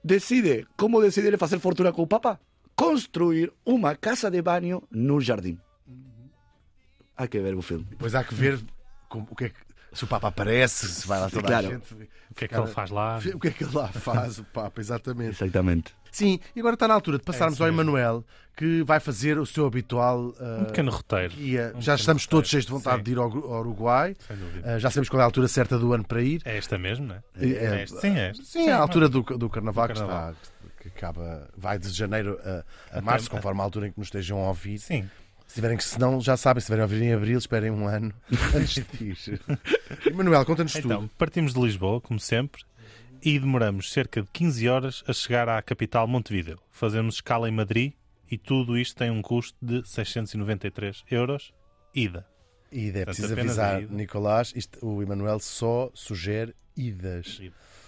decide, 0.03 0.65
como 0.75 1.01
decide 1.01 1.27
ele 1.27 1.37
fazer 1.37 1.59
fortuna 1.59 1.91
com 1.91 2.01
o 2.01 2.07
Papa? 2.07 2.39
Construir 2.75 3.51
uma 3.65 3.95
casa 3.95 4.31
de 4.31 4.41
banho 4.41 4.81
no 4.89 5.19
jardim. 5.21 5.59
Há 7.15 7.27
que 7.27 7.39
ver 7.41 7.53
o 7.53 7.61
filme. 7.61 7.85
Depois 7.89 8.15
há 8.15 8.23
que 8.23 8.33
ver 8.33 8.59
como- 9.09 9.27
o 9.29 9.35
que 9.35 9.45
é 9.45 9.49
que, 9.49 9.55
se 9.91 10.03
o 10.03 10.07
Papa 10.07 10.27
aparece, 10.29 10.87
se 10.87 11.07
vai 11.07 11.19
lá 11.19 11.29
toda 11.29 11.47
Claro. 11.47 11.67
a 11.67 11.71
gente. 11.71 11.93
O 12.31 12.35
que 12.35 12.45
é 12.45 12.47
que 12.47 12.55
ele 12.55 12.67
faz 12.67 12.89
lá? 12.91 13.17
O 13.33 13.39
que 13.39 13.47
é 13.47 13.51
que 13.51 13.63
ele 13.63 13.73
lá 13.75 13.87
faz, 13.87 14.37
o 14.37 14.43
Papa, 14.45 14.79
exatamente. 14.79 15.43
Exatamente. 15.43 15.93
Sim, 16.11 16.39
e 16.55 16.59
agora 16.59 16.73
está 16.75 16.87
na 16.87 16.93
altura 16.95 17.17
de 17.19 17.23
passarmos 17.23 17.55
isso 17.55 17.63
ao. 17.63 17.69
Emanuel, 17.69 18.25
que 18.57 18.81
vai 18.83 18.99
fazer 18.99 19.37
o 19.37 19.45
seu 19.45 19.65
habitual 19.67 20.29
uh, 20.39 20.61
Um 20.61 20.65
pequeno 20.65 20.91
roteiro. 20.91 21.33
guia. 21.35 21.61
Um 21.75 21.81
Já 21.81 21.93
pequeno 21.93 21.95
estamos 21.95 22.23
roteiro. 22.23 22.29
todos 22.29 22.49
cheios 22.49 22.65
de 22.65 22.71
vontade 22.71 22.97
Sim, 22.97 23.03
de 23.03 23.11
ir 23.11 23.17
ao, 23.19 23.25
ao 23.25 23.59
Uruguai. 23.61 24.15
Sem 24.27 24.35
dúvida. 24.37 24.75
Uh, 24.75 24.79
já 24.79 24.89
sabemos 24.89 25.09
qual 25.09 25.19
é 25.19 25.23
a 25.23 25.25
altura 25.25 25.47
certa 25.47 25.77
do 25.77 25.93
ano 25.93 26.03
para 26.03 26.21
ir. 26.21 26.41
É 26.45 26.57
esta 26.57 26.77
mesmo, 26.79 27.05
não 27.07 27.15
é? 27.15 27.21
É, 27.39 27.81
É. 27.83 27.87
Sim, 27.87 28.17
é 28.17 28.29
esta. 28.29 28.43
Sim, 28.43 28.67
é 28.69 28.71
a 28.71 28.77
altura 28.79 29.07
do, 29.07 29.21
do 29.21 29.49
Carnaval, 29.49 29.87
Do 29.87 29.93
Carnaval. 29.93 30.33
Que, 30.33 30.39
está, 30.41 30.81
que 30.81 30.87
acaba, 30.89 31.47
vai 31.55 31.77
de 31.77 31.89
janeiro 31.89 32.39
a, 32.91 32.97
a 32.97 33.01
março, 33.01 33.29
conforme 33.29 33.61
a 33.61 33.63
altura 33.63 33.87
em 33.87 33.91
que 33.91 33.99
nos 33.99 34.07
estejam 34.07 34.39
a 34.43 34.47
ouvir. 34.49 34.79
Sim. 34.79 35.07
Se 35.49 35.55
tiverem 35.55 35.77
que, 35.77 35.83
se 35.83 35.99
não, 35.99 36.21
já 36.21 36.37
sabem, 36.37 36.61
se 36.61 36.67
tiverem 36.67 36.83
a 36.83 36.85
ouvir 36.85 37.01
em 37.01 37.11
abril, 37.13 37.37
esperem 37.39 37.71
um 37.71 37.87
ano 37.87 38.13
antes 38.55 38.85
de 38.85 39.03
ir. 39.03 39.17
Emanuel, 40.05 40.45
conta-nos 40.45 40.75
Então, 40.75 41.01
tudo. 41.01 41.11
partimos 41.17 41.53
de 41.55 41.59
Lisboa, 41.59 41.99
como 41.99 42.19
sempre, 42.19 42.61
e 43.23 43.39
demoramos 43.39 43.91
cerca 43.91 44.21
de 44.21 44.29
15 44.31 44.69
horas 44.69 45.03
a 45.07 45.11
chegar 45.13 45.49
à 45.49 45.59
capital 45.61 46.07
Montevideo. 46.07 46.59
Fazemos 46.69 47.15
escala 47.15 47.49
em 47.49 47.51
Madrid 47.51 47.93
e 48.29 48.37
tudo 48.37 48.77
isto 48.77 48.95
tem 48.95 49.09
um 49.09 49.23
custo 49.23 49.57
de 49.59 49.81
693 49.89 51.03
euros 51.09 51.51
ida. 51.95 52.27
E 52.71 52.89
é 52.89 53.03
preciso 53.05 53.33
avisar, 53.33 53.81
ida. 53.81 53.91
Nicolás, 53.93 54.53
isto- 54.55 54.77
o 54.85 55.01
Emanuel 55.01 55.39
só 55.39 55.89
sugere 55.95 56.53
idas. 56.77 57.41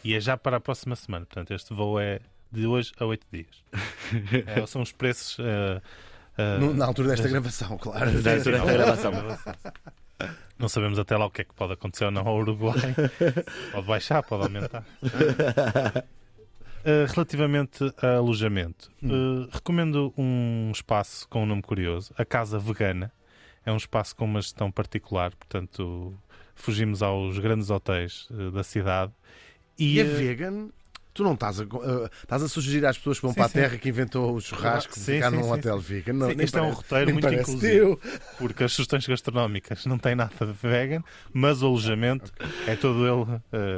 E 0.03 0.15
é 0.15 0.19
já 0.19 0.35
para 0.35 0.57
a 0.57 0.59
próxima 0.59 0.95
semana. 0.95 1.27
Portanto, 1.27 1.53
este 1.53 1.71
voo 1.75 1.99
é 1.99 2.19
de 2.51 2.65
hoje 2.65 2.91
a 2.99 3.05
8 3.05 3.27
dias. 3.31 3.63
É, 4.47 4.65
são 4.65 4.81
os 4.81 4.91
preços. 4.91 5.37
eh, 5.39 5.79
No- 6.59 6.73
na 6.73 6.85
altura 6.85 7.09
desta 7.09 7.27
gravação, 7.27 7.77
claro. 7.77 8.21
Da 8.21 8.33
altura 8.35 8.57
desta 8.59 8.73
gravação. 8.73 9.11
Não 10.57 10.69
sabemos 10.69 10.99
até 10.99 11.17
lá 11.17 11.25
o 11.25 11.31
que 11.31 11.41
é 11.41 11.43
que 11.43 11.53
pode 11.55 11.73
acontecer 11.73 12.05
ou 12.05 12.11
não 12.11 12.27
ao 12.27 12.37
Uruguai. 12.37 12.75
pode 13.73 13.87
baixar, 13.87 14.21
pode 14.21 14.43
aumentar. 14.43 14.85
Uh, 16.81 17.05
relativamente 17.11 17.91
a 18.01 18.17
alojamento, 18.17 18.91
uh, 19.03 19.49
recomendo 19.51 20.13
um 20.15 20.69
espaço 20.71 21.27
com 21.27 21.41
um 21.41 21.45
nome 21.47 21.63
curioso, 21.63 22.13
a 22.17 22.23
Casa 22.23 22.59
Vegana. 22.59 23.11
É 23.65 23.71
um 23.71 23.77
espaço 23.77 24.15
com 24.15 24.25
uma 24.25 24.41
gestão 24.41 24.71
particular, 24.71 25.35
portanto, 25.35 26.15
fugimos 26.55 27.01
aos 27.01 27.39
grandes 27.39 27.69
hotéis 27.71 28.27
uh, 28.29 28.51
da 28.51 28.63
cidade. 28.63 29.11
E 29.79 29.99
é 29.99 30.03
uh, 30.03 30.07
vegan? 30.15 30.69
Tu 31.13 31.23
não 31.23 31.33
estás 31.33 31.59
a, 31.59 31.63
uh, 31.63 32.09
estás 32.23 32.41
a 32.41 32.47
sugerir 32.47 32.85
às 32.85 32.97
pessoas 32.97 33.17
que 33.19 33.23
vão 33.23 33.31
Sim, 33.31 33.35
para 33.35 33.45
a 33.45 33.49
sim. 33.49 33.53
terra 33.55 33.77
que 33.77 33.89
inventou 33.89 34.33
o 34.33 34.39
churrasco 34.39 34.97
Sim, 34.97 35.15
ficar 35.15 35.29
sim, 35.29 35.35
num 35.35 35.43
sim, 35.43 35.51
hotel 35.51 35.77
sim. 35.81 35.83
vegan? 35.93 36.13
Não, 36.13 36.29
Sim, 36.29 36.35
nem 36.35 36.45
este 36.45 36.57
é 36.57 36.61
um 36.61 36.63
parece- 36.63 36.81
roteiro 36.81 37.11
muito 37.13 37.23
parece 37.23 37.41
inclusivo. 37.51 37.99
porque 38.37 38.63
as 38.63 38.71
sugestões 38.71 39.05
gastronómicas 39.07 39.85
não 39.85 39.97
têm 39.97 40.15
nada 40.15 40.33
de 40.45 40.53
vegan, 40.53 41.03
mas 41.33 41.61
o 41.61 41.67
alojamento 41.67 42.31
é 42.65 42.75
todo 42.77 42.99
ele. 43.05 43.31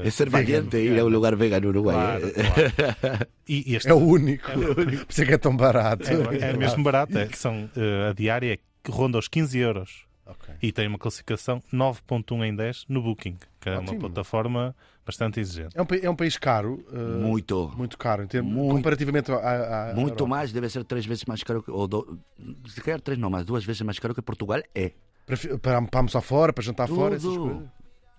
uh, 0.03 0.07
É 0.07 0.09
ser 0.11 0.29
vegan, 0.29 0.57
valiente 0.61 0.77
ir 0.77 0.99
a 0.99 1.05
um 1.05 1.09
lugar 1.09 1.35
vegano 1.35 1.63
no 1.63 1.69
Uruguai. 1.69 2.19
Claro, 2.21 2.33
claro. 2.33 3.27
E, 3.47 3.75
este 3.75 3.89
É 3.89 3.93
o 3.93 3.97
único. 3.97 4.51
Por 4.51 4.93
isso 5.09 5.21
é 5.21 5.25
que 5.25 5.33
é 5.33 5.37
tão 5.37 5.55
barato. 5.57 6.03
é, 6.07 6.51
é 6.51 6.53
mesmo 6.53 6.83
barato. 6.83 7.17
É, 7.17 7.27
são, 7.33 7.65
uh, 7.75 8.09
a 8.11 8.13
diária 8.13 8.57
que 8.83 8.91
ronda 8.91 9.17
os 9.17 9.27
15 9.27 9.57
euros 9.57 10.05
Ok. 10.25 10.53
e 10.61 10.71
tem 10.71 10.87
uma 10.87 10.97
classificação 10.99 11.61
9.1 11.73 12.45
em 12.45 12.55
10 12.55 12.85
no 12.87 13.01
Booking, 13.01 13.37
que 13.59 13.69
é 13.69 13.73
uma 13.73 13.81
Ótimo. 13.91 13.99
plataforma 14.01 14.75
bastante 15.05 15.39
exigente. 15.39 15.77
É 15.77 15.81
um, 15.81 15.85
é 16.03 16.09
um 16.09 16.15
país 16.15 16.37
caro. 16.37 16.85
uh, 16.91 16.97
Muito. 17.21 17.71
Muito 17.77 17.97
caro, 17.97 18.23
em 18.23 18.27
termos, 18.27 18.51
Muito. 18.53 18.75
comparativamente 18.75 19.31
à, 19.31 19.35
à- 19.35 19.91
à 19.91 19.93
Muito 19.93 20.11
Europa. 20.13 20.27
mais, 20.27 20.51
deve 20.51 20.69
ser 20.69 20.83
três 20.83 21.05
vezes 21.05 21.25
mais 21.25 21.43
caro 21.43 21.61
que. 21.63 21.71
Ou 21.71 21.87
do, 21.87 22.19
se 22.67 22.81
calhar 22.81 22.99
três 23.01 23.19
não, 23.19 23.29
mas 23.29 23.45
duas 23.45 23.63
vezes 23.65 23.81
mais 23.81 23.99
caro 23.99 24.13
que 24.15 24.21
Portugal 24.21 24.61
é. 24.75 24.91
Para, 25.25 25.37
para, 25.59 25.81
para 25.83 25.99
almoçar 25.99 26.21
fora, 26.21 26.51
para 26.53 26.63
jantar 26.63 26.87
fora, 26.87 27.15
essas 27.15 27.29
Tudo. 27.31 27.43
coisas. 27.49 27.69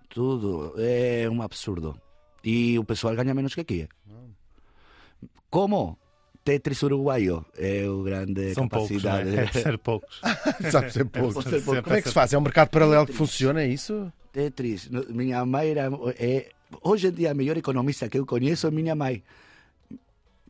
Tudo. 0.09 0.74
É 0.78 1.28
um 1.30 1.43
absurdo. 1.43 2.01
E 2.43 2.78
o 2.78 2.85
pessoal 2.85 3.14
ganha 3.16 3.35
menos 3.35 3.55
que 3.55 3.61
aqui. 3.61 3.89
Como? 5.51 5.99
Tetris 6.45 6.82
uruguaio 6.82 7.45
é 7.57 7.89
o 7.89 8.03
grande 8.03 8.53
São 8.53 8.68
poucos, 8.68 9.03
não 9.03 9.11
capacidade. 9.12 9.37
é? 9.37 9.41
É 9.41 9.47
por 9.47 9.53
ser 9.62 9.78
poucos. 9.78 10.20
Sabe 10.70 10.91
ser 10.93 11.05
pouco. 11.07 11.35
por 11.35 11.43
ser 11.43 11.62
pouco. 11.64 11.82
Como 11.82 11.97
é 11.97 12.03
que 12.03 12.09
se 12.09 12.14
faz? 12.14 12.32
É 12.35 12.39
um 12.39 12.43
mercado 12.43 12.68
paralelo 12.68 13.07
que 13.07 13.12
funciona, 13.14 13.62
é 13.62 13.66
isso? 13.66 14.12
Tetris. 14.30 14.89
Minha 15.09 15.45
mãe 15.47 15.70
era. 15.70 15.89
É, 16.18 16.51
hoje 16.82 17.08
em 17.08 17.12
dia, 17.12 17.30
a 17.30 17.34
melhor 17.34 17.56
economista 17.56 18.08
que 18.08 18.18
eu 18.18 18.26
conheço 18.26 18.66
é 18.66 18.70
minha 18.70 18.94
mãe. 18.94 19.22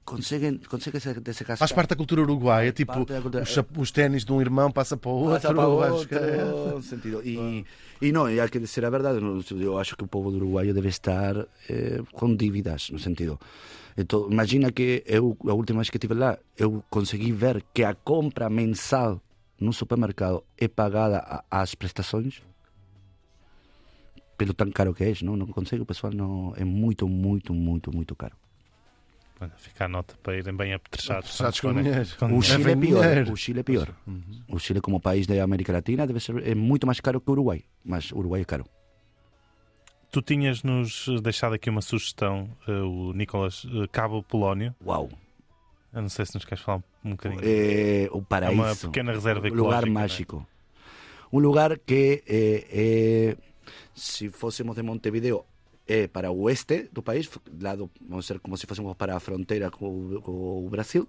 Conseguem, 0.04 0.58
consegue 0.68 1.00
se 1.00 1.14
descascar. 1.18 1.56
Faz 1.56 1.72
parte 1.72 1.88
da 1.90 1.96
cultura 1.96 2.20
uruguaia, 2.20 2.70
tipo 2.72 2.92
cultura- 2.92 3.42
os, 3.42 3.56
os 3.78 3.90
ténis 3.90 4.22
de 4.22 4.30
um 4.34 4.40
irmão 4.40 4.70
passa 4.70 4.98
para 4.98 5.08
o 5.10 5.14
outro. 5.14 5.40
Passa 5.40 5.54
para 5.54 5.66
outro, 5.66 5.92
buscar- 5.94 6.82
sentido. 6.82 7.22
E, 7.24 7.64
e 8.02 8.12
não, 8.12 8.28
e 8.30 8.38
há 8.38 8.46
que 8.46 8.58
dizer 8.58 8.84
a 8.84 8.90
verdade, 8.90 9.18
eu 9.62 9.78
acho 9.78 9.96
que 9.96 10.04
o 10.04 10.06
povo 10.06 10.30
do 10.30 10.36
Uruguai 10.36 10.70
deve 10.74 10.88
estar 10.90 11.34
eh, 11.70 12.02
com 12.12 12.36
dívidas, 12.36 12.90
no 12.90 12.98
sentido. 12.98 13.40
Então, 13.96 14.28
imagina 14.30 14.70
que 14.70 15.02
eu, 15.06 15.34
a 15.48 15.54
última 15.54 15.78
vez 15.78 15.88
que 15.88 15.96
estive 15.96 16.12
lá, 16.12 16.36
eu 16.58 16.84
consegui 16.90 17.32
ver 17.32 17.64
que 17.72 17.82
a 17.82 17.94
compra 17.94 18.50
mensal 18.50 19.18
no 19.58 19.72
supermercado 19.72 20.44
é 20.58 20.68
pagada 20.68 21.42
às 21.50 21.74
prestações 21.74 22.42
pelo 24.37 24.53
tão 24.55 24.70
caro 24.70 24.95
que 24.95 25.05
é, 25.05 25.12
não, 25.22 25.37
não 25.37 25.47
consegue, 25.47 25.82
o 25.82 25.87
pessoal 25.87 26.12
não, 26.12 26.53
é 26.57 26.64
muito, 26.64 27.09
muito, 27.09 27.53
muito, 27.55 27.95
muito 27.95 28.14
caro. 28.14 28.35
Olha, 29.41 29.53
Fica 29.57 29.87
a 29.87 29.89
nota 29.89 30.14
para 30.22 30.37
irem 30.37 30.55
bem 30.55 30.72
apetrechados. 30.74 31.41
Apetrechados 31.41 31.61
com 31.61 31.74
dinheiro. 31.74 32.09
quando- 32.18 32.37
O 32.37 32.43
Chile 32.43 32.70
é 32.70 32.76
pior, 32.76 33.32
o 33.32 33.37
Chile 33.37 33.61
é 33.61 33.62
pior. 33.62 33.89
O 34.49 34.59
Chile 34.59 34.80
como 34.80 35.01
país 35.01 35.26
da 35.26 35.43
América 35.43 35.72
Latina 35.72 36.07
deve 36.07 36.20
ser 36.20 36.47
é 36.47 36.55
muito 36.55 36.87
mais 36.87 37.01
caro 37.01 37.20
que 37.20 37.28
o 37.28 37.32
Uruguai, 37.32 37.64
mas 37.85 38.11
o 38.12 38.18
Uruguai 38.18 38.43
é 38.43 38.45
caro. 38.45 38.64
Tu 40.11 40.22
tinhas-nos 40.22 41.07
deixado 41.22 41.55
aqui 41.55 41.68
uma 41.68 41.82
sugestão, 41.82 42.49
eh, 42.68 42.70
o 42.72 43.12
Nicolas 43.12 43.66
eh, 43.66 43.89
Cabo 43.91 44.22
Polónio. 44.22 44.72
Uau! 44.87 45.11
Eu 45.93 46.03
não 46.03 46.09
sei 46.09 46.24
se 46.24 46.35
nos 46.37 46.45
queres 46.45 46.62
falar 46.62 46.82
Um 47.05 47.11
bocadinho. 47.11 47.41
eh, 47.45 48.09
o 48.12 48.18
é 48.18 48.22
paraíso. 48.28 48.62
uma 48.62 48.76
pequena 48.76 49.12
reserva 49.12 49.49
um 49.49 49.51
lugar 49.55 49.82
ecológica. 49.82 49.89
é? 49.89 49.93
mágico. 49.93 50.47
Um 51.32 51.39
lugar 51.41 51.76
que, 51.80 52.22
eh, 52.28 52.66
eh, 52.70 53.37
se 53.94 54.28
fôssemos 54.28 54.76
de 54.76 54.82
Montevideo, 54.82 55.44
é 55.86 56.08
para 56.08 56.30
oeste 56.30 56.88
do 56.92 57.02
país, 57.02 57.28
lado, 57.60 57.90
vamos 58.08 58.26
ser 58.26 58.40
como 58.40 58.56
se 58.56 58.66
fôssemos 58.66 58.96
para 58.96 59.16
a 59.16 59.20
fronteira 59.20 59.70
com, 59.70 60.68
Brasil. 60.70 61.08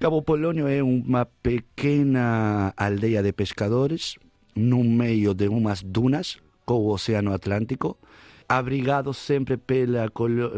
Cabo 0.00 0.22
Polonio 0.22 0.68
é 0.68 0.82
uma 0.82 1.26
pequena 1.26 2.72
aldeia 2.76 3.22
de 3.22 3.32
pescadores 3.32 4.16
no 4.54 4.82
meio 4.82 5.34
de 5.34 5.48
umas 5.48 5.82
dunas 5.82 6.38
com 6.64 6.74
o 6.74 6.92
Oceano 6.92 7.32
Atlântico, 7.32 7.98
abrigado 8.48 9.12
sempre 9.12 9.56
pela, 9.56 10.08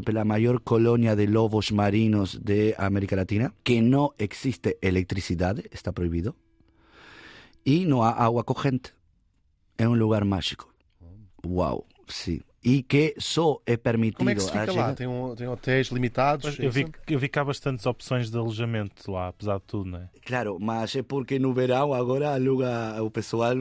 pela 0.05 0.24
maior 0.24 0.61
colônia 0.61 1.16
de 1.16 1.26
lobos 1.26 1.70
marinos 1.70 2.38
de 2.38 2.74
América 2.78 3.16
Latina, 3.16 3.53
que 3.64 3.80
não 3.80 4.12
existe 4.18 4.78
eletricidade, 4.80 5.64
está 5.72 5.93
proibido, 5.93 6.34
e 7.64 7.84
não 7.84 8.03
há 8.03 8.11
água 8.11 8.45
corrente. 8.45 8.93
É 9.76 9.88
um 9.88 9.95
lugar 9.95 10.24
mágico. 10.24 10.70
Uau, 11.47 11.86
sim. 12.09 12.41
E 12.62 12.82
que 12.82 13.14
só 13.18 13.59
é 13.64 13.74
permitido 13.76 14.18
Como 14.18 14.30
é 14.30 14.34
que 14.34 14.43
se 14.43 14.51
a 14.51 14.61
fica 14.61 14.72
lá? 14.72 14.95
Tem, 14.95 15.07
um- 15.07 15.34
tem 15.34 15.49
hotéis 15.49 15.88
limitados? 15.88 16.59
É 16.61 16.66
eu, 16.66 16.70
vi, 16.70 16.86
eu 17.09 17.18
vi 17.18 17.28
que 17.28 17.38
há 17.38 17.45
bastantes 17.45 17.86
opções 17.86 18.30
de 18.30 18.36
alojamento 18.36 19.11
lá, 19.11 19.28
apesar 19.28 19.57
de 19.57 19.62
tudo, 19.66 19.88
não 19.91 19.99
é? 20.01 20.09
Claro, 20.24 20.59
mas 20.61 20.95
é 20.95 21.03
porque 21.03 21.38
no 21.38 21.55
verão 21.55 21.95
agora 21.95 22.34
aluga 22.34 23.03
o 23.03 23.11
pessoal 23.11 23.55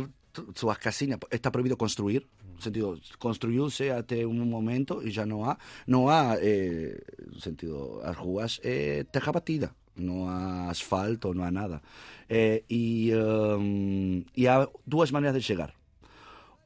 suas 0.53 0.77
casinhas. 0.77 1.17
Está 1.32 1.49
proibido 1.49 1.77
construir. 1.77 2.27
No 2.55 2.61
sentido, 2.61 2.99
construiu-se 3.19 3.89
até 3.89 4.27
um 4.27 4.34
momento 4.34 5.01
e 5.01 5.09
já 5.09 5.25
não 5.25 5.45
há. 5.45 5.57
Não 5.88 6.09
há, 6.09 6.36
eh, 6.41 7.01
no 7.25 7.39
sentido, 7.39 8.01
as 8.03 8.17
ruas 8.17 8.59
é 8.63 9.05
terra 9.05 9.32
batida. 9.32 9.71
Não 9.95 10.27
há 10.27 10.69
asfalto, 10.69 11.34
não 11.34 11.45
há 11.45 11.51
nada. 11.51 11.82
Eh, 12.30 12.61
e, 12.69 13.11
hum, 13.57 14.25
e 14.36 14.45
há 14.45 14.67
duas 14.86 15.09
maneiras 15.09 15.41
de 15.41 15.47
chegar. 15.47 15.73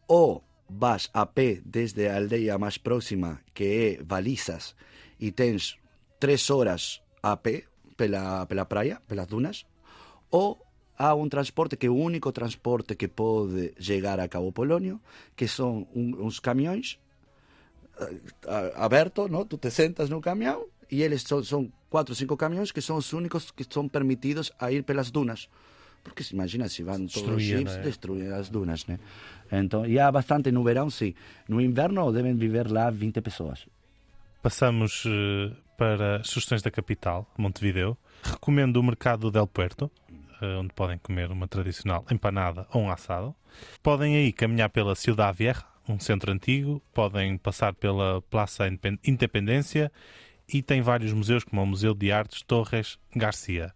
Ou 0.07 0.43
vas 0.73 1.09
a 1.13 1.29
pé 1.37 1.61
desde 1.65 2.09
a 2.09 2.17
aldeia 2.17 2.57
máis 2.57 2.81
próxima, 2.81 3.45
que 3.53 3.65
é 3.65 4.03
Balizas, 4.03 4.73
e 5.21 5.29
tens 5.31 5.77
tres 6.17 6.49
horas 6.49 7.05
a 7.21 7.37
pé 7.37 7.69
pela, 7.95 8.45
pela 8.49 8.65
praia, 8.65 9.01
pelas 9.05 9.29
dunas, 9.29 9.69
ou 10.33 10.57
há 10.97 11.13
un 11.13 11.29
transporte 11.29 11.77
que 11.77 11.87
é 11.87 11.93
o 11.93 11.97
único 11.97 12.33
transporte 12.33 12.97
que 12.97 13.07
pode 13.07 13.73
chegar 13.77 14.17
a 14.19 14.29
Cabo 14.29 14.51
Polonio, 14.51 15.01
que 15.37 15.45
un, 15.61 16.17
uns 16.17 16.41
camións 16.41 16.97
eh, 18.01 18.19
a- 18.49 18.85
aberto, 18.85 19.29
¿no? 19.29 19.45
Tú 19.45 19.57
te 19.57 19.71
sentas 19.71 20.09
no 20.09 20.21
camión 20.21 20.65
e 20.89 21.01
eles 21.05 21.23
son, 21.23 21.45
son 21.45 21.69
cuatro 21.89 22.13
ou 22.13 22.19
cinco 22.19 22.37
camións 22.37 22.73
que 22.73 22.81
son 22.81 22.97
os 23.01 23.13
únicos 23.13 23.53
que 23.53 23.65
son 23.65 23.89
permitidos 23.89 24.53
a 24.57 24.69
ir 24.73 24.83
pelas 24.85 25.13
dunas. 25.13 25.49
Porque 26.03 26.23
se 26.23 26.33
imagina 26.33 26.67
se 26.67 26.83
van 26.83 27.07
todos 27.07 27.17
os 27.17 27.63
não 27.63 27.71
é? 27.71 27.81
destruyen 27.81 28.33
as 28.33 28.49
dunas, 28.49 28.85
né? 28.87 28.99
Então, 29.51 29.85
e 29.85 29.97
há 29.99 30.11
bastante 30.11 30.51
no 30.51 30.63
verão, 30.63 30.89
sim. 30.89 31.13
No 31.47 31.61
inverno 31.61 32.11
devem 32.11 32.35
viver 32.35 32.69
lá 32.69 32.89
20 32.89 33.21
pessoas. 33.21 33.65
Passamos 34.41 35.03
eh, 35.05 35.51
para 35.77 36.23
sugestões 36.23 36.61
da 36.61 36.69
capital, 36.69 37.25
Montevideo. 37.37 37.97
Recomendo 38.23 38.77
o 38.77 38.83
mercado 38.83 39.31
del 39.31 39.47
Puerto, 39.47 39.89
eh, 40.41 40.57
onde 40.57 40.73
podem 40.73 40.97
comer 40.97 41.31
uma 41.31 41.47
tradicional 41.47 42.05
empanada 42.11 42.67
ou 42.73 42.81
um 42.81 42.91
assado. 42.91 43.33
Podem 43.81 44.15
aí 44.17 44.33
caminhar 44.33 44.69
pela 44.69 44.95
Ciudad 44.95 45.33
Vieja, 45.33 45.63
um 45.87 45.99
centro 45.99 46.31
antigo. 46.31 46.81
Podem 46.93 47.37
passar 47.37 47.73
pela 47.73 48.21
Indepen- 48.67 48.99
Independência 49.05 49.91
e 50.51 50.61
tem 50.61 50.81
vários 50.81 51.13
museus, 51.13 51.43
como 51.43 51.61
o 51.61 51.65
Museu 51.65 51.93
de 51.93 52.11
Artes 52.11 52.41
Torres 52.41 52.97
Garcia. 53.15 53.71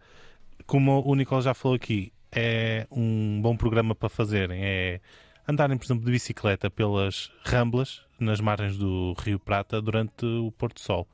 Como 0.66 1.02
o 1.06 1.16
Nicolau 1.16 1.42
já 1.42 1.54
falou 1.54 1.76
aqui, 1.76 2.12
é 2.32 2.88
um 2.92 3.42
bom 3.42 3.56
programa 3.56 3.96
para 3.96 4.10
fazerem. 4.10 4.60
É 4.64 5.00
andarem, 5.48 5.78
por 5.78 5.86
exemplo, 5.86 6.06
de 6.06 6.12
bicicleta 6.12 6.70
pelas 6.70 7.32
ramblas 7.44 8.02
nas 8.20 8.42
margens 8.42 8.78
do 8.78 9.16
Rio 9.20 9.40
Prata 9.40 9.82
durante 9.82 10.26
o 10.26 10.52
Porto 10.52 10.76
do 10.76 10.82
Sol. 10.82 11.08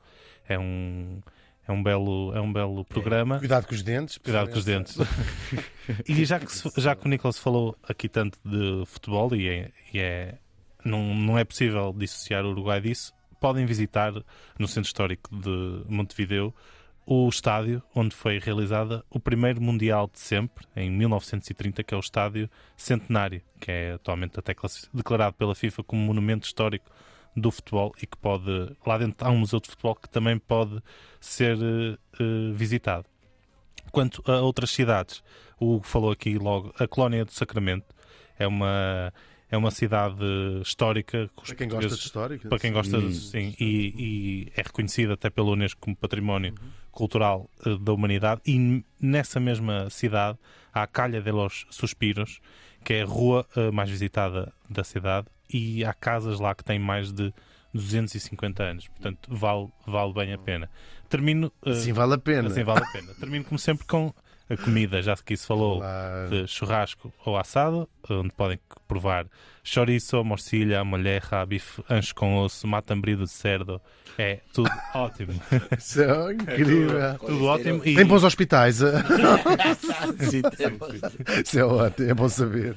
É 0.48 0.58
um, 0.58 1.20
é 1.66 1.72
um, 1.72 1.82
belo, 1.82 2.32
é 2.34 2.40
um 2.40 2.52
belo 2.52 2.84
programa. 2.84 3.38
Cuidado 3.38 3.66
com 3.66 3.74
os 3.74 3.82
dentes. 3.82 4.18
Cuidado 4.18 4.50
com 4.50 4.58
os 4.58 4.64
dentes. 4.64 4.96
e 6.08 6.24
já 6.24 6.40
que, 6.40 6.46
já 6.76 6.94
que 6.96 7.06
o 7.06 7.08
Nicolas 7.08 7.38
falou 7.38 7.76
aqui 7.88 8.08
tanto 8.08 8.38
de 8.44 8.84
futebol 8.86 9.34
e, 9.34 9.48
é, 9.48 9.70
e 9.92 9.98
é- 9.98 10.34
não, 10.84 11.14
não 11.14 11.38
é 11.38 11.44
possível 11.44 11.94
dissociar 11.96 12.44
o 12.44 12.50
Uruguai 12.50 12.80
disso, 12.80 13.12
podem 13.40 13.64
visitar 13.64 14.12
no 14.58 14.66
Centro 14.68 14.88
Histórico 14.88 15.34
de 15.34 15.84
Montevideo 15.88 16.54
o 17.06 17.28
estádio 17.28 17.82
onde 17.94 18.14
foi 18.14 18.38
realizada 18.38 19.04
o 19.10 19.20
primeiro 19.20 19.60
Mundial 19.60 20.08
de 20.12 20.18
sempre, 20.18 20.66
em 20.74 20.90
1930, 20.90 21.82
que 21.82 21.94
é 21.94 21.96
o 21.96 22.00
Estádio 22.00 22.48
Centenário, 22.76 23.42
que 23.60 23.70
é 23.70 23.92
atualmente 23.92 24.38
até 24.38 24.54
declarado 24.92 25.36
pela 25.36 25.54
FIFA 25.54 25.82
como 25.84 26.00
monumento 26.02 26.46
histórico 26.46 26.90
do 27.36 27.50
futebol 27.50 27.92
e 28.00 28.06
que 28.06 28.16
pode, 28.16 28.74
lá 28.86 28.96
dentro 28.96 29.26
há 29.26 29.30
um 29.30 29.38
museu 29.38 29.60
de 29.60 29.68
futebol 29.68 29.94
que 29.94 30.08
também 30.08 30.38
pode 30.38 30.80
ser 31.20 31.58
eh, 31.60 32.52
visitado. 32.52 33.06
Quanto 33.90 34.22
a 34.30 34.40
outras 34.40 34.70
cidades, 34.70 35.22
o 35.58 35.74
Hugo 35.74 35.86
falou 35.86 36.10
aqui 36.10 36.38
logo, 36.38 36.72
a 36.78 36.86
Colónia 36.86 37.24
do 37.24 37.32
Sacramento 37.32 37.94
é 38.38 38.46
uma, 38.46 39.12
é 39.54 39.56
uma 39.56 39.70
cidade 39.70 40.16
histórica. 40.62 41.30
Para 41.34 41.54
quem 41.54 41.68
gosta 41.68 41.88
de 41.88 41.94
história. 41.94 42.38
para 42.38 42.58
quem 42.58 42.72
gosta 42.72 43.00
de, 43.00 43.14
sim, 43.14 43.54
e, 43.58 43.94
e 44.46 44.52
é 44.56 44.62
reconhecida 44.62 45.14
até 45.14 45.30
pela 45.30 45.50
Unesco 45.50 45.80
como 45.80 45.96
Património 45.96 46.54
Cultural 46.90 47.48
eh, 47.64 47.76
da 47.80 47.92
Humanidade. 47.92 48.40
E 48.46 48.84
nessa 49.00 49.40
mesma 49.40 49.88
cidade 49.90 50.38
há 50.72 50.82
a 50.82 50.86
Calha 50.86 51.20
de 51.22 51.30
los 51.30 51.66
Suspiros, 51.70 52.40
que 52.84 52.94
é 52.94 53.02
a 53.02 53.06
rua 53.06 53.46
eh, 53.56 53.70
mais 53.70 53.88
visitada 53.88 54.52
da 54.68 54.84
cidade, 54.84 55.26
e 55.52 55.84
há 55.84 55.94
casas 55.94 56.40
lá 56.40 56.54
que 56.54 56.64
têm 56.64 56.78
mais 56.78 57.12
de 57.12 57.32
250 57.72 58.62
anos. 58.62 58.88
Portanto, 58.88 59.28
vale, 59.28 59.68
vale 59.86 60.12
bem 60.12 60.32
a 60.32 60.38
pena. 60.38 60.70
Termino. 61.08 61.52
eh, 61.64 61.70
Assim 61.70 61.92
vale 61.92 62.14
a 62.14 62.18
pena. 62.18 62.48
assim 62.48 62.62
vale 62.64 62.82
a 62.84 62.90
pena. 62.92 63.14
Termino, 63.14 63.44
como 63.44 63.58
sempre, 63.58 63.86
com 63.86 64.12
a 64.48 64.56
comida, 64.56 65.00
já 65.02 65.16
que 65.16 65.34
isso 65.34 65.46
falou 65.46 65.78
Claro. 65.78 66.28
de 66.30 66.46
churrasco 66.46 67.12
ou 67.24 67.36
assado, 67.36 67.88
onde 68.10 68.30
podem 68.32 68.58
provar 68.86 69.26
chouriço, 69.62 70.22
morcilha, 70.22 70.84
molleja, 70.84 71.44
bife 71.46 71.82
ancho 71.88 72.14
com 72.14 72.36
osso, 72.36 72.66
matambrido 72.66 73.24
de 73.24 73.30
cerdo. 73.30 73.80
É 74.18 74.40
tudo 74.52 74.70
ótimo. 74.94 75.32
Isso 75.78 76.02
é 76.02 76.32
incrível. 76.34 77.18
tudo 77.18 77.44
ótimo. 77.46 77.80
E 77.84 77.94
Tem 77.94 78.04
bons 78.06 78.22
hospitais. 78.22 78.76
Sim, 80.30 80.42
temos. 80.56 80.88
Isso 81.44 81.58
é 81.58 81.64
ótimo, 81.64 82.10
é 82.10 82.14
bom 82.14 82.28
saber. 82.28 82.76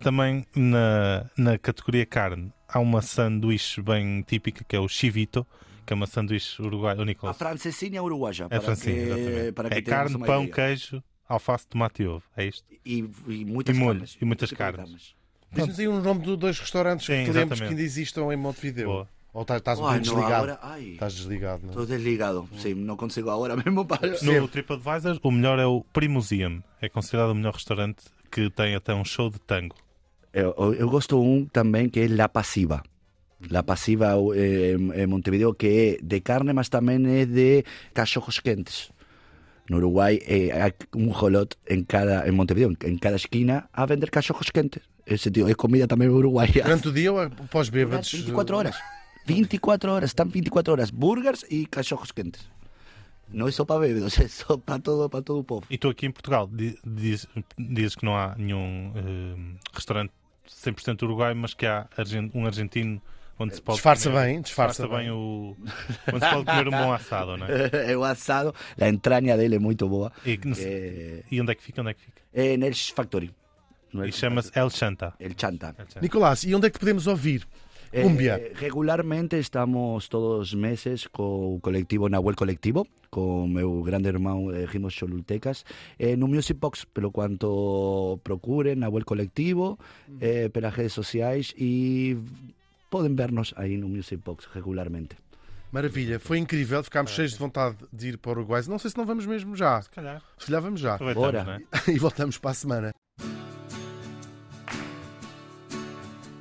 também 0.00 0.44
na, 0.56 1.24
na 1.36 1.58
categoria 1.58 2.04
carne 2.06 2.52
há 2.68 2.78
uma 2.78 3.02
sanduíche 3.02 3.80
bem 3.82 4.22
típica 4.22 4.64
que 4.66 4.76
é 4.76 4.80
o 4.80 4.88
chivito, 4.88 5.46
que 5.86 5.92
é 5.92 5.96
uma 5.96 6.06
sanduíche 6.06 6.60
uruguaia. 6.62 6.98
A 7.22 7.32
francesinha 7.34 8.02
uruguaia. 8.02 8.44
É 8.44 8.48
para 8.48 8.60
francinha, 8.60 8.94
que, 8.94 9.02
exatamente. 9.02 9.52
para 9.52 9.68
que 9.70 9.74
É 9.78 9.82
carne, 9.82 10.16
uma 10.16 10.26
pão, 10.26 10.42
ideia. 10.44 10.54
queijo, 10.54 11.02
alface, 11.28 11.66
tomate 11.66 12.02
e 12.02 12.06
ovo. 12.06 12.24
É 12.36 12.46
isto? 12.46 12.64
E, 12.84 13.04
e 13.28 13.44
muitas 13.44 13.76
E 13.76 13.78
molho, 13.78 13.98
carnes. 14.00 14.18
e 14.20 14.24
muitas 14.24 14.48
de 14.48 14.56
carnes. 14.56 15.14
Diz-nos 15.52 15.80
aí 15.80 15.88
um 15.88 16.00
nome 16.00 16.20
de 16.24 16.36
dois 16.36 16.58
restaurantes 16.60 17.06
Sim, 17.06 17.24
que 17.24 17.30
exatamente. 17.30 17.62
que 17.62 17.68
ainda 17.68 17.82
existam 17.82 18.32
em 18.32 18.36
Montevideo. 18.36 18.86
Boa. 18.86 19.08
Ou 19.32 19.42
estás, 19.42 19.58
estás 19.60 19.78
um 19.78 19.84
no, 19.88 20.00
desligado? 20.00 20.32
agora, 20.34 20.58
ai, 20.60 20.82
Estás 20.90 21.14
desligado, 21.14 21.60
não 21.62 21.68
é? 21.68 21.70
estou 21.70 21.86
desligado. 21.86 22.48
Sim, 22.58 22.74
não 22.74 22.96
consigo 22.96 23.30
agora 23.30 23.54
mesmo 23.62 23.84
para... 23.84 24.08
No 24.22 24.48
TripAdvisor, 24.48 25.20
o 25.22 25.30
melhor 25.30 25.58
é 25.60 25.66
o 25.66 25.84
Primuseum. 25.92 26.60
É 26.80 26.88
considerado 26.88 27.30
o 27.30 27.34
melhor 27.34 27.54
restaurante 27.54 28.04
que 28.30 28.50
tem 28.50 28.74
até 28.74 28.92
um 28.92 29.04
show 29.04 29.30
de 29.30 29.38
tango. 29.40 29.76
Eu, 30.32 30.54
eu- 30.78 30.88
gosto 30.88 31.20
um 31.20 31.44
também 31.46 31.88
que 31.88 32.00
é 32.00 32.08
La 32.08 32.28
Pasiva. 32.28 32.82
La 33.48 33.62
Pasiva 33.62 34.14
eh, 34.34 34.76
em 35.02 35.06
Montevideo, 35.06 35.54
que 35.54 35.66
é 35.66 36.04
de 36.04 36.20
carne, 36.20 36.52
mas 36.52 36.68
também 36.68 36.98
é 37.20 37.24
de 37.24 37.64
cachorros 37.94 38.38
quentes. 38.40 38.90
No 39.70 39.76
Uruguai 39.78 40.18
eh, 40.26 40.50
há 40.52 40.72
um 40.96 41.08
rolote 41.10 41.56
em 41.68 41.82
cada 41.84 42.28
em 42.28 42.32
Montevideo, 42.32 42.76
em 42.84 42.98
cada 42.98 43.16
esquina, 43.16 43.68
a 43.72 43.86
vender 43.86 44.10
cachorros 44.10 44.50
quentes. 44.50 44.82
Esse 45.06 45.30
tipo, 45.30 45.48
é 45.48 45.54
comida 45.54 45.86
também 45.88 46.08
uruguaia. 46.08 46.62
Durante 46.64 46.88
o 46.88 46.92
dia 46.92 47.12
ou 47.12 47.20
após 47.20 47.68
bêbados? 47.70 48.12
24 48.12 48.56
horas. 48.56 48.76
24 49.26 49.90
horas, 49.92 50.10
están 50.10 50.26
24 50.28 50.72
horas. 50.72 50.90
Burgers 50.90 51.44
e 51.50 51.66
cachorros 51.66 52.10
quentes. 52.12 52.42
Não 53.32 53.46
é 53.48 53.50
só 53.52 53.64
para 53.64 53.80
bêbados, 53.80 54.18
é 54.18 54.28
só 54.28 54.56
para 54.56 54.78
todo, 54.80 55.08
para 55.08 55.22
todo 55.22 55.38
o 55.40 55.44
povo. 55.44 55.64
E 55.70 55.78
tu 55.78 55.88
aqui 55.88 56.06
em 56.06 56.10
Portugal 56.10 56.48
di- 56.52 56.76
diz- 56.84 57.26
dizes 57.58 57.94
que 57.94 58.04
não 58.04 58.16
há 58.16 58.34
nenhum 58.36 58.92
eh, 58.96 59.56
restaurante 59.72 60.12
100% 60.48 61.02
uruguaio, 61.04 61.36
mas 61.36 61.54
que 61.54 61.64
há 61.66 61.88
um 62.34 62.44
argentino 62.44 63.00
onde 63.40 63.54
se 63.54 63.62
pode 63.62 63.76
Disfarça 63.78 64.10
comer- 64.10 64.26
bem, 64.26 64.40
disfarça 64.42 64.86
bem 64.88 64.98
bem. 64.98 65.10
o 65.10 65.56
onde 66.12 66.24
se 66.24 66.30
pode 66.30 66.44
comer 66.44 66.68
um 66.68 66.70
bom 66.70 66.92
assado, 66.92 67.36
não 67.36 67.46
é? 67.46 67.50
É 67.92 67.96
o 67.96 68.04
assado, 68.04 68.54
a 68.78 68.88
entranha 68.88 69.36
dele 69.36 69.56
é 69.56 69.58
muito 69.58 69.88
boa. 69.88 70.12
E, 70.24 70.38
É, 70.58 71.22
e 71.30 71.40
onde 71.40 71.52
é 71.52 71.54
que 71.54 71.62
fica? 71.62 71.80
Onde 71.80 71.90
é 71.90 71.94
que 71.94 72.02
fica? 72.02 72.20
é 72.32 72.56
Nels 72.56 72.90
Factory. 72.90 73.30
No 73.92 74.04
E 74.04 74.06
El 74.06 74.12
chama-se 74.12 74.50
El 74.54 74.70
Chanta. 74.70 75.14
El 75.18 75.34
Chanta. 75.34 75.74
Nicolás, 76.00 76.44
e 76.44 76.54
onde 76.54 76.66
é 76.68 76.70
que 76.70 76.78
te 76.78 76.80
podemos 76.80 77.06
ouvir? 77.08 77.44
Eh, 77.92 78.02
Cumbia. 78.04 78.36
eh, 78.38 78.52
regularmente 78.54 79.36
estamos 79.36 80.08
todos 80.08 80.46
os 80.46 80.54
meses 80.54 81.08
co 81.10 81.56
o 81.56 81.60
colectivo 81.60 82.08
Nahuel 82.08 82.36
Colectivo, 82.36 82.86
co 83.10 83.42
o 83.42 83.48
meu 83.48 83.82
grande 83.82 84.06
irmão 84.08 84.54
eh, 84.54 84.64
Rimos 84.64 84.94
Xolultecas, 84.94 85.64
eh, 85.98 86.14
no 86.14 86.28
Music 86.28 86.54
Box, 86.60 86.86
pelo 86.86 87.10
cuanto 87.10 88.20
procuren 88.22 88.78
Nahuel 88.78 89.02
Colectivo, 89.04 89.76
eh, 90.20 90.48
pelas 90.54 90.70
redes 90.76 90.92
sociais 90.92 91.52
e 91.58 92.14
poden 92.90 93.14
vernos 93.14 93.54
aí 93.56 93.76
no 93.78 93.88
Music 93.88 94.16
Box 94.16 94.46
regularmente. 94.52 95.16
Maravilha, 95.72 96.18
foi 96.18 96.38
incrível, 96.38 96.82
ficámos 96.82 97.12
cheios 97.12 97.32
de 97.32 97.38
vontade 97.38 97.76
de 97.92 98.08
ir 98.08 98.18
para 98.18 98.30
o 98.30 98.32
Uruguai. 98.32 98.60
Não 98.68 98.78
sei 98.78 98.90
se 98.90 98.98
não 98.98 99.06
vamos 99.06 99.24
mesmo 99.24 99.54
já. 99.54 99.80
Se 99.80 99.90
calhar. 99.90 100.20
Se 100.36 100.46
calhar 100.46 100.60
vamos 100.60 100.80
já. 100.80 100.98
Bora. 100.98 101.44
não 101.44 101.52
é? 101.52 101.60
E 101.94 101.98
voltamos 101.98 102.38
para 102.38 102.50
a 102.50 102.54
semana. 102.54 102.90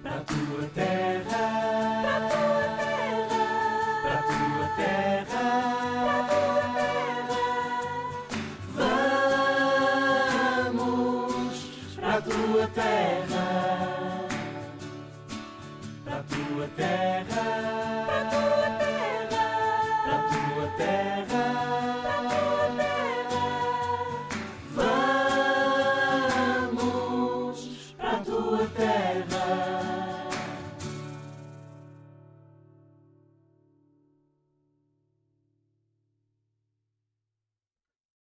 Para 0.02 0.16
a 0.16 0.22
tua 0.22 0.66
terra, 0.74 1.19